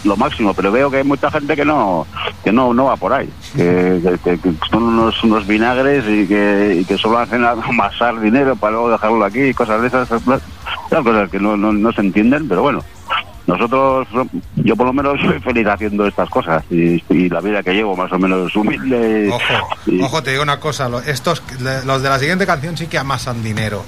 [0.05, 2.07] lo- máximo, pero veo que hay mucha gente que no
[2.43, 6.85] que no, no va por ahí, que, que- que- son unos, vinagres y que, y
[6.85, 7.43] que solo hacen
[7.99, 10.23] amasar dinero para luego dejarlo aquí cosas de esas, esas
[11.03, 12.83] cosas que no, no, no se entienden, pero bueno.
[13.47, 14.09] Nosotros,
[14.57, 17.95] yo por lo menos soy feliz haciendo estas cosas y, y la vida que llevo
[17.95, 19.29] más o menos humilde.
[19.31, 19.69] Ojo,
[20.03, 21.41] ojo, te digo una cosa, estos,
[21.85, 23.79] los de la siguiente canción sí que amasan dinero.
[23.79, 23.85] Os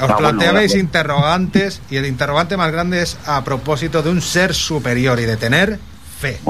[0.00, 0.84] Ah, bueno, planteabais bueno.
[0.84, 5.36] interrogantes y el interrogante más grande es a propósito de un ser superior y de
[5.36, 5.78] tener
[6.18, 6.40] fe.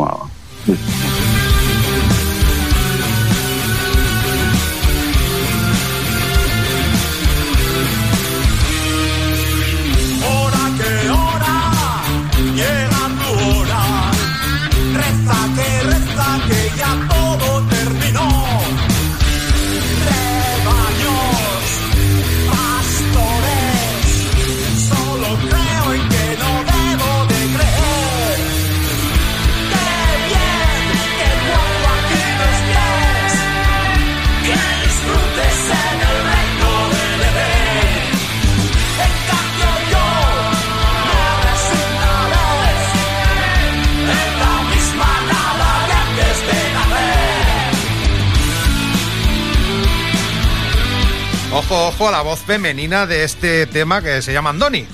[51.70, 54.86] Ojo, ojo a la voz femenina de este tema que se llama Andoni.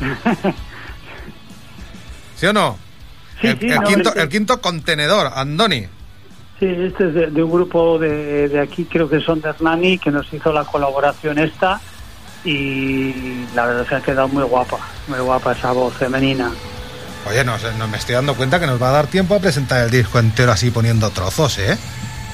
[2.36, 2.76] ¿Sí o no?
[3.42, 5.86] el, sí, el no, quinto, este- el quinto contenedor, Andoni.
[6.58, 9.98] Sí, este es de, de un grupo de, de aquí, creo que son de Hernani,
[9.98, 11.80] que nos hizo la colaboración esta
[12.44, 16.50] y la verdad se ha quedado muy guapa, muy guapa esa voz femenina.
[17.28, 17.56] Oye, no,
[17.88, 20.50] me estoy dando cuenta que nos va a dar tiempo a presentar el disco entero
[20.50, 21.76] así poniendo trozos, ¿eh?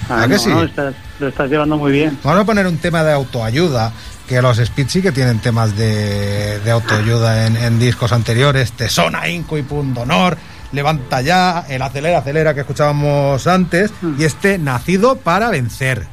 [0.09, 0.49] Ah, ¿A que sí?
[0.51, 2.19] no, estás- lo estás llevando muy bien.
[2.23, 3.93] Vamos a poner un tema de autoayuda,
[4.29, 9.29] que los Speed sí que tienen temas de, de autoayuda en, en discos anteriores, Tesona,
[9.29, 10.37] Inco y Punto Honor,
[10.73, 16.07] Levanta Ya, el Acelera, Acelera que escuchábamos antes, y este Nacido para Vencer.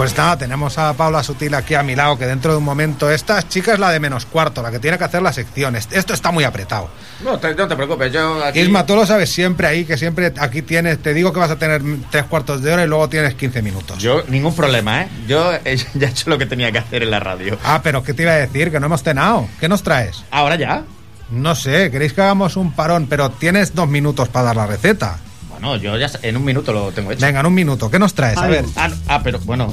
[0.00, 3.10] Pues nada, tenemos a Paula Sutil aquí a mi lado, que dentro de un momento,
[3.10, 5.88] esta chica es la de menos cuarto, la que tiene que hacer las secciones.
[5.90, 6.88] Esto está muy apretado.
[7.22, 8.60] No te, no te preocupes, yo aquí...
[8.60, 11.56] Isma, tú lo sabes siempre ahí, que siempre aquí tienes, te digo que vas a
[11.58, 13.98] tener tres cuartos de hora y luego tienes 15 minutos.
[13.98, 15.08] Yo, ningún problema, ¿eh?
[15.28, 17.58] Yo he- ya he hecho lo que tenía que hacer en la radio.
[17.62, 18.70] Ah, pero ¿qué te iba a decir?
[18.70, 19.48] Que no hemos cenado.
[19.60, 20.24] ¿Qué nos traes?
[20.30, 20.82] ¿Ahora ya?
[21.30, 25.18] No sé, queréis que hagamos un parón, pero tienes dos minutos para dar la receta.
[25.50, 27.20] Bueno, yo ya en un minuto lo tengo hecho.
[27.20, 27.90] Venga, en un minuto.
[27.90, 28.38] ¿Qué nos traes?
[28.38, 28.64] A ver.
[28.76, 29.70] Ah, ah, pero bueno.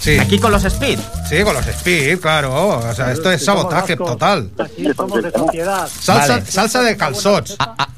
[0.00, 0.18] Sí.
[0.18, 0.98] ¿Aquí con los speed?
[1.28, 2.78] Sí, con los speed, claro.
[2.78, 4.50] O sea, esto es sabotaje vascos, total.
[4.58, 5.88] Aquí somos de sociedad.
[5.88, 6.46] Salsa, Vale.
[6.46, 7.56] salsa de calzots.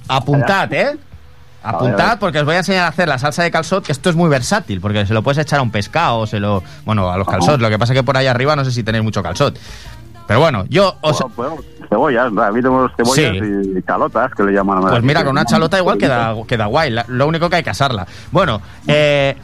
[0.09, 0.97] Apuntad, ¿eh?
[1.63, 4.17] Apuntad porque os voy a enseñar a hacer la salsa de calzot, que esto es
[4.17, 7.27] muy versátil, porque se lo puedes echar a un pescado, se lo, bueno, a los
[7.29, 7.61] calzot.
[7.61, 9.59] Lo que pasa es que por ahí arriba no sé si tenéis mucho calzot.
[10.27, 11.57] Pero bueno, yo os, Bueno,
[11.89, 13.35] cebollas, aquí tenemos cebollas
[13.77, 16.91] y calotas que le llaman a Pues mira, con una chalota igual queda, queda guay.
[16.91, 18.07] La- lo único que hay que asarla.
[18.31, 19.37] Bueno, eh,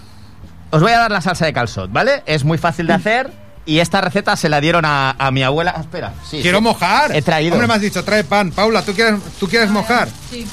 [0.75, 2.23] os voy a dar la salsa de calzot, ¿vale?
[2.27, 3.31] Es muy fácil de hacer
[3.67, 5.73] y esta receta se la dieron a, a mi abuela.
[5.77, 6.41] Ah, espera, sí.
[6.43, 6.65] Quiero sí.
[6.65, 7.15] mojar.
[7.15, 7.53] He traído.
[7.55, 8.51] Hombre, me has dicho, trae pan.
[8.51, 10.09] Paula, ¿tú quieres, ¿tú quieres mojar?
[10.31, 10.47] Sí.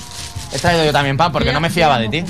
[0.53, 2.23] He traído yo también pan porque no me fiaba de ti.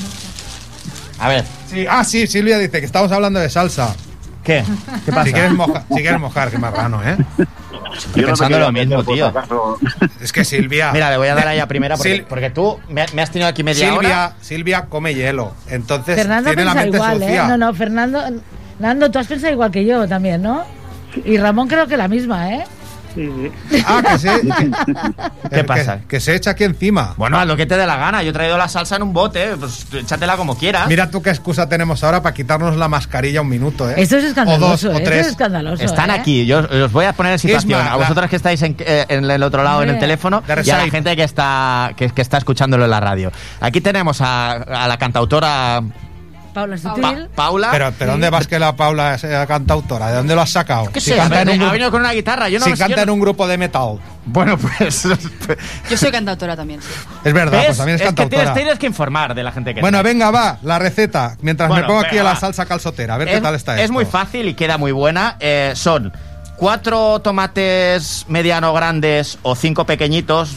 [1.20, 1.46] A ver.
[1.70, 1.86] Sí.
[1.90, 3.94] Ah, sí, Silvia dice que estamos hablando de salsa.
[4.44, 4.64] ¿Qué?
[5.06, 5.26] ¿Qué pasa?
[5.26, 7.18] Si quieres, moja- si quieres mojar, que más rano, ¿eh?
[7.98, 9.32] Estoy pensando lo mismo, tío.
[10.22, 10.92] Es que Silvia.
[10.92, 13.32] Mira, le voy a dar a ella primera porque, Sil- porque tú me, me has
[13.32, 14.34] tenido aquí media Silvia, hora.
[14.42, 15.54] Silvia come hielo.
[15.68, 17.38] Entonces Fernando tiene la piensa mente igual, ¿eh?
[17.48, 18.24] No, no, Fernando...
[18.80, 20.64] Nando, tú has pensado igual que yo también, ¿no?
[21.24, 22.64] Y Ramón creo que la misma, ¿eh?
[23.86, 24.30] Ah, que se,
[25.54, 26.00] ¿Qué pasa?
[26.02, 27.14] Que, que se echa aquí encima.
[27.18, 28.24] Bueno, haz lo que te dé la gana.
[28.24, 29.56] Yo he traído la salsa en un bote.
[29.58, 30.88] Pues échatela como quieras.
[30.88, 33.96] Mira tú qué excusa tenemos ahora para quitarnos la mascarilla un minuto, ¿eh?
[33.98, 35.08] Esto es O escandaloso, dos, o tres.
[35.08, 36.14] Esto es escandaloso, Están ¿eh?
[36.14, 37.72] aquí, yo os voy a poner en situación.
[37.82, 40.44] Isma, a la- vosotros que estáis en, eh, en el otro lado en el teléfono
[40.64, 43.32] y a la gente que está, que, que está escuchándolo en la radio.
[43.60, 45.82] Aquí tenemos a, a la cantautora
[46.54, 47.28] Paula Pa- Sutil.
[47.36, 47.70] Paula.
[47.72, 50.10] Pero, pero ¿dónde vas que la Paula es eh, cantautora?
[50.10, 50.92] ¿De dónde lo has sacado?
[50.92, 51.18] ¿Qué Si sé?
[51.18, 52.50] canta ha en un venido- ha grupo- venido con una guitarra.
[52.50, 54.00] Yo no si yo canta no- en un grupo de metal.
[54.26, 55.04] Bueno, pues.
[55.90, 56.88] Yo soy cantautora también, sí.
[57.24, 57.66] Es verdad, ¿ves?
[57.68, 58.42] pues también es, es que cantautora.
[58.44, 60.08] tienes, tienes que informar de la gente que Bueno, está.
[60.10, 61.38] venga, va, la receta.
[61.42, 63.76] Mientras Bueno, me pongo aquí a la salsa calzotera, a ver es, qué tal está
[63.76, 63.94] es esto.
[63.94, 65.38] muy fácil y queda muy buena.
[65.40, 66.12] Eh, son
[66.58, 70.52] cuatro tomates mediano grandes o cinco pequeñitos,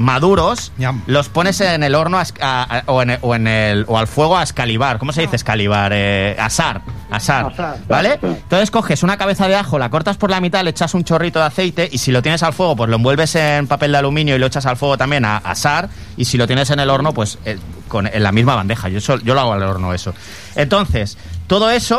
[0.00, 0.72] maduros,
[1.06, 3.98] los pones en el horno a a- a- o, en el- o en el, o
[3.98, 4.98] al fuego a escalivar.
[4.98, 5.92] ¿Cómo se dice escalivar?
[5.94, 6.80] Eh, asar.
[7.10, 7.46] Asar.
[7.52, 7.76] Asar.
[7.88, 8.18] ¿Vale?
[8.22, 11.38] Entonces coges una cabeza de ajo, la cortas por la mitad, le echas un chorrito
[11.38, 14.36] de aceite y si lo tienes al fuego, pues lo envuelves en papel de aluminio
[14.36, 15.88] y lo echas al fuego también a asar.
[16.16, 17.58] Y si lo tienes en el horno, pues eh,
[17.88, 18.88] con, en la misma bandeja.
[18.88, 20.14] Yo, yo lo hago al horno eso.
[20.54, 21.18] Entonces,
[21.50, 21.98] todo eso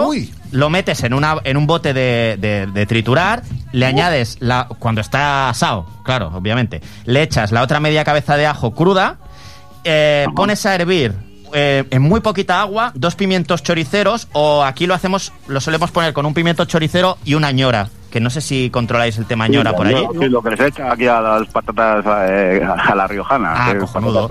[0.52, 5.02] lo metes en, una, en un bote de, de- de triturar, le añades, la, cuando
[5.02, 9.18] está asado, claro, obviamente, le echas la otra media cabeza de ajo cruda,
[9.84, 11.14] eh, pones a hervir
[11.54, 16.14] eh, en muy poquita agua dos pimientos choriceros o aquí lo hacemos, lo solemos poner
[16.14, 19.74] con un pimiento choricero y una ñora, que no sé si controláis el tema ñora
[19.74, 20.06] por allí.
[20.20, 23.54] Sí, lo que les echa aquí a las patatas eh, a la riojana.
[23.56, 24.28] Ah, cojonudo.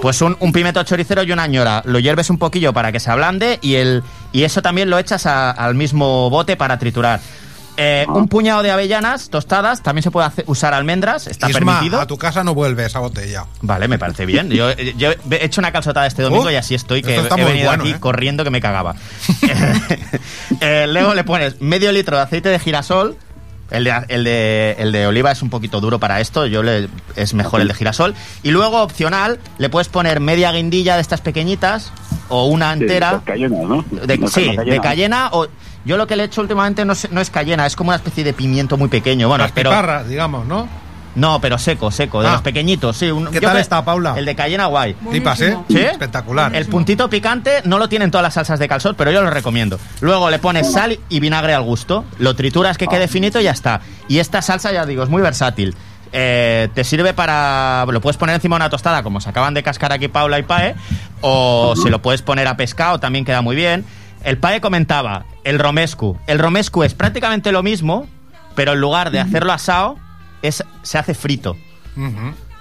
[0.00, 1.82] Pues un, un pimiento choricero y una ñora.
[1.84, 4.02] Lo hierves un poquillo para que se ablande y, el,
[4.32, 7.20] y eso también lo echas a- al mismo bote para triturar.
[7.76, 12.00] Eh, Un puñado de avellanas tostadas, también se puede hacer- usar almendras, está Isma, permitido.
[12.00, 13.46] a tu casa no vuelve esa botella.
[13.62, 14.50] Vale, me parece bien.
[14.50, 17.68] Yo, yo he hecho una calzotada este domingo Uh, y así estoy, que he venido
[17.68, 18.00] bueno, aquí ¿eh?
[18.00, 18.94] corriendo que me cagaba.
[20.60, 23.16] Eh, luego le pones medio litro de aceite de girasol.
[23.72, 26.88] El de, el, de, el de oliva es un poquito duro para esto, yo le,
[27.16, 28.14] es mejor el de girasol.
[28.42, 31.90] Y luego, opcional, le puedes poner media guindilla de estas pequeñitas
[32.28, 33.12] o una entera.
[33.12, 33.84] las cayenas, ¿no?
[34.06, 35.46] De, No, sí, de cayena o...
[35.84, 37.96] Yo lo que le he hecho últimamente no, es- no es cayena, es como una
[37.96, 39.26] especie de pimiento muy pequeño.
[39.26, 39.70] Bueno, Las pero...
[39.70, 40.68] piparras, digamos, ¿no?
[41.14, 42.32] No, pero seco, seco, de Ah.
[42.32, 43.10] los pequeñitos, sí.
[43.10, 44.14] un- ¿Qué yo tal está, Paula?
[44.16, 44.94] El de cayena guay.
[45.10, 45.56] Flipas, ¿eh?
[45.68, 45.78] ¿Sí?
[45.78, 46.54] Espectacular.
[46.56, 49.78] El puntito picante no lo tienen todas las salsas de calzot, pero yo lo recomiendo.
[50.00, 53.50] Luego le pones sal y vinagre al gusto, lo trituras que quede finito y ya
[53.50, 53.80] está.
[54.08, 55.74] Y esta salsa, ya digo, es muy versátil.
[56.14, 57.86] Eh, te sirve para.
[57.88, 60.42] Lo puedes poner encima de una tostada, como se acaban de cascar aquí Paula y
[60.42, 60.74] Pae,
[61.22, 63.84] o se lo puedes poner a pescado, también queda muy bien.
[64.24, 66.16] El Pae comentaba, el romescu.
[66.26, 68.06] El romescu es prácticamente lo mismo,
[68.54, 69.96] pero en lugar de hacerlo asado,
[70.42, 71.56] es, se hace frito.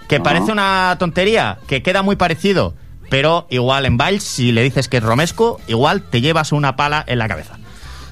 [0.08, 2.74] Que parece una tontería, que queda muy parecido,
[3.10, 7.04] pero igual en Biles, si le dices que es romesco, igual te llevas una pala
[7.08, 7.58] en la cabeza.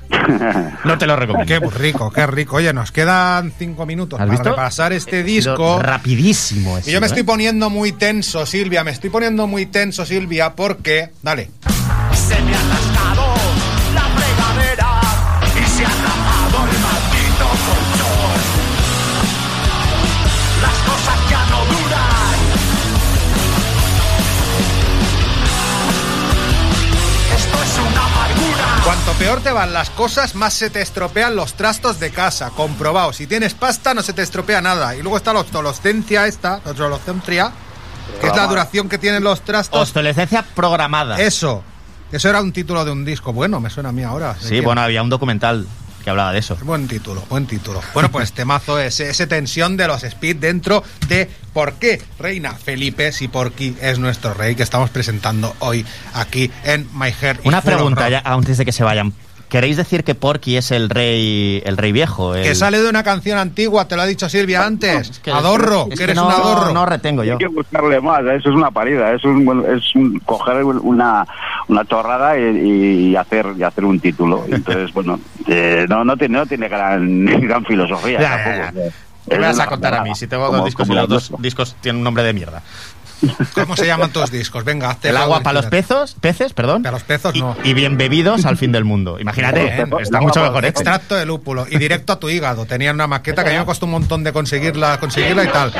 [0.85, 1.45] No te lo recomiendo.
[1.45, 2.55] Qué rico, qué rico.
[2.55, 4.49] Oye, nos quedan cinco minutos ¿Has para visto?
[4.49, 5.79] repasar este disco.
[5.81, 7.09] rapidísimo Y yo me ¿eh?
[7.09, 8.83] estoy poniendo muy tenso, Silvia.
[8.83, 11.11] Me estoy poniendo muy tenso, Silvia, porque.
[11.21, 11.51] Dale.
[12.27, 12.51] Se me
[29.19, 32.51] peor te van las cosas, más se te estropean los trastos de casa.
[32.51, 33.11] Comprobado.
[33.11, 34.95] Si tienes pasta, no se te estropea nada.
[34.95, 37.51] Y luego está la obsolescencia esta, la obsolescencia,
[38.21, 39.81] que es la duración que tienen los trastos.
[39.81, 41.19] Obsolescencia programada.
[41.19, 41.63] Eso.
[42.11, 43.33] Eso era un título de un disco.
[43.33, 44.35] Bueno, me suena a mí ahora.
[44.35, 45.67] ¿De Sí, bueno, había un documental
[46.03, 46.57] que hablaba de eso.
[46.63, 47.81] Buen título, buen título.
[47.93, 53.11] Bueno, pues temazo es ese tensión de los Speed dentro de por qué Reina Felipe
[53.11, 57.41] si Porky es nuestro rey que estamos presentando hoy aquí en My Hair.
[57.43, 59.13] Una pregunta ya antes de que se vayan.
[59.49, 62.33] ¿Queréis decir que Porky es el rey el rey viejo?
[62.33, 65.19] Que el- sale de una canción antigua, te lo ha dicho Silvia antes.
[65.19, 66.71] que- adorro, es que que eres no- un adorro.
[66.73, 67.33] no retengo yo.
[67.33, 68.35] Hay que buscarle más, ¿eh?
[68.35, 71.25] eso es una parida, eso es, un, es un, coger una,
[71.67, 74.45] una chorrada y, y hacer y hacer un título.
[74.51, 78.21] Entonces, bueno, eh, no, no tiene, no tiene gran, gran filosofía.
[78.21, 78.79] Ya, tampoco.
[78.85, 78.91] ya.
[79.29, 81.31] ¿Qué me vas a contar a mí si tengo dos discos y los lo dos
[81.39, 82.63] discos tienen un nombre de mierda?
[83.53, 84.63] ¿Cómo se llaman tus discos?
[84.63, 86.83] Venga, hazte El agua para los pezos, peces, perdón.
[86.83, 87.55] Para los pezos no.
[87.63, 89.19] Y bien bebidos al fin del mundo.
[89.19, 90.01] Imagínate, Bien, ¿eh?
[90.01, 90.79] está mucho mejor este.
[90.79, 92.65] Extracto de lúpulo y directo a tu hígado.
[92.65, 95.73] Tenían una maqueta que a mí me costó un montón de conseguirla, conseguirla y tal.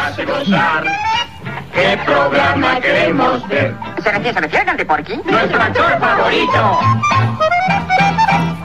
[1.74, 3.74] ¿Qué programa queremos ver?
[4.04, 5.16] ¿Será que selecciona el de Porky?
[5.26, 6.80] Nuestro actor favorito.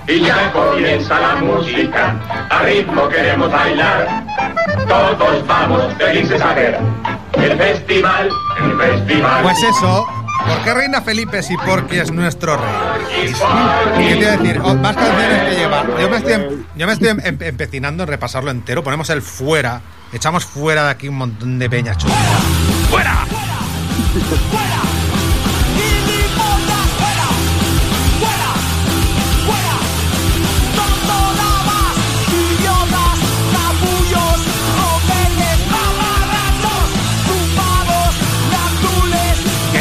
[0.07, 2.15] Y ya comienza la música,
[2.51, 4.25] a ritmo queremos bailar.
[4.89, 6.79] Todos vamos felices a ver
[7.37, 8.29] el festival,
[8.63, 9.43] el festival.
[9.43, 10.07] Pues eso,
[10.47, 13.35] ¿por qué Reina Felipe si Porky es nuestro rey?
[13.97, 14.61] ¿Qué te iba a decir?
[14.63, 15.85] Oh, más canciones que lleva.
[16.01, 18.83] Yo me estoy, em- yo me estoy em- em- empecinando en repasarlo entero.
[18.85, 19.81] Ponemos el fuera.
[20.13, 22.17] Echamos fuera de aquí un montón de peñas chulas.
[22.91, 23.27] ¡Fuera!
[24.15, 25.04] Idiotas,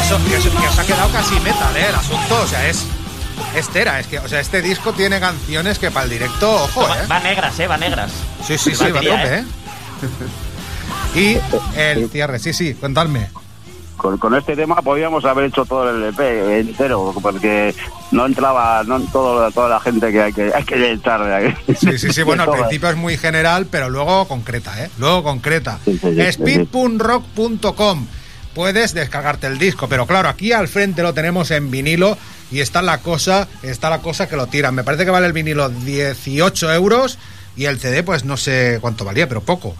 [0.04, 1.86] eso, que, eso- que os ha quedado casi metal, ¿eh?
[1.88, 2.84] El asunto, o sea, es...
[3.56, 6.82] Es tera, es que, o sea, este disco tiene canciones que para el directo, ojo,
[6.82, 7.06] Va, ¿eh?
[7.10, 7.66] va negras, ¿eh?
[7.66, 8.12] Va negras.
[8.46, 9.44] Sí, sí, sí, va a batería, tope, ¿eh?
[11.74, 13.30] Y el cierre, sí, sí, contadme.
[13.96, 16.20] Con, con este tema podíamos haber hecho todo el EP
[16.60, 17.74] entero, porque
[18.12, 21.74] no entraba no todo, toda la gente que hay que, hay que echar de aquí.
[21.78, 24.90] Sí, sí, sí, bueno, al principio es muy general, pero luego concreta, ¿eh?
[24.98, 25.78] Luego concreta.
[25.84, 26.20] sí, sí, sí.
[26.20, 28.06] Speed.rock.com.
[28.54, 32.16] Puedes descargarte el disco, pero claro, aquí al frente lo tenemos en vinilo
[32.50, 34.74] y está la cosa, está la cosa que lo tiran.
[34.74, 37.18] Me parece que vale el vinilo 18 euros
[37.56, 39.74] y el CD, pues no sé cuánto valía, pero poco.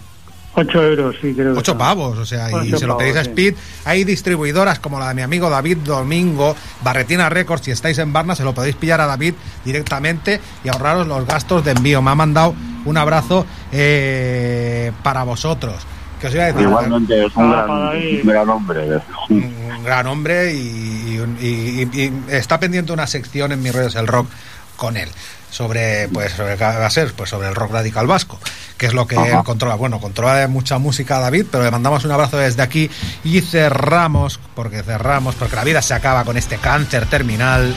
[0.56, 1.52] 8 euros, sí, creo.
[1.54, 1.78] que Ocho son.
[1.78, 3.30] pavos, o sea, y se lo pedéis a sí.
[3.30, 3.54] Speed.
[3.84, 7.64] Hay distribuidoras como la de mi amigo David Domingo, Barretina Records.
[7.64, 9.34] Si estáis en Barna, se lo podéis pillar a David
[9.64, 12.02] directamente y ahorraros los gastos de envío.
[12.02, 15.74] Me ha mandado un abrazo eh, para vosotros.
[16.20, 19.00] Que os iba a decir, Igualmente es un Ah, gran, un hombre.
[19.28, 24.06] un gran hombre y, y- y- y está pendiente una sección en mi redes el
[24.06, 24.28] rock
[24.76, 25.08] con él
[25.50, 28.40] sobre pues sobre qué va a ser pues sobre el rock radical vasco
[28.76, 29.26] que es lo que Ajá.
[29.38, 32.90] él controla bueno controla mucha música David pero le mandamos un abrazo desde aquí
[33.22, 37.72] y cerramos porque cerramos porque la vida se acaba con este cáncer terminal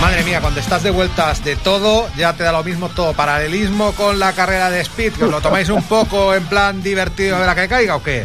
[0.00, 3.14] Madre mía, cuando estás de vueltas de todo, ya te da lo mismo todo.
[3.14, 7.36] Paralelismo con la carrera de Speed, que os lo tomáis un poco en plan divertido
[7.36, 8.24] a ver a que caiga o qué.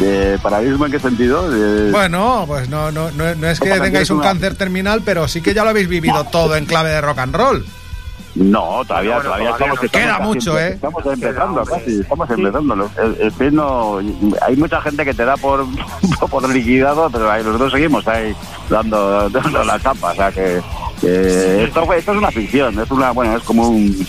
[0.00, 1.48] ¿De paralelismo en qué sentido?
[1.48, 5.40] De- Bueno, pues no, no, no, no es que tengáis un cáncer terminal, pero sí
[5.42, 7.66] que ya lo habéis vivido todo en clave de rock and roll.
[8.34, 10.68] No, todavía, Bueno, todavía todavía estamos, Queda casi- mucho, ¿eh?
[10.74, 12.76] Estamos empezando casi, estamos empezando.
[12.76, 13.98] Lo- El, el no,
[14.46, 15.66] hay mucha gente que te da por,
[16.30, 18.34] por liquidado, pero ahí nosotros seguimos ahí
[18.68, 20.12] dando, dando la chapa.
[20.12, 20.60] O sea que,
[21.00, 24.06] que esto, esto es una ficción, es una, bueno, es como un,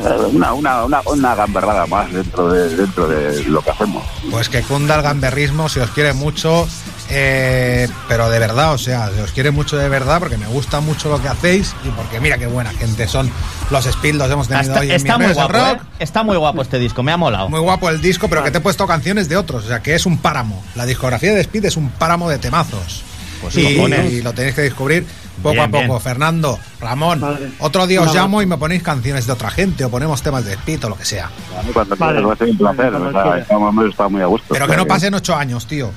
[0.00, 4.02] una, una, una, una gamberrada más dentro de, dentro de lo que hacemos.
[4.30, 6.66] Pues que cunda el gamberrismo, si os quiere mucho,
[7.10, 10.80] eh, pero de verdad, o sea, si os quiere mucho de verdad, porque me gusta
[10.80, 13.30] mucho lo que hacéis y porque mira qué buena gente son
[13.70, 15.82] los Speed, los hemos tenido Está, hoy en está mi muy guapo, rock.
[15.82, 15.86] ¿eh?
[15.98, 17.48] Está muy guapo este disco, me ha molado.
[17.48, 19.94] Muy guapo el disco, pero que te he puesto canciones de otros, o sea, que
[19.94, 20.62] es un páramo.
[20.74, 23.02] La discografía de Speed es un páramo de temazos.
[23.42, 25.04] Pues y, y lo tenéis que descubrir
[25.42, 25.84] poco Bien, a poco.
[25.84, 26.00] bien.
[26.00, 27.50] Fernando, Ramón, Vale.
[27.58, 30.52] otro día os llamo y me ponéis canciones de otra gente o ponemos temas de
[30.52, 31.28] Speed o lo que sea.
[31.72, 32.12] Cuando Vale.
[32.20, 32.94] quieras, va a ser un placer.
[32.94, 33.74] O sea, estamos,
[34.10, 34.46] muy a gusto.
[34.50, 35.90] Pero que no pasen ocho años, tío.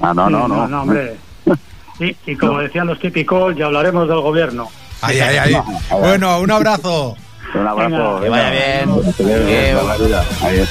[0.00, 0.66] Ah, no, no, no.
[0.68, 1.16] no, hombre.
[2.00, 4.68] Y, y como decían los típicos, ya hablaremos del gobierno.
[5.02, 5.56] Ahí, ahí, ahí.
[5.90, 7.16] Bueno, un abrazo.
[7.54, 8.20] Un abrazo.
[8.20, 8.20] Venga.
[8.20, 9.02] Que vaya bien.
[9.16, 10.68] Que vaya bien, Adiós.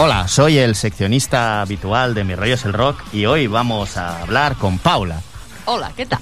[0.00, 4.22] Hola, soy el seccionista habitual de Mi Rollo es el Rock y hoy vamos a
[4.22, 5.20] hablar con Paula.
[5.64, 6.20] Hola, ¿qué tal?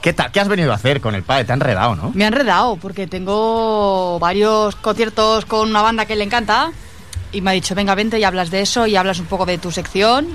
[0.00, 0.30] ¿Qué tal?
[0.30, 1.44] ¿Qué has venido a hacer con el padre?
[1.44, 2.12] Te ha enredado, ¿no?
[2.14, 6.70] Me ha enredado porque tengo varios conciertos con una banda que le encanta
[7.32, 9.58] y me ha dicho, venga, vente y hablas de eso y hablas un poco de
[9.58, 10.28] tu sección.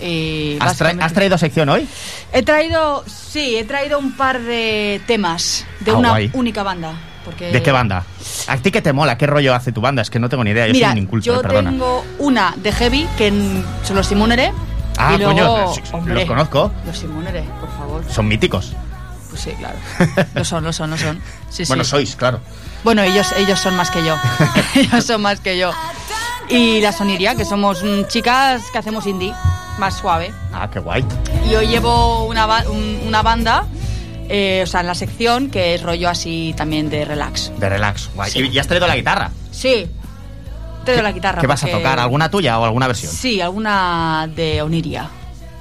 [0.00, 1.88] Y ¿Has, tra- básicamente- has traído sección hoy?
[2.32, 6.30] He traído, sí, he traído un par de temas de Ah, una guay.
[6.34, 6.92] única banda.
[7.24, 8.04] Porque ¿De qué banda?
[8.48, 9.16] ¿A ti qué te mola?
[9.16, 10.02] ¿Qué rollo hace tu banda?
[10.02, 11.70] Es que no tengo ni idea, yo Mira, soy un inculto, yo eh, perdona.
[11.70, 13.30] tengo una de heavy que
[13.84, 14.52] son los Simunere.
[14.98, 16.72] Ah, y luego, coño, sí, hombre, los conozco.
[16.86, 18.04] Los Simunere, por favor.
[18.10, 18.72] Son míticos.
[19.30, 19.76] Pues sí, claro.
[20.34, 21.18] Lo son, lo son, lo son.
[21.48, 22.40] Sí, bueno, sois, claro.
[22.84, 24.14] Bueno, ellos, ellos son más que yo.
[24.74, 25.70] ellos son más que yo.
[26.48, 29.32] Y la Soniria, que somos mm, chicas que hacemos indie,
[29.78, 30.34] más suave.
[30.52, 31.02] Ah, qué guay.
[31.50, 33.64] Yo llevo una, ba- un- una banda,
[34.32, 37.52] eh, o sea, en la sección, que es rollo así también de relax.
[37.58, 38.30] De relax, guay.
[38.32, 38.38] Sí.
[38.40, 39.30] ¿Y ya has traído la guitarra?
[39.52, 39.86] Sí,
[40.84, 41.40] te doy la guitarra.
[41.40, 41.98] ¿Qué vas a porque- tocar?
[42.00, 43.12] ¿Alguna tuya o alguna versión?
[43.12, 45.08] Sí, alguna de Oniria,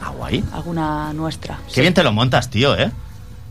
[0.01, 0.43] Ah, guay.
[0.53, 1.59] alguna nuestra.
[1.73, 2.91] Qué bien te lo montas, tío, ¿eh?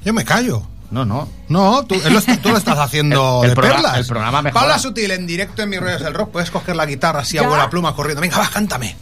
[0.05, 0.67] Yo me callo.
[0.91, 1.29] No, no.
[1.49, 3.99] No, tú, él lo, tú lo estás haciendo El- el de programa- perlas.
[4.01, 4.61] el programa mejora.
[4.63, 6.31] Paula Sutil en directo en mi rollo del rock.
[6.33, 7.49] Puedes coger la guitarra así a ¿Ya?
[7.49, 8.21] buena pluma corriendo.
[8.21, 8.97] Venga, va, cántame.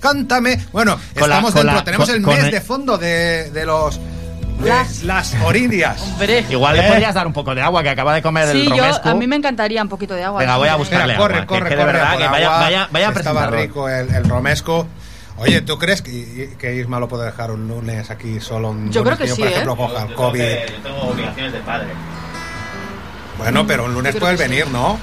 [0.00, 0.64] Cántame.
[0.72, 1.74] Bueno, Con la- estamos con dentro.
[1.76, 4.00] la- Tenemos con- el con mes el- de fondo de, de los.
[4.62, 5.34] Las- las.
[6.00, 6.44] Hombre.
[6.48, 6.88] Igual le ¿Eh?
[6.88, 9.08] podrías dar un poco de agua que acaba de comer Sí, el yo, romesco.
[9.08, 10.40] a mí me encantaría un poquito de agua.
[10.40, 11.92] Venga, voy a buscarle corre, agua, que- corre, que de corre.
[11.92, 14.86] verdad que vaya- vaya- vaya Estaba rico el, el romesco.
[15.36, 19.02] Oye, ¿tú crees que, que Isma lo puede dejar un lunes aquí solo un Yo
[19.02, 19.52] lunes creo que yo, sí, por ¿eh?
[19.52, 20.40] ejemplo, coja el COVID?
[20.42, 21.88] Yo tengo obligaciones de padre.
[23.38, 24.48] Bueno, pero un lunes Yo puedes sí.
[24.48, 24.96] venir, ¿no?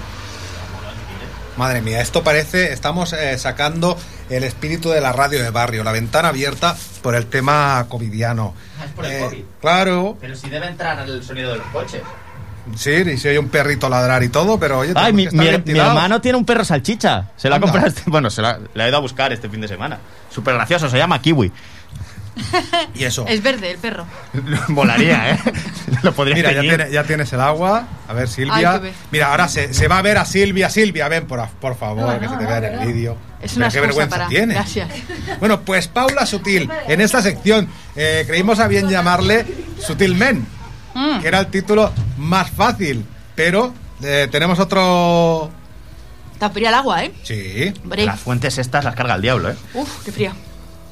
[1.57, 3.97] Madre mía, esto parece, estamos eh, sacando
[4.31, 8.53] el espíritu de la radio de barrio, la ventana abierta por el tema covidiano.
[9.03, 12.01] Eh, Claro, Pero si debe entrar el sonido de los coches.
[12.75, 15.79] sí, y se oye un perrito ladrar y todo, pero oye, Ay, mi, mi- mi
[15.79, 17.29] hermano tiene un perro salchicha.
[17.35, 18.03] Se lo ha comprado este.
[18.07, 19.99] Bueno, se la, le ha ido a buscar este fin de semana.
[20.29, 21.51] Súper gracioso, se llama Kiwi.
[22.95, 23.25] Y eso.
[23.27, 24.05] Es verde el perro.
[24.69, 25.39] Molaría, ¿eh?
[26.03, 27.87] Lo podría Mira, ya, tiene- ya tienes el agua.
[28.07, 28.73] A ver, Ay, Silvia.
[28.73, 30.69] qué be- Mira, ahora se, se va a ver a Silvia.
[30.69, 33.17] Silvia, ven, por, por favor, No, que no, se te no, vea en el vídeo.
[33.41, 34.27] Es Pero una qué excusa vergüenza para...
[34.29, 34.53] tiene.
[34.53, 34.89] Gracias.
[35.39, 39.45] Bueno, pues Paula Sutil, en esta sección eh, creímos a bien llamarle
[39.79, 40.45] Sutil Men,
[40.93, 41.21] Mm.
[41.21, 45.49] que era el título más fácil, pero eh, tenemos otro...
[46.33, 47.13] Está fría el agua, ¿eh?
[47.23, 47.73] Sí.
[47.83, 48.03] Hombre.
[48.05, 49.55] Las fuentes estas las carga el diablo, ¿eh?
[49.73, 50.33] Uf, qué fría.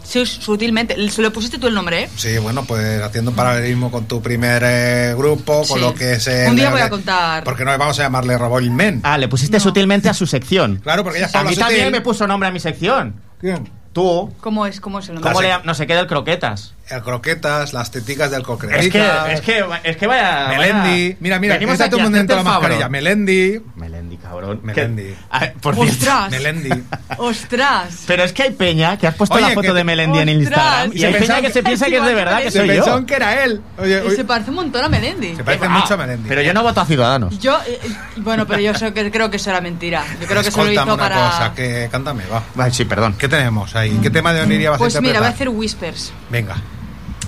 [0.10, 0.96] Sí, sutilmente.
[1.12, 2.10] Se lo pusiste tú el nombre, ¿eh?
[2.16, 5.80] Sí, bueno, pues haciendo un paralelismo con tu primer eh, grupo, con Sí.
[5.80, 6.50] lo que se...
[6.50, 7.44] Un día voy a contar.
[7.44, 9.02] Porque no vamos a llamarle Robol Men.
[9.04, 10.78] Ah, le pusiste sutilmente a su sección.
[10.78, 11.68] Claro, porque ya A Paula mí Sutil.
[11.68, 13.22] también me puso nombre a mi sección.
[13.40, 13.70] ¿Quién?
[13.94, 14.34] Tú.
[14.42, 14.82] ¿Cómo es?
[14.82, 15.32] ¿Cómo es el nombre?
[15.32, 16.74] ¿Cómo le No sé qué del croquetas.
[16.90, 18.84] El croquetas, las teticas del croquetas.
[18.86, 20.48] Es que, es que, es que vaya.
[20.50, 21.10] Melendi.
[21.10, 22.90] vaya- Mira, mira, Venimos aquí un a momento hacerte la el mascarilla.
[22.90, 23.62] Melendi.
[23.76, 24.60] Melendi, cabrón.
[24.64, 25.16] Melendi.
[25.62, 25.78] Por.
[25.80, 26.32] ¡Ostras!
[26.32, 26.70] Melendi.
[27.18, 28.04] ¡Ostras!
[28.08, 30.40] Pero es que hay peña que has puesto Oye, la foto de Melendi en ¡Ostras!
[30.86, 30.92] Instagram.
[30.94, 32.68] Y Se hay peña que que- se piensa que es de verdad que Se soy
[32.68, 32.74] yo.
[32.76, 33.62] pensaron que era él.
[33.78, 35.36] Oye, Y uy, se parece un montón a Melendi.
[35.36, 36.28] se parece Ah, mucho a Melendi.
[36.30, 37.38] Pero yo no voto a Ciudadanos.
[37.40, 40.04] Yo, eh, eh, bueno, pero yo sé que creo que eso era mentira.
[40.20, 41.16] Yo creo que se lo Escúltame hizo una para.
[41.30, 42.72] cosa, que cántame, va.
[42.72, 43.16] Sí, perdón.
[43.18, 44.00] ¿Qué tenemos ahí?
[44.02, 46.12] ¿Qué tema de Oniria vas Pues a mira, voy a hacer whispers.
[46.30, 46.56] Venga.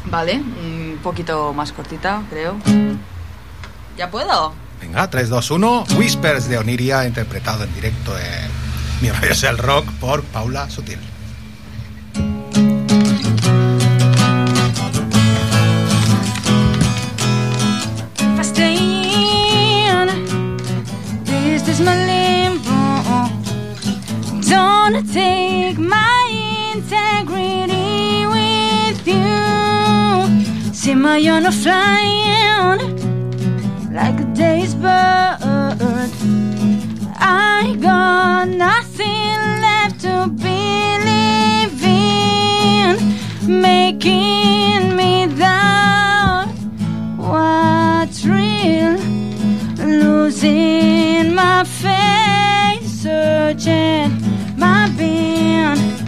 [0.06, 2.58] Vale, un poquito más cortita, creo.
[3.98, 4.54] ¿Ya puedo?
[4.82, 5.84] Venga, 3, 2, 1.
[5.98, 8.50] Whispers de Oniria, interpretado en directo en
[9.02, 11.00] Mi rollo es el rock por Paula Sutil.
[21.84, 22.78] My limbo.
[24.42, 29.51] Don't take my integrity with you.
[30.82, 32.80] See my honor flying
[33.94, 35.38] like a day's bird.
[37.20, 42.98] I got nothing left to believe in,
[43.62, 46.48] making me doubt
[47.16, 48.98] what's real.
[49.78, 54.20] Losing my faith, searching
[54.58, 56.01] my being.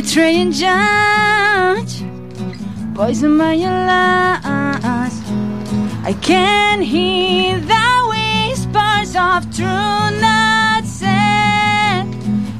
[0.00, 2.02] Betraying judge,
[2.94, 5.12] poison my lies.
[6.02, 12.06] I can hear the whispers of truth not said.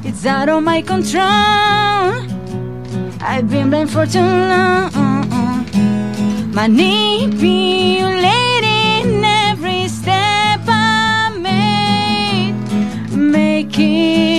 [0.05, 1.23] It's out of my control.
[3.21, 4.91] I've been blind for too long.
[6.53, 12.53] Manipulating every step I made,
[13.17, 14.30] making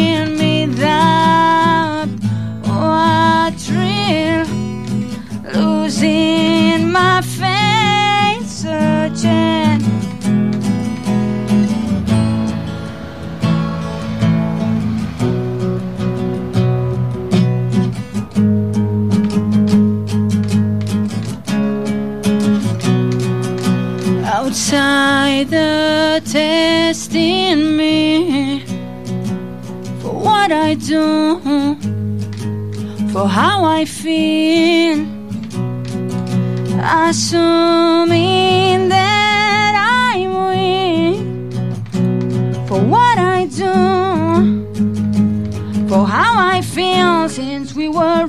[24.73, 28.65] outside the testing me
[30.01, 31.39] for what I do,
[33.13, 35.07] for how I feel,
[36.81, 38.09] assuming
[38.89, 41.53] that I win
[42.67, 44.65] for what I do,
[45.87, 48.27] for how I feel since we were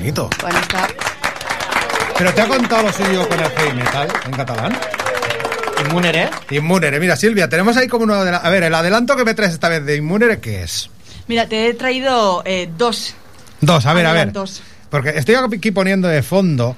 [0.00, 0.30] bonito.
[0.40, 0.88] Bueno, está.
[2.16, 4.78] ¿Pero te ha contado lo suyo con el heavy metal en catalán?
[5.84, 6.30] ¿Inmunere?
[6.50, 7.00] Inmunere.
[7.00, 8.14] Mira, Silvia, tenemos ahí como uno.
[8.14, 10.90] A ver, el adelanto que me traes esta vez de Inmunere, ¿qué es?
[11.28, 13.14] Mira, te he traído eh, dos.
[13.60, 14.32] Dos, a ver, a ver.
[14.88, 16.76] Porque estoy aquí poniendo de fondo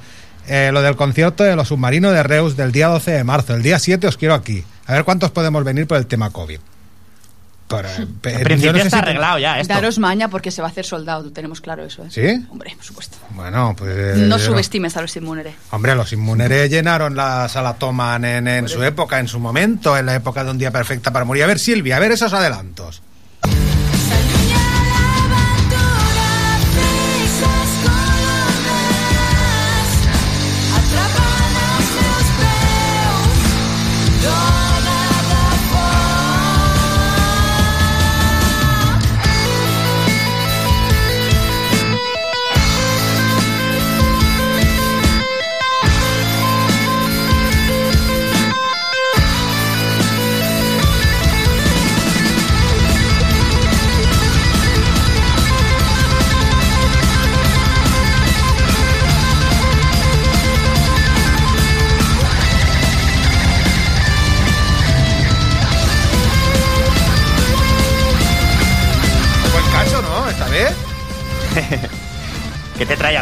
[0.49, 3.55] eh, lo del concierto de los submarinos de Reus del día 12 de marzo.
[3.55, 4.65] El día 7 os quiero aquí.
[4.86, 6.59] A ver cuántos podemos venir por el tema COVID.
[7.77, 9.73] Por, eh, En principio yo no sé está si- arreglado ya esto.
[9.74, 12.05] Daros maña porque se va a hacer soldado, tenemos claro eso.
[12.05, 12.09] ¿eh?
[12.11, 12.47] ¿Sí?
[12.51, 13.16] Hombre, por supuesto.
[13.31, 14.16] Bueno, pues...
[14.19, 15.55] no yo subestimes a los inmuneres.
[15.70, 20.07] Hombre, los Inmunere llenaron la sala Toman en, en su época, en su momento, en
[20.07, 21.44] la época de Un Día Perfecta para Morir.
[21.44, 23.03] A ver, Silvia, a ver esos adelantos.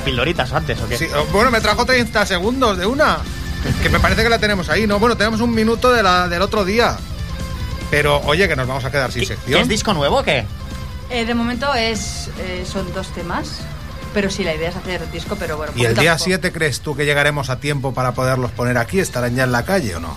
[0.04, 0.96] ¿Pildoritas antes o qué?
[0.96, 3.18] Sí, oh, bueno, me trajo 30 segundos de una.
[3.82, 4.98] Que me parece que la tenemos ahí, ¿no?
[4.98, 6.96] Bueno, tenemos un minuto de la, del otro día.
[7.90, 9.56] Pero, oye, que nos vamos a quedar sin sección.
[9.56, 10.46] ¿Qué es disco nuevo o qué?
[11.10, 13.60] Eh, de momento es eh, son dos temas,
[14.14, 15.72] pero sí, la idea es hacer disco, pero bueno.
[15.74, 16.24] ¿Y el día poco.
[16.24, 19.00] 7 crees tú que llegaremos a tiempo para poderlos poner aquí?
[19.00, 20.16] ¿Estarán ya en la calle o no?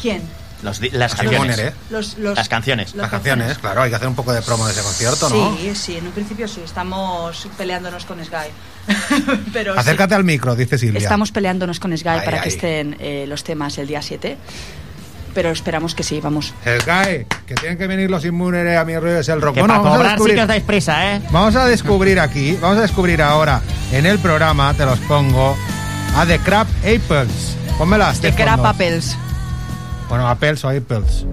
[0.00, 0.22] ¿Quién?
[0.62, 1.58] Los las canciones.
[1.58, 1.72] ¿eh?
[1.90, 2.94] Los, los, Las canciones.
[2.94, 5.56] Las canciones, claro, hay que hacer un poco de promo de ese concierto, ¿no?
[5.56, 8.48] Sí, sí, en un principio sí, estamos peleándonos con Sky.
[9.52, 9.80] pero sí.
[9.80, 10.98] Acércate al micro, dice Silvia.
[11.00, 14.36] Estamos peleándonos con Sky Ay, para que estén eh, los temas el día 7.
[15.34, 16.52] Pero esperamos que sí, vamos.
[16.62, 19.54] Sky, que tienen que venir los inmunes a mi rollo es el rock.
[19.54, 21.22] Que Bueno, para vamos a cobrar sí descubrir- que os dais prisa, ¿eh?
[21.30, 23.62] Vamos a descubrir aquí, vamos a descubrir ahora
[23.92, 25.56] en el programa, te los pongo,
[26.14, 27.56] a The Crab Apples.
[27.78, 28.20] Pónmelas.
[28.20, 28.66] Crap fondo.
[28.68, 29.16] Apples.
[30.12, 31.24] Bueno, Apples o Apples.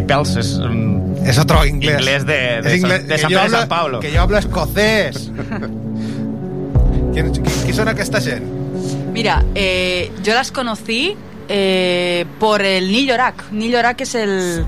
[0.00, 1.14] Apples es un...
[1.24, 2.00] Es otro inglés.
[2.00, 4.00] Inglés de, de, Es inglés- San, de que San de hablo- San Pablo.
[4.00, 5.30] Que yo hablo escocés.
[7.12, 8.42] ¿Quién, qui- qui sona aquesta gent?
[9.12, 11.14] Mira, eh, yo las conocí
[11.48, 13.52] eh, por el Neil Yorak.
[13.52, 14.64] Neil Yorak es el,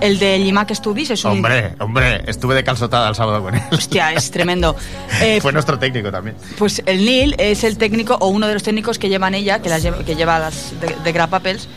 [0.00, 1.10] el de Llimac Studies.
[1.10, 3.62] Es un, Hombre, hombre, estuve de calzotada el sábado con él.
[3.70, 4.74] Hostia, es tremendo.
[5.20, 6.34] Eh, Fue nuestro técnico también.
[6.58, 9.68] Pues el Neil es el técnico o uno de los técnicos que llevan ella, que,
[9.68, 11.68] las lleva, que lleva las de, de Grab Apples.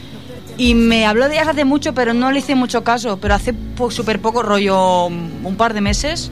[0.58, 3.18] Y me habló de ellas hace mucho, pero no le hice mucho caso.
[3.18, 6.32] Pero hace po- súper poco, rollo mm, un par de meses,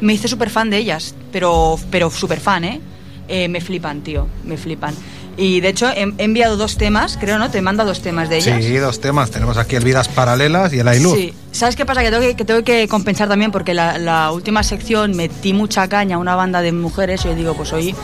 [0.00, 1.14] me hice súper fan de ellas.
[1.30, 2.80] Pero, pero súper fan, ¿eh?
[3.28, 4.94] Eh, Me flipan, tío, me flipan.
[5.36, 7.50] Y de hecho he, he enviado dos temas, creo, ¿no?
[7.50, 8.62] Te manda dos temas de ellas.
[8.62, 9.30] Sí, dos temas.
[9.30, 11.14] Tenemos aquí el Vidas Paralelas y el Ailuz.
[11.16, 11.32] Sí.
[11.52, 12.02] ¿Sabes qué pasa?
[12.02, 15.88] Que tengo que, que tengo que compensar también porque la, la última sección metí mucha
[15.88, 17.94] caña a una banda de mujeres y yo digo, pues hoy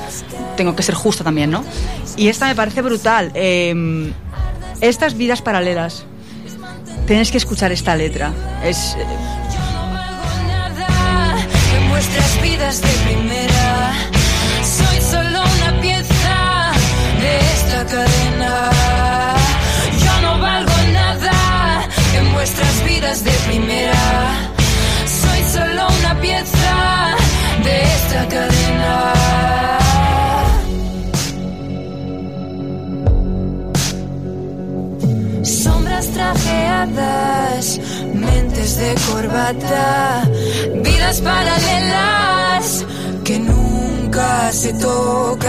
[0.57, 1.65] tengo que ser justa también, ¿no?
[2.17, 3.31] Y esta me parece brutal.
[3.35, 4.11] Eh,
[4.81, 6.05] estas vidas paralelas.
[7.07, 8.33] Tienes que escuchar esta letra.
[8.63, 9.07] Es, eh,
[11.89, 13.93] vuestras vidas de primera.
[14.63, 16.73] Soy solo una pieza
[17.21, 18.71] de esta cadena.
[20.05, 24.51] Yo no valgo nada en vuestras vidas de primera.
[25.07, 27.17] Soy solo una pieza
[27.65, 29.68] de esta cadena.
[38.15, 40.23] Mentes de corbata,
[40.83, 42.85] vidas paralelas
[43.25, 45.49] que nunca se tocan.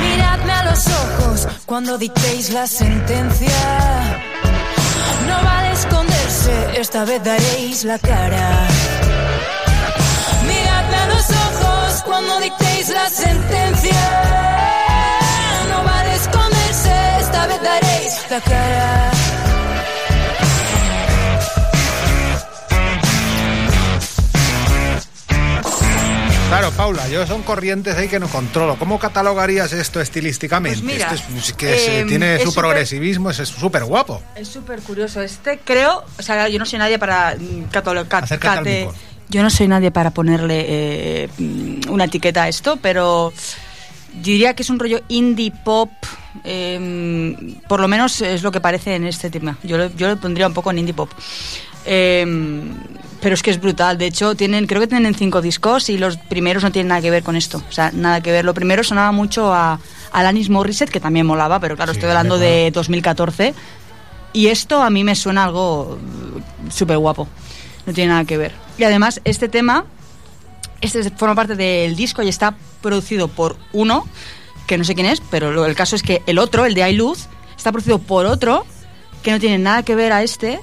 [0.00, 3.48] Miradme a los ojos cuando dictéis la sentencia.
[5.26, 8.68] No vale esconderse, esta vez daréis la cara.
[12.16, 13.92] Cuando dictéis la sentencia.
[15.68, 19.10] No vale esconderse, esta vez daréis la cara.
[26.48, 28.76] Claro, Paula, yo son corrientes ahí que no controlo.
[28.78, 30.78] ¿Cómo catalogarías esto estilísticamente?
[30.80, 34.22] Pues mira, Esto es que eh, tiene es su súper- progresivismo, es súper guapo.
[34.36, 35.20] Es súper curioso.
[35.20, 38.24] Este creo, o sea, yo no soy nadie para mm, catalogar.
[39.28, 43.32] Yo no soy nadie para ponerle eh, mm, una etiqueta a esto, pero
[44.22, 45.90] diría que es un rollo indie pop.
[46.44, 49.58] eh, por lo menos es lo que parece en este tema.
[49.62, 51.10] Yo lo, yo lo pondría un poco en indie pop.
[51.84, 52.24] Eh,
[53.20, 53.98] pero es que es brutal.
[53.98, 57.10] De hecho, tienen, creo que tienen cinco discos y los primeros no tienen nada que
[57.10, 57.62] ver con esto.
[57.68, 58.44] O sea, nada que ver.
[58.44, 59.80] Lo primero sonaba mucho a,
[60.12, 63.54] Alanis Morissette, que también molaba, pero claro, estoy hablando de 2014.
[64.32, 65.98] Y esto a mí me suena algo
[66.70, 67.28] súper guapo.
[67.86, 68.52] No tiene nada que ver.
[68.78, 69.84] Y además, este tema,
[70.80, 74.06] este es- forma parte del disco y está producido por uno,
[74.66, 76.82] que no sé quién es, pero lo- el caso es que el otro, el de
[76.82, 77.26] Hay Luz,
[77.56, 78.66] está producido por otro
[79.22, 80.60] que no tiene nada que ver a este.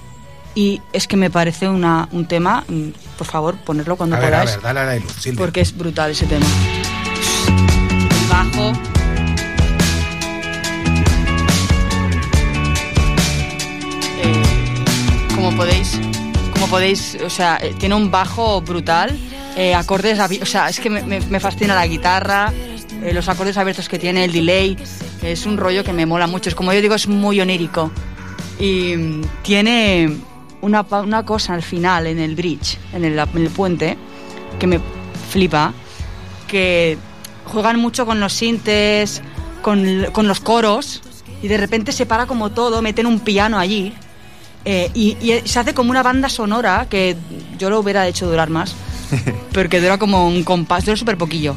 [0.56, 4.34] Y es que me parece una, un tema, mm, por favor, ponerlo cuando A ver,
[4.36, 4.52] a podáis.
[4.52, 5.40] ver, dale a la luz, Silvia.
[5.40, 6.46] Porque es brutal ese tema.
[8.30, 8.72] Bajo.
[14.22, 14.44] Eh,
[15.36, 16.00] como podéis,
[16.64, 19.20] como podéis, o sea, eh, tiene un bajo brutal,
[19.58, 22.54] eh, acordes, o sea, es que me, fascina la guitarra,
[23.04, 24.78] eh, los acordes abiertos que tiene, el delay,
[25.22, 27.92] es un rollo que me mola mucho, es como yo digo, es muy onírico.
[28.60, 30.16] Y mm, tiene
[30.62, 33.98] una, una cosa al final, en el bridge, en el, en el puente,
[34.58, 34.80] que me
[35.32, 35.74] flipa,
[36.48, 36.98] que
[37.44, 39.22] juegan mucho con los sintes,
[39.62, 41.02] con, con los coros,
[41.42, 43.94] y de repente se para como todo, meten un piano allí,
[44.66, 47.16] eh, y, y se hace como una banda sonora que
[47.58, 48.76] yo lo hubiera hecho durar más,
[49.54, 51.56] porque dura como un compás, dura súper poquillo.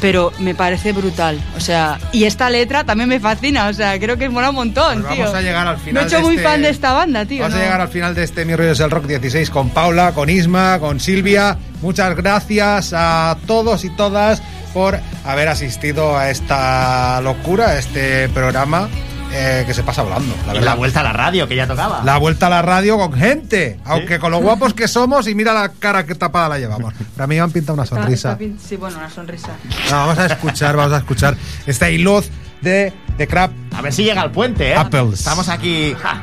[0.00, 1.38] pero me parece brutal.
[1.56, 5.02] O sea, y esta letra también me fascina, o sea, creo que mola un montón,
[5.02, 5.24] Pues tío.
[5.24, 7.42] vamos a llegar al final Me he hecho muy este- fan de esta banda, tío.
[7.42, 7.64] Vamos a ¿no?
[7.64, 10.78] llegar al final de este Mi Rollo es el Rock 16 con Paula, con Isma,
[10.80, 11.58] con Silvia.
[11.82, 18.88] Muchas gracias a todos y todas por haber asistido a esta locura, a este programa
[19.32, 20.34] eh, que se pasa volando.
[20.46, 20.64] La verdad.
[20.64, 22.02] la vuelta a la radio que ya tocaba.
[22.04, 25.52] La vuelta a la radio con gente, aunque con lo guapos que somos y mira
[25.52, 26.94] la cara que tapada la llevamos.
[27.14, 28.32] Pero a mí me han pintado una sonrisa.
[28.40, 29.50] está sí, bueno, una sonrisa.
[29.90, 31.36] No, vamos a escuchar, vamos a escuchar
[31.66, 32.28] esta iluz
[32.60, 33.50] de The Crab.
[33.76, 34.74] A ver si llega al puente, ¿eh?
[34.76, 35.20] Apples.
[35.20, 35.94] Estamos aquí.
[36.00, 36.22] ja.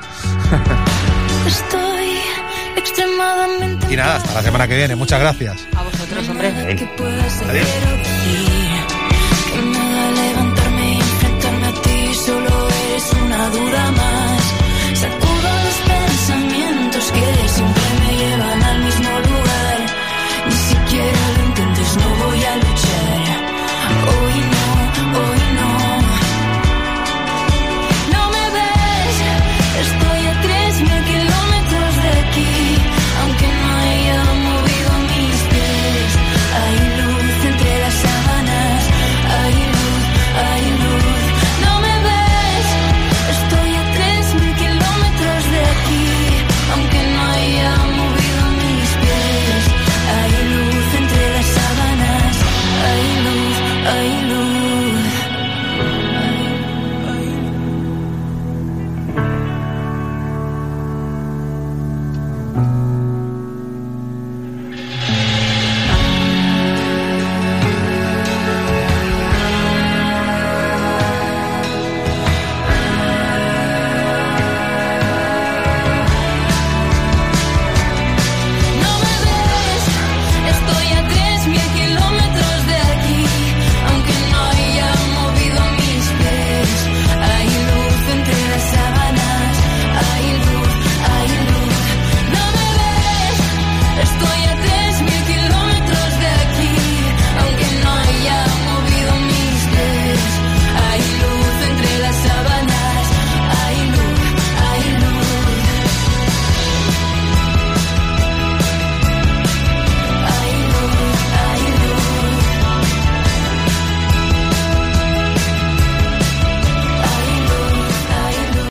[1.46, 2.18] Estoy
[2.76, 4.96] extremadamente Y nada, hasta la semana que viene.
[4.96, 5.58] Muchas gracias.
[5.76, 6.50] A vosotros, hombre.
[7.50, 8.47] Adiós.
[13.50, 14.07] Duda más.